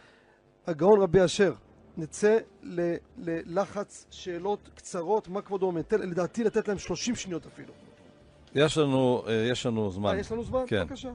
הגאון 0.67 1.01
רבי 1.01 1.25
אשר, 1.25 1.53
נצא 2.00 2.38
ל- 2.64 2.95
ללחץ 3.18 4.06
שאלות 4.12 4.70
קצרות, 4.76 5.28
מה 5.28 5.41
כבודו 5.41 5.66
אומר? 5.66 5.82
לדעתי 5.91 6.43
לתת 6.43 6.68
להם 6.68 6.78
30 6.78 7.16
שניות 7.16 7.45
אפילו. 7.45 7.74
יש 8.56 8.78
לנו, 8.78 9.24
אה, 9.28 9.34
יש 9.52 9.66
לנו 9.66 9.86
אה, 9.86 9.91
זמן. 9.91 10.18
יש 10.20 10.32
לנו 10.32 10.43
זמן? 10.43 10.64
כן. 10.68 10.84
בבקשה. 10.88 11.12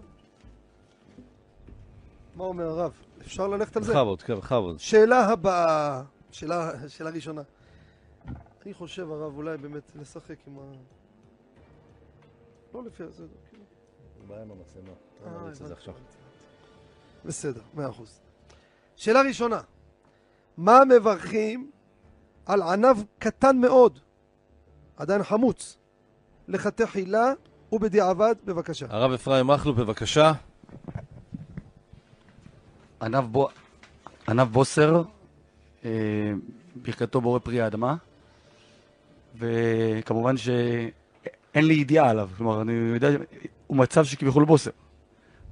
מה 2.37 2.45
אומר 2.45 2.65
הרב? 2.69 2.93
אפשר 3.21 3.47
ללכת 3.49 3.77
על 3.77 3.83
זה? 3.83 3.93
בכבוד, 3.93 4.23
כן, 4.23 4.35
בכבוד. 4.35 4.81
שאלה 4.81 5.27
הבאה, 5.27 6.03
שאלה, 6.33 6.71
שאלה 6.89 7.11
ראשונה. 7.11 7.43
אני 8.67 8.75
חושב, 8.75 9.11
הרב, 9.11 9.37
אולי 9.37 9.57
באמת 9.59 9.93
לשחק 10.01 10.37
עם 10.47 10.59
ה... 10.59 10.63
לא 12.75 12.85
לפי 12.85 13.03
זה, 13.09 13.25
כאילו. 13.51 13.65
בעיה 14.29 14.43
עם 14.43 14.51
המצלמה. 14.51 14.93
אה. 15.27 15.93
בסדר, 17.25 17.61
מאה 17.75 17.89
אחוז. 17.91 18.21
שאלה 18.97 19.23
ראשונה, 19.23 19.61
מה 20.57 20.81
מברכים 20.85 21.71
על 22.47 22.63
ענב 22.63 22.97
קטן 23.19 23.57
מאוד, 23.57 23.99
עדיין 24.97 25.23
חמוץ, 25.23 25.79
לחתך 26.49 26.85
חילה 26.85 27.33
ובדיעבד, 27.73 28.35
בבקשה. 28.45 28.87
הרב 28.91 29.13
אפרים 29.13 29.47
מכלוף, 29.47 29.77
בבקשה. 29.77 30.33
ענב, 33.03 33.25
בו, 33.25 33.49
ענב 34.29 34.49
בוסר, 34.49 35.03
אה, 35.85 35.91
ברכתו 36.77 37.21
בורא 37.21 37.39
פרי 37.39 37.61
האדמה, 37.61 37.97
וכמובן 39.39 40.37
שאין 40.37 41.67
לי 41.67 41.75
ידיעה 41.75 42.11
עליו, 42.11 42.31
כלומר, 42.37 42.63
אני 42.63 42.73
יודע, 42.73 43.09
הוא 43.67 43.77
מצב 43.77 44.05
שכביכול 44.05 44.45
בוסר, 44.45 44.71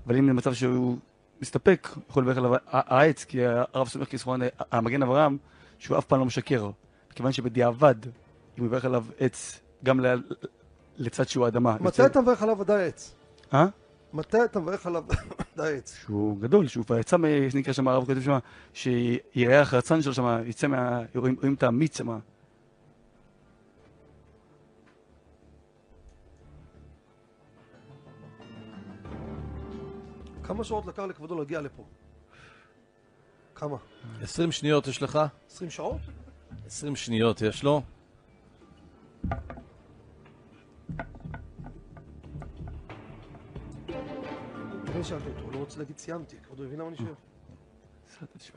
אבל 0.06 0.16
אם 0.16 0.26
זה 0.26 0.32
מצב 0.32 0.54
שהוא 0.54 0.96
מסתפק, 1.42 1.88
יכול 2.08 2.22
לברך 2.22 2.36
עליו 2.36 2.52
העץ, 2.66 3.24
כי 3.24 3.46
הרב 3.46 3.88
סומך 3.88 4.08
כסרון 4.08 4.40
המגן 4.70 5.02
אברהם, 5.02 5.36
שהוא 5.78 5.98
אף 5.98 6.04
פעם 6.04 6.18
לא 6.18 6.24
משקר, 6.24 6.70
כיוון 7.14 7.32
שבדיעבד, 7.32 7.94
אם 8.06 8.10
הוא 8.58 8.66
יברך 8.66 8.84
עליו 8.84 9.04
עץ, 9.18 9.60
גם 9.84 10.00
ל- 10.00 10.22
לצד 10.98 11.28
שהוא 11.28 11.44
האדמה, 11.44 11.76
מתי 11.80 12.06
אתה 12.06 12.20
מברך 12.20 12.42
עליו 12.42 12.58
ודאי 12.58 12.86
עץ? 12.86 13.14
אה? 13.54 13.66
מתי 14.12 14.44
אתה 14.44 14.60
מברך 14.60 14.86
עליו 14.86 15.04
ודאי 15.54 15.76
עץ? 15.76 15.96
שהוא 16.02 16.40
גדול, 16.40 16.66
שהוא 16.66 16.84
כבר 16.84 16.98
יצא, 16.98 17.16
נקרא 17.54 17.72
שם, 17.72 17.88
הרב 17.88 18.06
כותב 18.06 18.20
שם, 18.20 18.38
שירח 18.74 19.74
הרצן 19.74 20.02
שלו 20.02 20.14
שם, 20.14 20.42
יצא 20.46 20.66
מה... 20.66 21.00
רואים 21.14 21.54
את 21.54 21.62
המיץ 21.62 21.98
שם. 21.98 22.18
כמה 30.52 30.64
שעות 30.64 30.86
לקח 30.86 31.02
לכבודו 31.02 31.38
להגיע 31.38 31.60
לפה? 31.60 31.84
כמה? 33.54 33.76
20 34.22 34.52
שניות 34.52 34.86
יש 34.86 35.02
לך? 35.02 35.18
20 35.50 35.70
שעות? 35.70 36.00
20 36.66 36.96
שניות 36.96 37.40
יש 37.42 37.62
לו. 37.62 37.82
אני 44.94 45.04
שאלתי 45.04 45.28
אותו, 45.28 45.40
הוא 45.42 45.52
לא 45.52 45.58
רוצה 45.58 45.78
להגיד 45.78 45.98
סיימתי, 45.98 46.36
כבודו 46.46 46.64
הבין 46.64 46.78
למה 46.78 46.88
אני 46.88 46.96
שואל? 46.96 47.14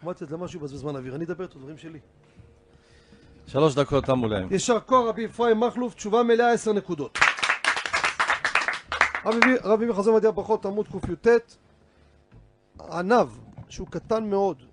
אמרתי 0.04 0.24
את 0.24 0.30
זה 0.30 0.38
משהו 0.38 0.60
בזבז 0.60 0.80
זמן 0.80 0.96
אוויר, 0.96 1.16
אני 1.16 1.26
אדבר 1.26 1.46
את 1.46 1.56
הדברים 1.56 1.78
שלי. 1.78 2.00
שלוש 3.48 3.76
דקות 3.76 4.04
תמו 4.06 4.28
להם. 4.28 4.48
יישר 4.52 4.80
כוח 4.80 5.08
רבי 5.10 5.26
אפרים 5.26 5.60
מכלוף, 5.60 5.94
תשובה 5.96 6.24
מלאה 6.24 6.52
עשר 6.52 6.74
נקודות. 6.74 7.18
רבי- 9.26 9.58
רבי 9.64 9.86
מחזור 9.86 10.16
מדעי 10.18 10.30
הברכות 10.30 10.66
עמוד 10.66 10.88
קי"ט 10.88 11.28
ענב 12.80 13.28
שהוא 13.70 13.88
קטן 13.88 14.30
מאוד 14.30 14.64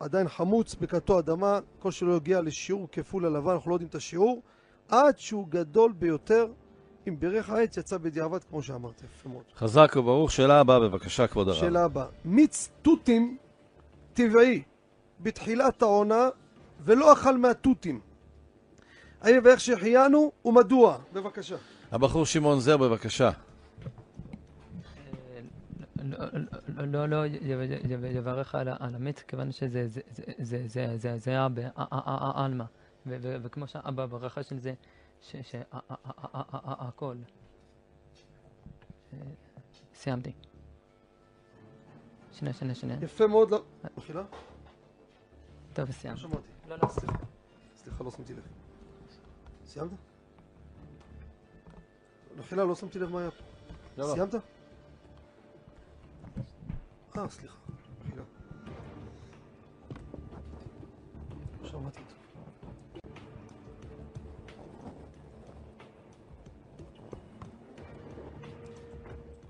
עדיין 0.00 0.28
חמוץ 0.28 0.74
בכתו 0.74 1.18
אדמה 1.18 1.58
כל 1.78 1.90
שלא 1.90 2.16
יגיע 2.16 2.40
לשיעור 2.40 2.88
כפול 2.92 3.26
הלבן 3.26 3.52
אנחנו 3.52 3.70
לא 3.70 3.74
יודעים 3.74 3.88
את 3.88 3.94
השיעור 3.94 4.42
עד 4.88 5.18
שהוא 5.18 5.46
גדול 5.48 5.92
ביותר 5.92 6.46
אם 7.08 7.20
ברך 7.20 7.50
העץ 7.50 7.76
יצא 7.76 7.98
בדיעבד 7.98 8.44
כמו 8.44 8.62
שאמרת 8.62 9.02
יפה 9.04 9.28
מאוד 9.28 9.42
חזק 9.56 9.92
וברוך. 9.96 10.32
שאלה 10.32 10.60
הבאה, 10.60 10.80
בבקשה, 10.80 11.26
כבוד 11.26 11.48
הרב. 11.48 11.56
שאלה 11.56 11.84
הבאה 11.84 12.06
מיץ 12.24 12.68
תותים 12.82 13.36
טבעי 14.14 14.62
בתחילת 15.20 15.82
העונה 15.82 16.28
ולא 16.84 17.12
אכל 17.12 17.36
מהתותים 17.36 18.00
האם 19.20 19.36
יברך 19.36 19.60
שהחיינו 19.60 20.32
ומדוע? 20.44 20.98
בבקשה 21.12 21.56
הבחור 21.92 22.26
שמעון 22.26 22.60
זר, 22.60 22.76
בבקשה. 22.76 23.30
לא, 26.02 26.18
לא, 26.86 27.06
לא, 27.06 27.24
יברך 28.08 28.54
על 28.54 28.68
ה- 28.68 28.76
על 28.80 28.94
המת, 28.94 29.18
כיוון 29.18 29.52
שזה 29.52 29.88
זה- 29.88 30.00
זה- 30.10 30.22
זה- 30.38 30.68
זה- 30.68 30.96
זה- 30.98 31.18
זה 31.18 31.30
היה 31.30 31.48
בעלמא. 31.48 32.64
וכמו 33.06 33.66
שאבא 33.66 34.06
ברכה 34.06 34.42
של 34.42 34.58
זה, 34.58 34.74
שהכל. 35.20 37.16
סיימתי. 39.94 40.32
שנייה, 42.32 42.54
שנייה, 42.54 42.74
שנייה. 42.74 42.98
יפה 43.02 43.26
מאוד. 43.26 43.50
לא- 43.50 43.62
מחילה? 43.96 44.22
טוב, 45.72 45.88
לא 45.88 45.92
סיימתי. 45.92 46.20
שמעתי. 46.20 46.36
לא, 46.68 46.76
לא. 46.82 46.88
סליחה. 47.76 48.04
לא 48.04 48.10
שמתי 48.10 48.34
לב. 48.34 48.42
סיימת? 49.66 49.90
מחילה, 52.38 52.64
לא 52.64 52.74
שמתי 52.74 52.98
לב 52.98 53.10
מה 53.10 53.20
היה 53.20 53.30
פה. 53.30 53.44
לא, 53.96 54.08
לא. 54.08 54.14
סיימת? 54.14 54.34
אה, 57.18 57.28
סליחה. 57.28 57.54
לא 61.62 61.68
שמעתי 61.68 62.00
טוב. 62.08 62.18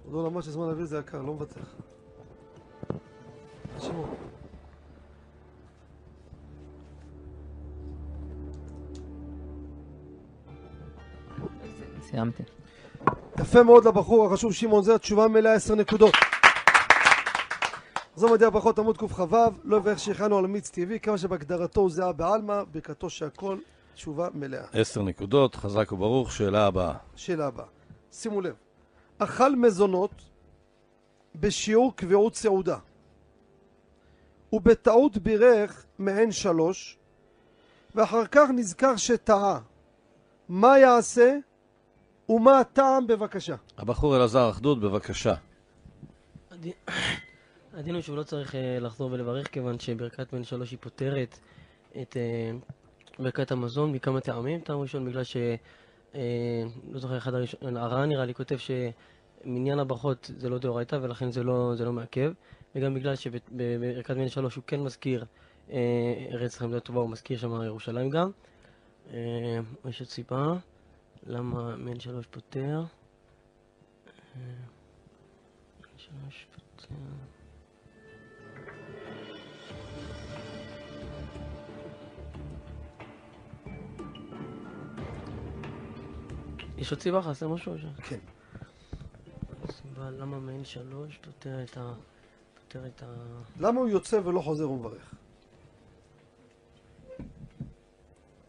עוד 0.04 0.14
לא 0.14 0.24
למד 0.26 0.42
שזמן 0.42 0.64
אוויר 0.64 0.86
זה 0.86 0.98
יקר, 0.98 1.22
לא 1.22 1.32
מוותר. 1.34 1.60
שמעון. 3.78 4.14
סיימתי. 12.02 12.42
יפה 13.40 13.62
מאוד 13.62 13.86
לבחור 13.86 14.26
החשוב 14.26 14.52
שמעון 14.52 14.82
זר, 14.82 14.96
תשובה 14.96 15.28
מלאה 15.28 15.54
10 15.54 15.74
נקודות. 15.74 16.14
זו 18.18 18.28
מדי 18.28 18.44
הברכות 18.44 18.78
עמוד 18.78 18.96
קכ"ו, 18.98 19.36
לא 19.64 19.76
יברך 19.76 19.98
שהכנו 19.98 20.38
על 20.38 20.46
מיץ 20.46 20.70
טבעי, 20.70 21.00
כמה 21.00 21.18
שבהגדרתו 21.18 21.80
הוא 21.80 21.90
זהה 21.90 22.12
בעלמא, 22.12 22.62
ברכתו 22.72 23.10
שהכל 23.10 23.58
תשובה 23.94 24.28
מלאה. 24.34 24.64
עשר 24.72 25.02
נקודות, 25.02 25.54
חזק 25.54 25.92
וברוך, 25.92 26.32
שאלה 26.32 26.66
הבאה. 26.66 26.94
שאלה 27.16 27.46
הבאה, 27.46 27.66
שימו 28.12 28.40
לב, 28.40 28.54
אכל 29.18 29.56
מזונות 29.56 30.10
בשיעור 31.34 31.96
קביעות 31.96 32.34
סעודה 32.34 32.78
ובטעות 34.52 35.18
בירך 35.18 35.84
מעין 35.98 36.32
שלוש 36.32 36.98
ואחר 37.94 38.26
כך 38.26 38.48
נזכר 38.54 38.96
שטעה 38.96 39.60
מה 40.48 40.78
יעשה 40.78 41.36
ומה 42.28 42.58
הטעם 42.58 43.06
בבקשה 43.06 43.56
הבחור 43.78 44.16
אלעזר 44.16 44.50
אחדות, 44.50 44.80
בבקשה. 44.80 45.34
הדין- 47.74 47.94
הוא 47.94 48.02
שהוא 48.02 48.16
לא 48.16 48.22
צריך 48.22 48.54
אה, 48.54 48.78
לחזור 48.80 49.12
ולברך, 49.12 49.46
כיוון 49.52 49.78
שברכת 49.78 50.34
בן 50.34 50.44
שלוש 50.44 50.70
היא 50.70 50.78
פותרת 50.82 51.38
את 52.02 52.16
אה, 52.16 52.50
ברכת 53.18 53.52
המזון 53.52 53.92
מכמה 53.92 54.20
טעמים. 54.20 54.60
טעם 54.60 54.80
ראשון 54.80 55.06
בגלל 55.10 55.24
ש... 55.24 55.36
אה, 56.14 56.62
לא 56.92 56.98
זוכר, 57.00 57.16
אחד 57.18 57.34
הראשון, 57.34 57.76
הר"ן 57.76 58.08
נראה 58.08 58.24
לי 58.24 58.34
כותב 58.34 58.56
שמניין 58.56 59.78
הברכות 59.78 60.30
זה 60.36 60.48
לא 60.48 60.58
דאורייתא 60.58 60.98
ולכן 61.02 61.30
זה 61.30 61.42
לא, 61.42 61.72
זה 61.76 61.84
לא 61.84 61.92
מעכב. 61.92 62.32
וגם 62.74 62.94
בגלל 62.94 63.14
שבברכת 63.16 64.16
בן 64.16 64.28
שלוש 64.28 64.54
הוא 64.54 64.64
כן 64.66 64.80
מזכיר 64.80 65.24
ארץ 66.32 66.56
חמדה 66.58 66.80
טובה, 66.80 67.00
הוא 67.00 67.10
מזכיר 67.10 67.38
שם 67.38 67.62
ירושלים 67.62 68.10
גם. 68.10 68.30
יש 69.88 70.00
עוד 70.00 70.08
סיבה 70.08 70.54
למה 71.26 71.76
בן 71.76 72.00
שלוש 72.00 72.26
פותר. 72.26 72.82
בן 75.80 75.96
שלוש 75.96 76.46
פותר. 76.54 76.94
יש 86.78 86.92
עוד 86.92 87.00
סיבה? 87.00 87.22
חסר 87.22 87.48
משהו? 87.48 87.72
כן. 88.02 88.18
סיבה 89.70 90.10
למה 90.10 90.38
מעין 90.38 90.64
שלוש 90.64 91.18
פותר 91.18 91.62
את 91.64 91.76
ה... 91.76 91.92
פותר 92.54 92.86
את 92.86 93.02
ה... 93.02 93.06
למה 93.60 93.80
הוא 93.80 93.88
יוצא 93.88 94.20
ולא 94.24 94.40
חוזר 94.40 94.70
ומברך? 94.70 95.14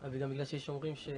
אה, 0.03 0.09
וגם 0.11 0.29
בגלל 0.29 0.45
שיש 0.45 0.69
אומרים 0.69 0.95
ש... 0.95 1.09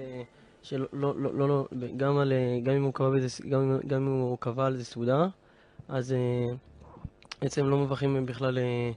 שלא, 0.63 0.87
לא, 0.93 1.19
לא, 1.19 1.33
לא, 1.33 1.47
לא, 1.47 1.67
גם, 1.97 2.17
על, 2.17 2.31
אה, 2.31 2.59
גם 2.63 2.73
אם 2.73 2.83
הוא 2.83 2.93
קבע 2.93 3.09
בזה, 3.09 3.43
גם, 3.49 3.79
גם 3.87 4.01
אם 4.01 4.11
הוא 4.11 4.37
קבע 4.39 4.65
על 4.65 4.77
זה 4.77 4.85
סעודה, 4.85 5.27
אז 5.87 6.13
אה, 6.13 6.55
בעצם 7.41 7.65
לא 7.65 7.77
מברכים 7.77 8.25
בכלל 8.25 8.57
אה, 8.57 8.91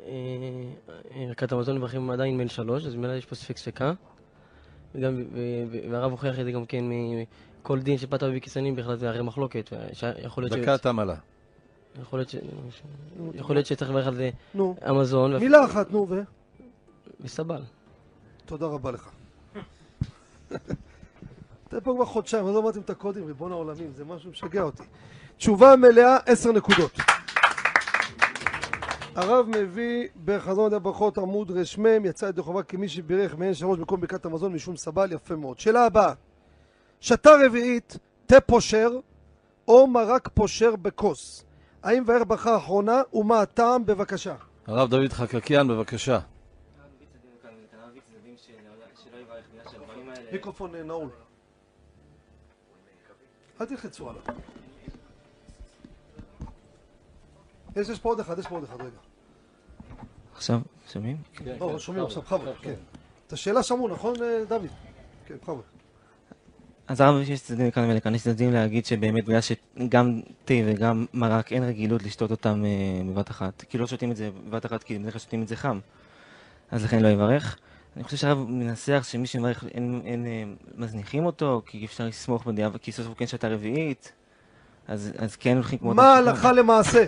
אה, 0.00 0.10
ערכת 1.10 1.52
המזון, 1.52 1.78
מברכים 1.78 2.10
עדיין 2.10 2.38
בין 2.38 2.48
שלוש, 2.48 2.86
אז 2.86 2.94
ממילא 2.94 3.12
יש 3.12 3.26
פה 3.26 3.34
ספק 3.34 3.56
ספקה. 3.56 3.92
וגם, 4.96 5.22
ו, 5.32 5.38
ו, 5.70 5.78
והרב 5.90 6.10
הוכיח 6.10 6.40
את 6.40 6.44
זה 6.44 6.52
גם 6.52 6.66
כן 6.66 6.84
מכל 7.62 7.78
דין 7.80 7.98
שפת 7.98 8.22
אבי 8.22 8.40
כיסנים 8.40 8.76
בכלל 8.76 8.96
זה 8.96 9.08
הרי 9.08 9.22
מחלוקת. 9.22 9.72
יכול 10.22 10.44
להיות, 10.44 10.52
דקה 10.52 10.78
תמה 10.78 11.04
לה. 11.04 11.14
יכול 12.02 12.18
להיות, 12.18 12.28
ש, 12.28 12.36
יכול 13.34 13.56
להיות 13.56 13.66
שצריך 13.66 13.90
לברך 13.90 14.06
על 14.06 14.14
זה 14.14 14.30
ואפ- 15.34 15.40
מילה 15.40 15.64
אחת, 15.64 15.90
נו, 15.90 16.06
ו... 16.10 16.20
וסבל. 17.20 17.62
תודה 18.46 18.66
רבה 18.66 18.90
לך. 18.90 19.08
אתם 21.68 21.80
פה 21.80 21.92
כבר 21.96 22.04
חודשיים, 22.04 22.46
אז 22.46 22.54
לא 22.54 22.62
למדתם 22.62 22.80
את 22.80 22.90
הקודים, 22.90 23.26
ריבון 23.26 23.52
העולמים, 23.52 23.92
זה 23.96 24.04
משהו 24.04 24.30
משגע 24.30 24.62
אותי. 24.62 24.82
תשובה 25.36 25.76
מלאה, 25.76 26.16
עשר 26.26 26.52
נקודות. 26.52 26.90
הרב 29.16 29.46
מביא 29.48 30.08
בחזון 30.24 30.74
הברכות 30.74 31.18
עמוד 31.18 31.50
רמ, 31.50 32.04
יצא 32.04 32.26
ידי 32.26 32.42
חובה 32.42 32.62
כמי 32.62 32.88
שבירך 32.88 33.34
מעין 33.34 33.54
שלוש 33.54 33.78
במקום 33.78 34.00
ברכת 34.00 34.24
המזון 34.24 34.52
משום 34.52 34.76
סבל, 34.76 35.12
יפה 35.12 35.36
מאוד. 35.36 35.58
שאלה 35.58 35.84
הבאה, 35.84 36.12
שתה 37.00 37.30
רביעית, 37.46 37.96
תה 38.26 38.40
פושר 38.40 38.90
או 39.68 39.86
מרק 39.86 40.28
פושר 40.34 40.76
בכוס. 40.76 41.44
האם 41.82 42.02
מברך 42.02 42.22
ברכה 42.26 42.56
אחרונה 42.56 43.02
ומה 43.12 43.40
הטעם? 43.40 43.86
בבקשה. 43.86 44.34
הרב 44.66 44.90
דוד 44.90 45.12
חקקיאן, 45.12 45.68
בבקשה. 45.68 46.18
מיקרופון 50.32 50.74
אה, 50.74 50.82
נעול. 50.82 51.08
אל 53.60 53.66
תלחצו 53.66 54.10
עליו. 54.10 54.22
יש, 57.76 57.88
יש 57.88 57.98
פה 57.98 58.08
עוד 58.08 58.20
אחד, 58.20 58.38
יש 58.38 58.46
פה 58.46 58.54
עוד 58.54 58.64
אחד, 58.64 58.80
רגע. 58.80 58.98
עכשיו, 60.34 60.60
שומעים? 60.88 61.16
לא, 61.60 61.78
שומעים 61.78 62.04
עכשיו, 62.04 62.22
בכבוד, 62.22 62.48
כן. 62.62 62.74
את 63.26 63.32
השאלה 63.32 63.62
שמעו, 63.62 63.88
נכון, 63.88 64.14
אה, 64.22 64.44
דוד? 64.48 64.66
כן, 65.26 65.34
בכבוד. 65.42 65.62
אז 66.88 67.00
הרב 67.00 67.20
יש 67.20 67.42
צדדים 67.42 67.66
לכאן 67.66 67.90
ולכאן, 67.90 68.14
יש 68.14 68.22
צדדים 68.22 68.52
להגיד 68.52 68.86
שבאמת 68.86 69.24
בגלל 69.24 69.40
שגם 69.40 70.20
תה 70.44 70.54
וגם 70.66 71.06
מרק 71.14 71.52
אין 71.52 71.62
רגילות 71.64 72.02
לשתות 72.02 72.30
אותם 72.30 72.64
אה, 72.64 73.12
בבת 73.12 73.30
אחת. 73.30 73.64
כאילו 73.68 73.82
לא 73.82 73.88
שותים 73.88 74.10
את 74.10 74.16
זה 74.16 74.30
בבת 74.48 74.66
אחת, 74.66 74.82
כי 74.82 74.98
בדרך 74.98 75.12
כלל 75.12 75.20
שותים 75.20 75.42
את 75.42 75.48
זה 75.48 75.56
חם. 75.56 75.78
אז 76.70 76.84
לכן 76.84 77.02
לא 77.02 77.08
יברך. 77.08 77.58
אני 77.96 78.04
חושב 78.04 78.16
שהרב 78.16 78.38
מנסח 78.48 79.04
שמי 79.08 79.26
שמברך 79.26 79.64
אין, 79.64 80.00
אין, 80.04 80.26
אה, 80.26 80.44
מזניחים 80.74 81.26
אותו, 81.26 81.62
כי 81.66 81.84
אפשר 81.84 82.06
לסמוך 82.06 82.46
בדיעבד, 82.46 82.76
כי 82.76 82.92
סוף 82.92 83.04
סוף 83.04 83.06
הוא 83.06 83.16
כן 83.16 83.26
שתה 83.26 83.48
רביעית. 83.48 84.12
אז, 84.88 85.12
אז 85.18 85.36
כן 85.36 85.54
הולכים 85.54 85.78
כמו... 85.78 85.94
מה 85.94 86.18
אדם 86.18 86.26
ההלכה 86.28 86.52
למעשה? 86.52 87.04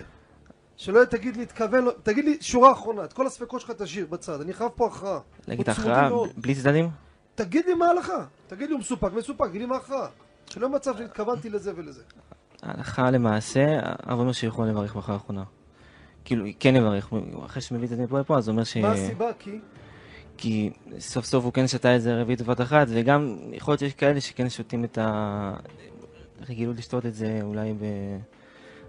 שלא 0.79 1.05
תגיד 1.05 1.37
לי, 1.37 1.47
תכוון, 1.47 1.87
תגיד 2.03 2.25
לי 2.25 2.37
שורה 2.41 2.73
אחרונה, 2.73 3.05
את 3.05 3.13
כל 3.13 3.27
הספקות 3.27 3.61
שלך 3.61 3.71
תשאיר 3.71 4.07
בצד, 4.07 4.41
אני 4.41 4.53
חייב 4.53 4.71
פה 4.75 4.87
הכרעה. 4.87 5.21
להגיד 5.49 5.69
ההכרעה 5.69 6.09
מאוד. 6.09 6.31
בלי 6.37 6.55
צדדים? 6.55 6.91
תגיד 7.35 7.67
לי 7.67 7.75
מה 7.75 7.87
ההלכה, 7.87 8.25
תגיד 8.47 8.69
לי 8.69 8.73
הוא 8.73 8.81
מסופק, 8.81 9.13
מסופק, 9.13 9.49
תגיד 9.49 9.61
לי 9.61 9.67
מה 9.67 9.75
ההכרעה. 9.75 10.07
שלא 10.47 10.67
יהיה 10.67 10.77
מצב 10.77 10.99
שהתכוונתי 10.99 11.51
לזה 11.51 11.73
ולזה. 11.77 12.03
ההלכה 12.63 13.11
למעשה, 13.11 13.79
הרב 13.83 14.21
אומר 14.21 14.33
שיכול 14.33 14.69
לברך 14.69 14.95
ברכה 14.95 15.13
האחרונה. 15.13 15.45
כאילו, 16.25 16.45
כן 16.61 16.77
יברך, 16.77 17.13
אחרי 17.45 17.63
שמביא 17.63 17.85
את 17.85 17.89
זה 17.89 18.03
מפה 18.03 18.21
לפה, 18.21 18.39
אז 18.39 18.49
הוא 18.49 18.53
אומר 18.53 18.65
ש... 18.65 18.77
מה 18.77 18.93
הסיבה? 18.93 19.33
כי... 19.39 19.59
כי 20.37 20.71
סוף 20.99 21.25
סוף 21.25 21.45
הוא 21.45 21.53
כן 21.53 21.69
שתה 21.69 21.97
את 21.97 22.03
זה 22.03 22.21
רביעית 22.21 22.43
בבת 22.43 22.61
אחת, 22.61 22.87
וגם 22.91 23.37
יכול 23.53 23.73
להיות 23.73 23.81
שיש 23.81 23.95
כאלה 23.95 24.21
שכן 24.21 24.51
שותים 24.51 24.85
את 24.85 24.99
הרגילות 26.41 26.77
לשתות 26.77 27.07
את 27.07 27.15
זה 27.15 27.39
אולי 27.43 27.73
ב... 27.73 27.85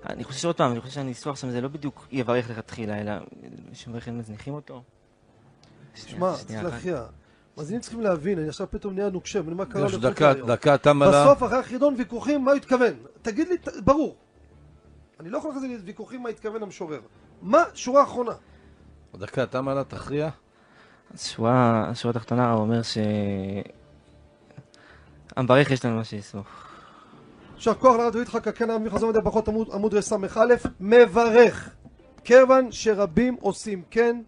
אני 0.10 0.24
חושב 0.24 0.39
שעוד 0.39 0.55
פעם, 0.55 0.72
אני 0.72 0.82
חושב 0.82 0.93
שהניסוח 0.93 1.36
שם 1.36 1.49
זה 1.49 1.62
לא 1.62 1.68
בדיוק 1.68 2.07
יברך 2.12 2.49
לכתחילה, 2.49 3.01
אלא 3.01 3.12
שמברך 3.74 4.07
אין 4.07 4.18
מזניחים 4.18 4.53
אותו. 4.53 4.84
שמע, 5.95 6.34
צריך. 6.36 6.64
להכריע. 6.64 7.03
מאזינים 7.57 7.82
צריכים 7.82 8.01
להבין, 8.01 8.39
אני 8.39 8.49
עכשיו 8.49 8.68
פתאום 8.72 8.93
נהיה 8.93 9.10
נוקשה, 9.10 9.41
ואני 9.45 9.55
מה 9.55 9.66
קרה 9.66 9.86
יש 9.86 9.93
לחוקה 9.93 10.34
דקה. 10.34 10.45
דקה 10.45 10.78
תמה 10.78 11.05
לה. 11.05 11.26
בסוף, 11.26 11.43
אחרי 11.43 11.57
החידון, 11.57 11.95
ויכוחים, 11.97 12.45
מה 12.45 12.51
הוא 12.51 12.57
התכוון? 12.57 12.93
תגיד 13.22 13.47
לי, 13.47 13.55
ברור. 13.84 14.16
אני 15.20 15.30
לא 15.30 15.38
יכול 15.38 15.51
זה 15.60 15.68
ויכוחים 15.86 16.24
מה 16.24 16.30
התכוון 16.30 16.64
המשורר. 16.64 16.99
מה? 17.41 17.64
שורה 17.74 18.03
אחרונה. 18.03 18.32
דקה 19.16 19.45
תמה 19.45 19.74
לה, 19.74 19.84
תכריע. 19.84 20.30
השורה 21.14 21.91
התחתונה 22.10 22.51
הוא 22.51 22.62
אומר 22.62 22.82
ש... 22.82 22.97
המברך 25.36 25.72
יש 25.72 25.86
לנו 25.86 25.95
מה 25.95 26.03
שיסמוך. 26.03 26.68
יישר 27.60 27.74
כוח 27.74 27.95
לרב 27.95 28.14
דוד 28.14 28.28
חכקן 28.28 28.70
העם 28.70 28.84
מחזון 28.84 29.10
מדי 29.10 29.20
ברכות 29.22 29.47
עמוד, 29.47 29.68
עמוד 29.74 29.93
רס"א 29.93 30.18
מברך 30.80 31.70
כיוון 32.24 32.72
שרבים 32.72 33.38
עושים 33.41 33.82
כן 33.91 34.22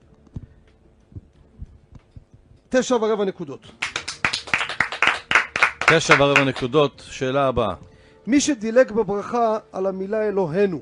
תשע 2.69 2.95
ורבע 2.95 3.25
נקודות 3.25 3.71
תשע 5.87 6.15
ורבע 6.19 6.43
נקודות, 6.43 7.03
שאלה 7.05 7.47
הבאה. 7.47 7.73
מי 8.27 8.41
שדילג 8.41 8.91
בברכה 8.91 9.57
על 9.71 9.85
המילה 9.85 10.27
אלוהינו 10.27 10.81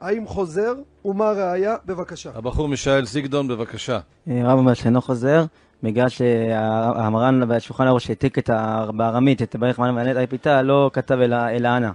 האם 0.00 0.26
חוזר, 0.26 0.74
ומה 1.04 1.28
הראיה? 1.28 1.76
בבקשה. 1.86 2.30
הבחור 2.34 2.68
מישאל 2.68 3.06
זיגדון, 3.06 3.48
בבקשה. 3.48 3.98
אה, 4.28 4.40
רב 4.44 4.58
אומר 4.58 4.74
שאינו 4.74 5.00
חוזר, 5.02 5.44
בגלל 5.82 6.08
שהמרן 6.08 7.40
והשולחן 7.48 7.86
ערוך 7.86 8.00
שהעתיק 8.00 8.38
את 8.38 8.50
ה- 8.50 8.86
בארמית 8.96 9.42
את 9.42 9.56
ברך 9.56 9.78
מנה 9.78 9.92
וענית 9.96 10.16
היפיתה, 10.16 10.62
לא 10.62 10.90
כתב 10.92 11.14
אלא 11.14 11.36
אלא 11.48 11.68
אנא. 11.76 11.90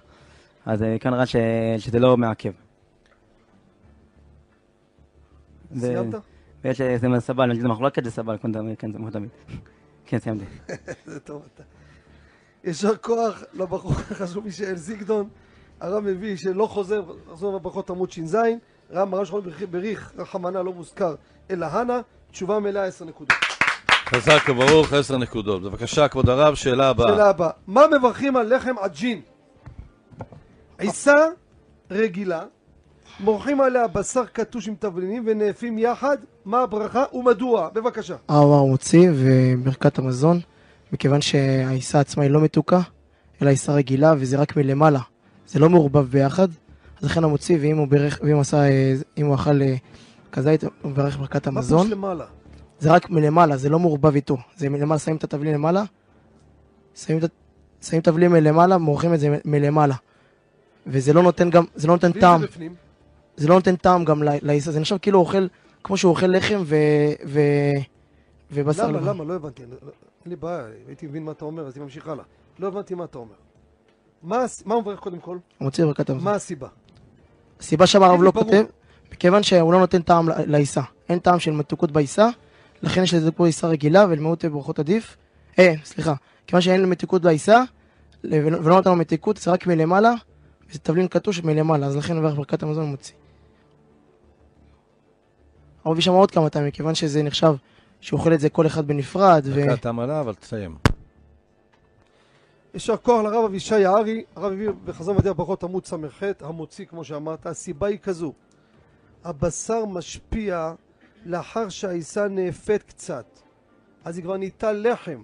אז 0.65 0.83
אה, 0.83 0.99
כאן 0.99 1.13
ראה 1.13 1.25
ש- 1.25 1.35
שזה 1.77 1.99
לא 1.99 2.17
מעכב. 2.17 2.51
סיימת? 5.77 6.15
ויש 6.63 6.81
אה, 6.81 6.97
זה 6.97 7.07
סבל, 7.19 7.51
אני 7.51 7.59
מחלוקת 7.63 8.03
זה 8.03 8.11
סבל, 8.11 8.37
כמו 8.37 8.53
תמיד, 8.53 8.77
כן, 8.77 8.91
זה 8.91 8.97
כמו 8.97 9.09
תמיד. 9.11 9.29
כן, 10.05 10.19
סיימתי. 10.19 10.45
זה 11.05 11.19
טוב 11.19 11.43
אתה. 11.53 11.63
יישר 12.63 12.95
כוח 12.97 13.43
לבחור 13.53 13.91
החשוב 13.91 14.45
מישאל 14.45 14.75
זיגדון. 14.75 15.29
הרב 15.81 16.03
מביא 16.03 16.35
שלא 16.37 16.65
חוזר, 16.65 17.01
לחזור 17.31 17.59
בברכות 17.59 17.89
עמוד 17.89 18.11
ש"ז. 18.11 18.37
רב 18.91 19.09
מרן 19.09 19.25
שכונות 19.25 19.43
בריך- 19.45 19.69
בריך, 19.71 20.13
רחמנה 20.17 20.61
לא 20.63 20.73
מוזכר, 20.73 21.15
אלא 21.51 21.65
הנה. 21.65 22.01
תשובה 22.31 22.59
מלאה 22.59 22.83
עשר 22.85 23.05
נקודות. 23.05 23.37
חזק 24.15 24.49
וברוך, 24.49 24.93
עשר 24.93 25.17
נקודות. 25.17 25.63
בבקשה, 25.63 26.07
כבוד 26.07 26.29
הרב, 26.29 26.55
שאלה 26.55 26.89
הבאה. 26.89 27.07
שאלה 27.07 27.29
הבאה. 27.29 27.49
מה 27.67 27.81
מברכים 27.97 28.35
על 28.35 28.55
לחם 28.55 28.75
עג'ין? 28.79 29.21
עיסה 30.79 31.25
רגילה, 31.91 32.43
מורחים 33.19 33.61
עליה 33.61 33.87
בשר 33.87 34.25
קטוש 34.25 34.67
עם 34.67 34.75
תבלינים 34.79 35.23
ונאפים 35.25 35.77
יחד, 35.79 36.17
מה 36.45 36.61
הברכה 36.61 37.03
ומדוע? 37.13 37.69
בבקשה. 37.73 38.15
הרב 38.27 38.47
אמר 38.49 38.63
מוציא 38.63 39.09
וברכת 39.15 39.99
המזון, 39.99 40.39
מכיוון 40.93 41.21
שהעיסה 41.21 41.99
עצמה 41.99 42.23
היא 42.23 42.31
לא 42.31 42.41
מתוקה, 42.41 42.81
אלא 43.41 43.49
עיסה 43.49 43.73
רגילה 43.73 44.13
וזה 44.17 44.37
רק 44.37 44.57
מלמעלה, 44.57 44.99
זה 45.47 45.59
לא 45.59 45.69
מעורבב 45.69 46.11
ביחד, 46.11 46.47
אז 47.01 47.05
לכן 47.05 47.23
המוציא, 47.23 47.57
ואם 47.61 47.77
הוא 47.77 47.87
ברך, 47.87 48.19
ואם 48.23 48.39
עשה, 48.39 48.57
אה, 48.57 48.93
אם 49.17 49.25
הוא 49.25 49.35
אכל 49.35 49.61
אה, 49.61 49.75
כזית, 50.31 50.63
הוא 50.63 50.91
מברך 50.91 51.17
ברכת 51.17 51.47
מה 51.47 51.59
המזון. 51.59 51.77
פירוש 51.79 51.91
למעלה? 51.91 52.25
זה 52.81 52.91
רק 52.91 53.09
מלמעלה, 53.09 53.57
זה 53.57 53.69
לא 53.69 53.79
מעורבב 53.79 54.15
איתו. 54.15 54.37
זה 54.55 54.69
מלמעלה, 54.69 54.99
שמים 54.99 55.17
את 55.17 55.23
התבלין 55.23 55.53
למעלה, 55.53 55.83
שמים 56.95 57.17
את 57.19 57.23
ה- 57.23 57.27
שמים 57.85 58.01
תבלין 58.01 58.31
מלמעלה, 58.31 58.77
מורחים 58.77 59.13
את 59.13 59.19
זה 59.19 59.37
מלמעלה. 59.45 59.95
וזה 60.87 61.13
לא 61.13 61.23
נותן 61.23 61.49
גם, 61.49 61.63
זה 61.75 61.87
לא 61.87 61.93
נותן 61.93 62.11
טעם, 62.11 62.41
זה 63.37 63.47
לא 63.47 63.55
נותן 63.55 63.75
טעם 63.75 64.05
גם 64.05 64.23
ל- 64.23 64.29
לעיסה, 64.41 64.71
זה 64.71 64.79
נחשב 64.79 64.97
כאילו 65.01 65.19
הוא 65.19 65.25
אוכל, 65.25 65.47
כמו 65.83 65.97
שהוא 65.97 66.09
אוכל 66.09 66.27
לחם 66.27 66.61
ו... 66.65 66.75
ו... 67.25 67.39
ובשר 68.51 68.87
למה, 68.87 68.97
לבן. 68.97 69.07
למה? 69.07 69.23
לא 69.23 69.33
הבנתי. 69.33 69.61
לא- 69.63 69.75
לא- 69.85 69.91
אין 70.25 70.29
לי 70.29 70.35
בעיה, 70.35 70.63
הייתי 70.87 71.07
מבין 71.07 71.23
מה 71.25 71.31
אתה 71.31 71.45
אומר, 71.45 71.67
אז 71.67 71.75
אני 71.75 71.83
ממשיך 71.83 72.07
הלאה. 72.07 72.23
לא 72.59 72.67
הבנתי 72.67 72.95
מה 72.95 73.03
אתה 73.03 73.17
אומר. 73.17 73.33
מה 74.23 74.45
מה 74.65 74.73
הוא 74.73 74.81
מברך 74.81 74.99
קודם 74.99 75.19
כל? 75.19 75.37
מוציא 75.61 75.85
ברכת 75.85 76.09
המזון. 76.09 76.25
מה 76.25 76.31
הסיבה? 76.35 76.67
הסיבה 77.59 77.87
שהרב 77.87 78.21
לא. 78.23 78.31
כותב, 78.31 78.63
מכיוון 79.11 79.43
שהוא 79.43 79.73
לא 79.73 79.79
נותן 79.79 80.01
טעם 80.01 80.29
לעיסה. 80.45 80.81
אין 81.09 81.19
טעם 81.19 81.39
של 81.39 81.51
מתוקות 81.51 81.91
בעיסה, 81.91 82.29
לכן 82.83 83.03
יש 83.03 83.13
לזה 83.13 83.31
פה 83.31 83.45
עיסה 83.45 83.67
רגילה 83.67 84.05
ולמיעוט 84.09 84.45
ברכות 84.45 84.79
עדיף. 84.79 85.17
אה, 85.59 85.73
סליחה, 85.83 86.13
כיוון 86.47 86.61
שאין 86.61 86.85
מתיקות 86.85 87.21
בעיסה, 87.21 87.63
ולא 88.23 88.75
נותן 88.75 88.89
לו 88.89 88.95
מתיקות, 88.95 89.37
זה 89.37 89.51
רק 89.51 89.67
מלמעלה, 89.67 90.13
וזה 90.69 90.79
תבלין 90.79 91.07
קטוש 91.07 91.43
מלמעלה, 91.43 91.87
אז 91.87 91.95
לכן 91.97 92.17
מברך 92.17 92.35
ברכת 92.35 92.63
המזון 92.63 92.85
מוציא. 92.85 93.15
הרב 95.83 95.93
מביא 95.93 96.03
שם 96.03 96.11
עוד 96.11 96.31
כמה 96.31 96.49
טעמים, 96.49 96.67
מכיוון 96.67 96.95
שזה 96.95 97.23
נחשב 97.23 97.53
שהוא 98.01 98.19
אוכל 98.19 98.33
את 98.33 98.39
זה 98.39 98.49
כל 98.49 98.67
אחד 98.67 98.87
בנפרד, 98.87 99.43
ו... 99.45 99.61
דקה 99.61 99.77
תם 99.77 99.99
עלה, 99.99 100.19
אבל 100.19 100.33
תסיים. 100.33 100.75
יישר 102.73 102.97
כוח 102.97 103.23
לרב 103.23 103.45
אבישי 103.45 103.79
יערי, 103.79 104.23
הרב 104.35 104.51
הביא 104.51 104.69
בחזון 104.85 105.17
ודרך 105.17 105.37
ברכות 105.37 105.63
עמוד 105.63 105.85
ס"ח, 105.85 106.23
המוציא 106.39 106.85
כמו 106.85 107.03
שאמרת, 107.03 107.45
הסיבה 107.45 107.87
היא 107.87 107.97
כזו, 108.03 108.33
הבשר 109.23 109.85
משפיע 109.85 110.73
לאחר 111.25 111.69
שהעיסה 111.69 112.27
נאפית 112.27 112.83
קצת, 112.83 113.25
אז 114.03 114.17
היא 114.17 114.23
כבר 114.23 114.37
נהייתה 114.37 114.71
לחם. 114.71 115.23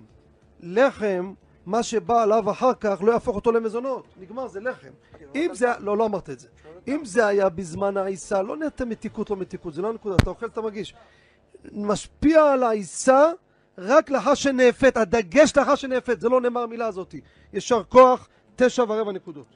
לחם, 0.60 1.34
מה 1.66 1.84
שבא 1.84 2.24
עליו 2.24 2.52
אחר 2.52 2.74
כך 2.74 2.98
לא 3.02 3.12
יהפוך 3.12 3.36
אותו 3.36 3.52
למזונות, 3.52 4.06
נגמר, 4.20 4.48
זה 4.48 4.60
לחם. 4.60 4.92
אם 5.36 5.50
זה, 5.54 5.68
לא, 5.80 5.98
לא 5.98 6.06
אמרת 6.06 6.30
את 6.30 6.40
זה. 6.40 6.48
אם 6.88 7.06
זה 7.06 7.28
היה 7.28 7.50
בזמן 7.50 7.98
העיסה, 7.98 8.42
לא 8.42 8.58
נהיית 8.58 8.82
מתיקות, 8.82 9.30
לא 9.30 9.36
מתיקות, 9.36 9.74
זה 9.74 9.82
לא 9.82 9.90
הנקודה, 9.90 10.16
אתה 10.16 10.30
אוכל, 10.30 10.46
אתה 10.46 10.62
מגיש. 10.62 10.94
משפיע 11.72 12.44
על 12.44 12.64
העיסה 12.64 13.32
רק 13.78 14.10
לאחר 14.10 14.34
שנאפת, 14.34 14.98
הדגש 14.98 15.58
לאחר 15.58 15.76
שנאפת, 15.76 16.22
זה 16.22 16.30
לא 16.30 16.42
נאמר 16.42 16.62
המילה 16.62 16.88
הזאת. 16.88 17.16
יישר 17.54 17.84
כוח, 17.84 18.28
תשע 18.56 18.84
ורבע 18.84 19.12
נקודות. 19.12 19.48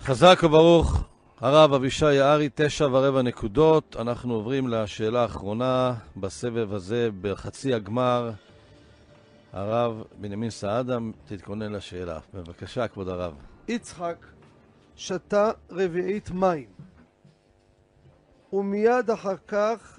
חזק 0.00 0.40
וברוך, 0.42 1.04
הרב 1.44 1.72
אבישי 1.72 2.12
יערי, 2.14 2.48
תשע 2.54 2.84
ורבע 2.84 3.22
נקודות. 3.22 3.96
אנחנו 3.98 4.34
עוברים 4.34 4.68
לשאלה 4.68 5.22
האחרונה 5.22 5.94
בסבב 6.16 6.72
הזה, 6.72 7.08
בחצי 7.20 7.74
הגמר. 7.74 8.30
הרב 9.52 10.02
בנימין 10.20 10.50
סעדה, 10.50 10.98
תתכונן 11.24 11.72
לשאלה. 11.72 12.18
בבקשה, 12.34 12.88
כבוד 12.88 13.08
הרב. 13.08 13.34
יצחק 13.68 14.26
שתה 14.96 15.50
רביעית 15.70 16.30
מים, 16.30 16.68
ומיד 18.52 19.10
אחר 19.10 19.36
כך 19.48 19.98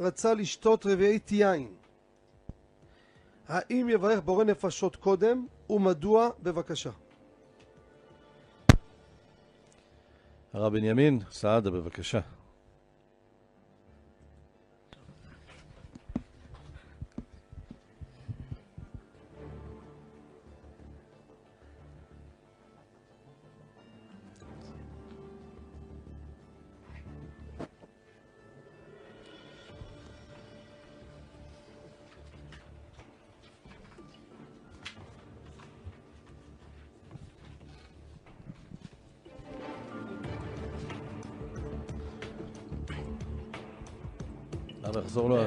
רצה 0.00 0.34
לשתות 0.34 0.86
רביעית 0.86 1.32
יין. 1.32 1.74
האם 3.48 3.88
יברך 3.88 4.20
בורא 4.24 4.44
נפשות 4.44 4.96
קודם, 4.96 5.46
ומדוע? 5.70 6.28
בבקשה. 6.42 6.90
הרב 10.54 10.72
בנימין 10.72 11.18
סעדה, 11.30 11.70
בבקשה. 11.70 12.20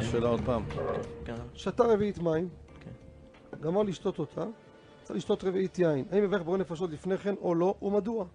השאלה 0.08 0.28
עוד 0.28 0.42
פעם. 0.46 0.64
כן. 1.26 1.36
שתה 1.54 1.84
רביעית 1.84 2.18
מים, 2.18 2.50
גמר 3.62 3.84
לשתות 3.84 4.20
אותה, 4.20 4.44
צריך 5.04 5.18
לשתות 5.18 5.44
רביעית 5.44 5.80
יין. 5.80 6.06
האם 6.12 6.24
יברך 6.24 6.42
בורא 6.42 6.58
נפשות 6.58 6.90
לפני 6.92 7.18
כן 7.18 7.36
או 7.42 7.56
לא, 7.56 7.76
ומדוע? 7.82 8.26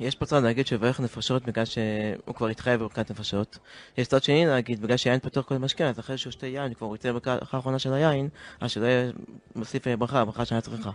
יש 0.00 0.14
פה 0.14 0.26
צד 0.26 0.42
להגיד 0.42 0.66
שיברך 0.66 1.00
נפשות 1.00 1.44
בגלל 1.44 1.64
שהוא 1.64 2.34
כבר 2.34 2.48
התחייב 2.48 2.80
בברכת 2.80 3.10
נפשות. 3.10 3.58
יש 3.98 4.08
צד 4.08 4.22
שני 4.22 4.46
להגיד, 4.46 4.82
בגלל 4.82 4.96
שיין 4.96 5.20
פתוח 5.20 5.46
כל 5.46 5.56
משקה, 5.58 5.88
אז 5.88 5.98
אחרי 5.98 6.18
שהוא 6.18 6.30
שתה 6.30 6.46
יין, 6.46 6.74
כבר 6.74 6.86
הוא 6.86 6.96
יצא 6.96 7.12
בברכה 7.12 7.38
האחרונה 7.40 7.78
של 7.78 7.92
היין, 7.92 8.28
אז 8.60 8.70
שלא 8.70 8.86
יהיה 8.86 9.12
מוסיף 9.54 9.86
אה, 9.86 9.96
ברכה, 9.96 10.24
ברכה 10.24 10.44
שהיה 10.44 10.60
צריכה. 10.60 10.90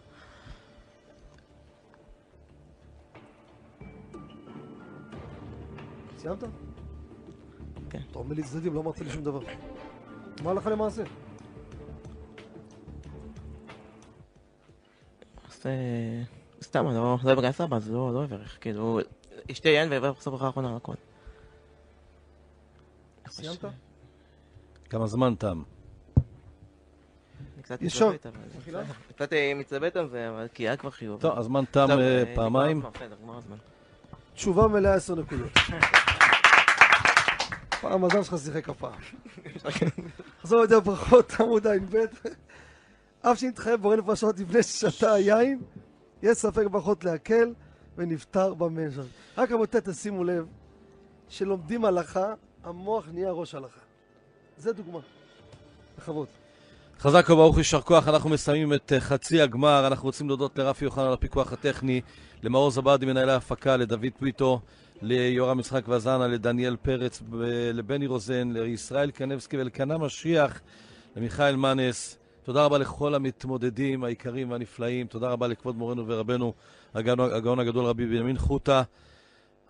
סיימת? 6.20 6.44
כן. 7.90 8.02
אתה 8.12 8.20
אומר 8.20 8.36
לי 8.36 8.44
צדדים, 8.44 8.74
לא 8.74 8.80
אמרת 8.80 9.00
לי 9.00 9.10
שום 9.10 9.24
דבר. 9.24 9.40
מה 10.44 10.52
הלכה 10.52 10.70
למעשה? 10.70 11.04
אה, 15.66 16.22
סתם, 16.64 16.88
אני 16.88 16.96
לא 16.96 17.18
לא 17.24 17.36
בגלל 17.36 17.52
סבא, 17.52 17.78
אז 17.78 17.92
לא 17.92 18.14
לא 18.14 18.24
יברך. 18.24 18.58
כאילו, 18.62 19.00
ישתה 19.50 19.70
יין 19.70 19.92
ויברך 19.92 20.18
בסוף 20.18 20.34
ברכה 20.34 20.46
האחרונה, 20.46 20.76
הכל. 20.76 20.94
סיימת? 23.30 23.66
כמה 24.90 25.08
זמן 25.08 25.36
תם? 25.36 25.64
אני 27.56 27.64
קצת. 27.64 27.82
מתלבט, 27.82 29.34
אה, 29.34 29.54
מתלבט 29.56 29.96
על 29.96 30.10
זה, 30.10 30.30
אבל 30.30 30.48
כי 30.54 30.64
היה 30.64 30.78
כבר 30.78 30.90
חיוב. 30.90 31.22
טוב, 31.22 31.40
הזמן 31.40 31.64
תם 31.72 31.88
אה, 31.90 31.98
אה, 31.98 32.36
פעמיים. 32.36 32.78
הזמן, 32.78 33.18
נגמר 33.22 33.38
הזמן. 33.38 33.58
תשובה 34.34 34.68
מלאה 34.68 34.94
עשר 34.94 35.16
נקודות. 35.16 35.52
פעם 37.82 38.04
המזל 38.04 38.24
שלך 38.24 38.38
שיחק 38.38 38.70
הפעם. 38.70 38.94
חזור 40.42 40.62
לידי 40.62 40.76
הברכות, 40.76 41.34
עמוד 41.40 41.68
ע"ב. 41.68 41.98
אף 43.22 43.40
שנתחייב 43.40 43.82
בורא 43.82 43.96
נפשות 43.96 44.40
לפני 44.40 44.64
ששתה 44.64 45.14
היין, 45.14 45.62
יש 46.24 46.38
ספק 46.38 46.66
ברכות 46.72 47.04
להקל 47.04 47.54
ונפטר 47.98 48.54
במן 48.54 48.92
שם. 48.92 49.02
רק 49.38 49.52
רבותיי 49.52 49.82
תשימו 49.84 50.24
לב, 50.24 50.46
שלומדים 51.30 51.86
הלכה, 51.86 52.34
המוח 52.64 53.08
נהיה 53.14 53.32
ראש 53.32 53.56
הלכה. 53.56 53.80
זה 54.58 54.74
דוגמה. 54.74 55.00
בכבוד. 55.98 56.28
חזק 57.00 57.30
וברוך 57.30 57.58
יישר 57.58 57.82
כוח, 57.82 58.08
אנחנו 58.08 58.30
מסיימים 58.30 58.74
את 58.74 58.94
אה, 58.94 59.00
חצי 59.00 59.42
הגמר, 59.42 59.88
אנחנו 59.88 60.06
רוצים 60.06 60.28
להודות 60.28 60.58
לרפי 60.58 60.86
יוחנן 60.86 61.06
על 61.06 61.14
הפיקוח 61.14 61.54
הטכני, 61.54 62.02
למאור 62.44 62.72
זבדי 62.72 63.06
מנהלי 63.06 63.32
ההפקה, 63.32 63.78
לדוד 63.78 64.06
טוויטו, 64.20 64.62
ליורם 65.02 65.60
יצחק 65.60 65.88
וזנה, 65.88 66.28
לדניאל 66.28 66.76
פרץ, 66.76 67.22
לבני 67.74 68.08
רוזן, 68.08 68.52
לישראל 68.52 69.12
קנבסקי 69.12 69.58
ולקנה 69.58 69.98
משיח, 69.98 70.62
למיכאל 71.16 71.56
מנס. 71.56 72.18
תודה 72.44 72.66
רבה 72.66 72.78
לכל 72.78 73.16
המתמודדים 73.16 74.04
היקרים 74.04 74.52
והנפלאים, 74.52 75.08
תודה 75.08 75.30
רבה 75.30 75.48
לכבוד 75.48 75.78
מורנו 75.78 76.08
ורבנו, 76.08 76.54
הגאון, 76.94 77.60
הגדול 77.60 77.86
רבי 77.86 78.06
בנימין 78.06 78.38
חוטה. 78.38 78.84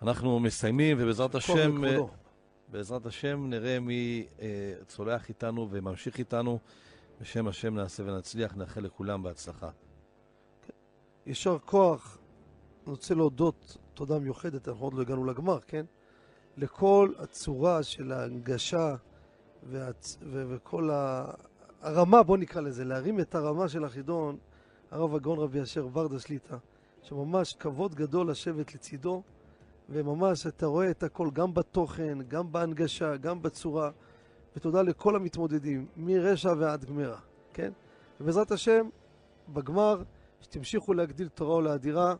אנחנו 0.02 0.40
מסיימים, 0.40 0.96
ובעזרת 1.00 1.34
השם... 1.34 1.84
אה, 1.84 1.90
לכבודו. 1.90 2.10
בעזרת 2.68 3.06
השם 3.06 3.46
נראה 3.50 3.80
מי 3.80 4.26
אה, 4.40 4.46
צולח 4.86 5.28
איתנו 5.28 5.68
וממשיך 5.70 6.18
איתנו. 6.18 6.58
בשם 7.20 7.48
השם 7.48 7.74
נעשה 7.74 8.02
ונצליח, 8.06 8.56
נאחל 8.56 8.80
לכולם 8.80 9.22
בהצלחה. 9.22 9.70
יישר 11.26 11.58
כוח. 11.64 12.18
אני 12.86 12.90
רוצה 12.90 13.14
להודות 13.14 13.76
תודה 14.00 14.18
מיוחדת, 14.18 14.68
אנחנו 14.68 14.84
עוד 14.84 14.94
לא 14.94 15.02
הגענו 15.02 15.24
לגמר, 15.24 15.58
כן? 15.60 15.84
לכל 16.56 17.12
הצורה 17.18 17.82
של 17.82 18.12
ההנגשה 18.12 18.94
והצ... 19.70 20.18
ו... 20.22 20.44
וכל 20.48 20.90
ה... 20.90 21.24
הרמה, 21.80 22.22
בוא 22.22 22.36
נקרא 22.36 22.60
לזה, 22.60 22.84
להרים 22.84 23.20
את 23.20 23.34
הרמה 23.34 23.68
של 23.68 23.84
החידון, 23.84 24.36
הרב 24.90 25.14
הגאון 25.14 25.38
רבי 25.38 25.62
אשר 25.62 25.88
ורדה 25.92 26.18
שליטה, 26.18 26.56
שממש 27.02 27.54
כבוד 27.54 27.94
גדול 27.94 28.30
לשבת 28.30 28.74
לצידו, 28.74 29.22
וממש 29.88 30.46
אתה 30.46 30.66
רואה 30.66 30.90
את 30.90 31.02
הכל 31.02 31.30
גם 31.32 31.54
בתוכן, 31.54 32.18
גם 32.28 32.52
בהנגשה, 32.52 33.16
גם 33.16 33.42
בצורה, 33.42 33.90
ותודה 34.56 34.82
לכל 34.82 35.16
המתמודדים, 35.16 35.86
מרשע 35.96 36.52
ועד 36.58 36.84
גמרה, 36.84 37.18
כן? 37.54 37.72
ובעזרת 38.20 38.50
השם, 38.50 38.88
בגמר, 39.48 40.02
שתמשיכו 40.40 40.94
להגדיל 40.94 41.28
תורה 41.28 41.56
ולאדירה, 41.56 42.14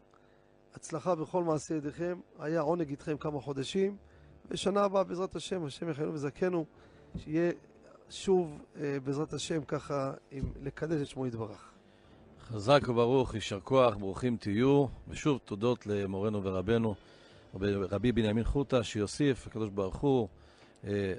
הצלחה 0.74 1.14
בכל 1.14 1.44
מעשה 1.44 1.74
ידיכם, 1.74 2.20
היה 2.38 2.60
עונג 2.60 2.88
איתכם 2.88 3.16
כמה 3.16 3.40
חודשים, 3.40 3.96
ושנה 4.50 4.80
הבאה 4.82 5.04
בעזרת 5.04 5.36
השם, 5.36 5.64
השם 5.64 5.90
יחיינו 5.90 6.14
וזכנו, 6.14 6.64
שיהיה 7.16 7.52
שוב 8.10 8.58
אה, 8.80 8.96
בעזרת 9.04 9.32
השם 9.32 9.64
ככה 9.64 10.12
עם 10.30 10.52
לקדש 10.62 11.02
את 11.02 11.06
שמו 11.06 11.26
יתברך. 11.26 11.70
חזק 12.48 12.80
וברוך, 12.88 13.34
יישר 13.34 13.60
כוח, 13.60 13.96
ברוכים 13.96 14.36
תהיו. 14.36 14.86
ושוב, 15.08 15.38
תודות 15.44 15.86
למורנו 15.86 16.44
ורבנו, 16.44 16.94
רבי, 17.90 18.12
בנימין 18.12 18.44
חוטה, 18.44 18.82
שיוסיף, 18.82 19.46
הקדוש 19.46 19.70
ברוך 19.70 19.96
הוא, 19.96 20.28
אה, 20.84 21.12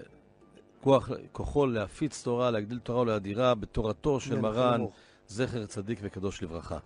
כוח, 0.81 1.09
כוחו 1.31 1.65
להפיץ 1.65 2.23
תורה, 2.23 2.51
להגדיל 2.51 2.79
תורה 2.79 3.01
ולאדירה 3.01 3.55
בתורתו 3.55 4.19
של 4.19 4.33
אמן, 4.33 4.41
מרן. 4.41 4.81
זכר 5.27 5.65
צדיק 5.65 5.99
וקדוש 6.01 6.43
לברכה. 6.43 6.77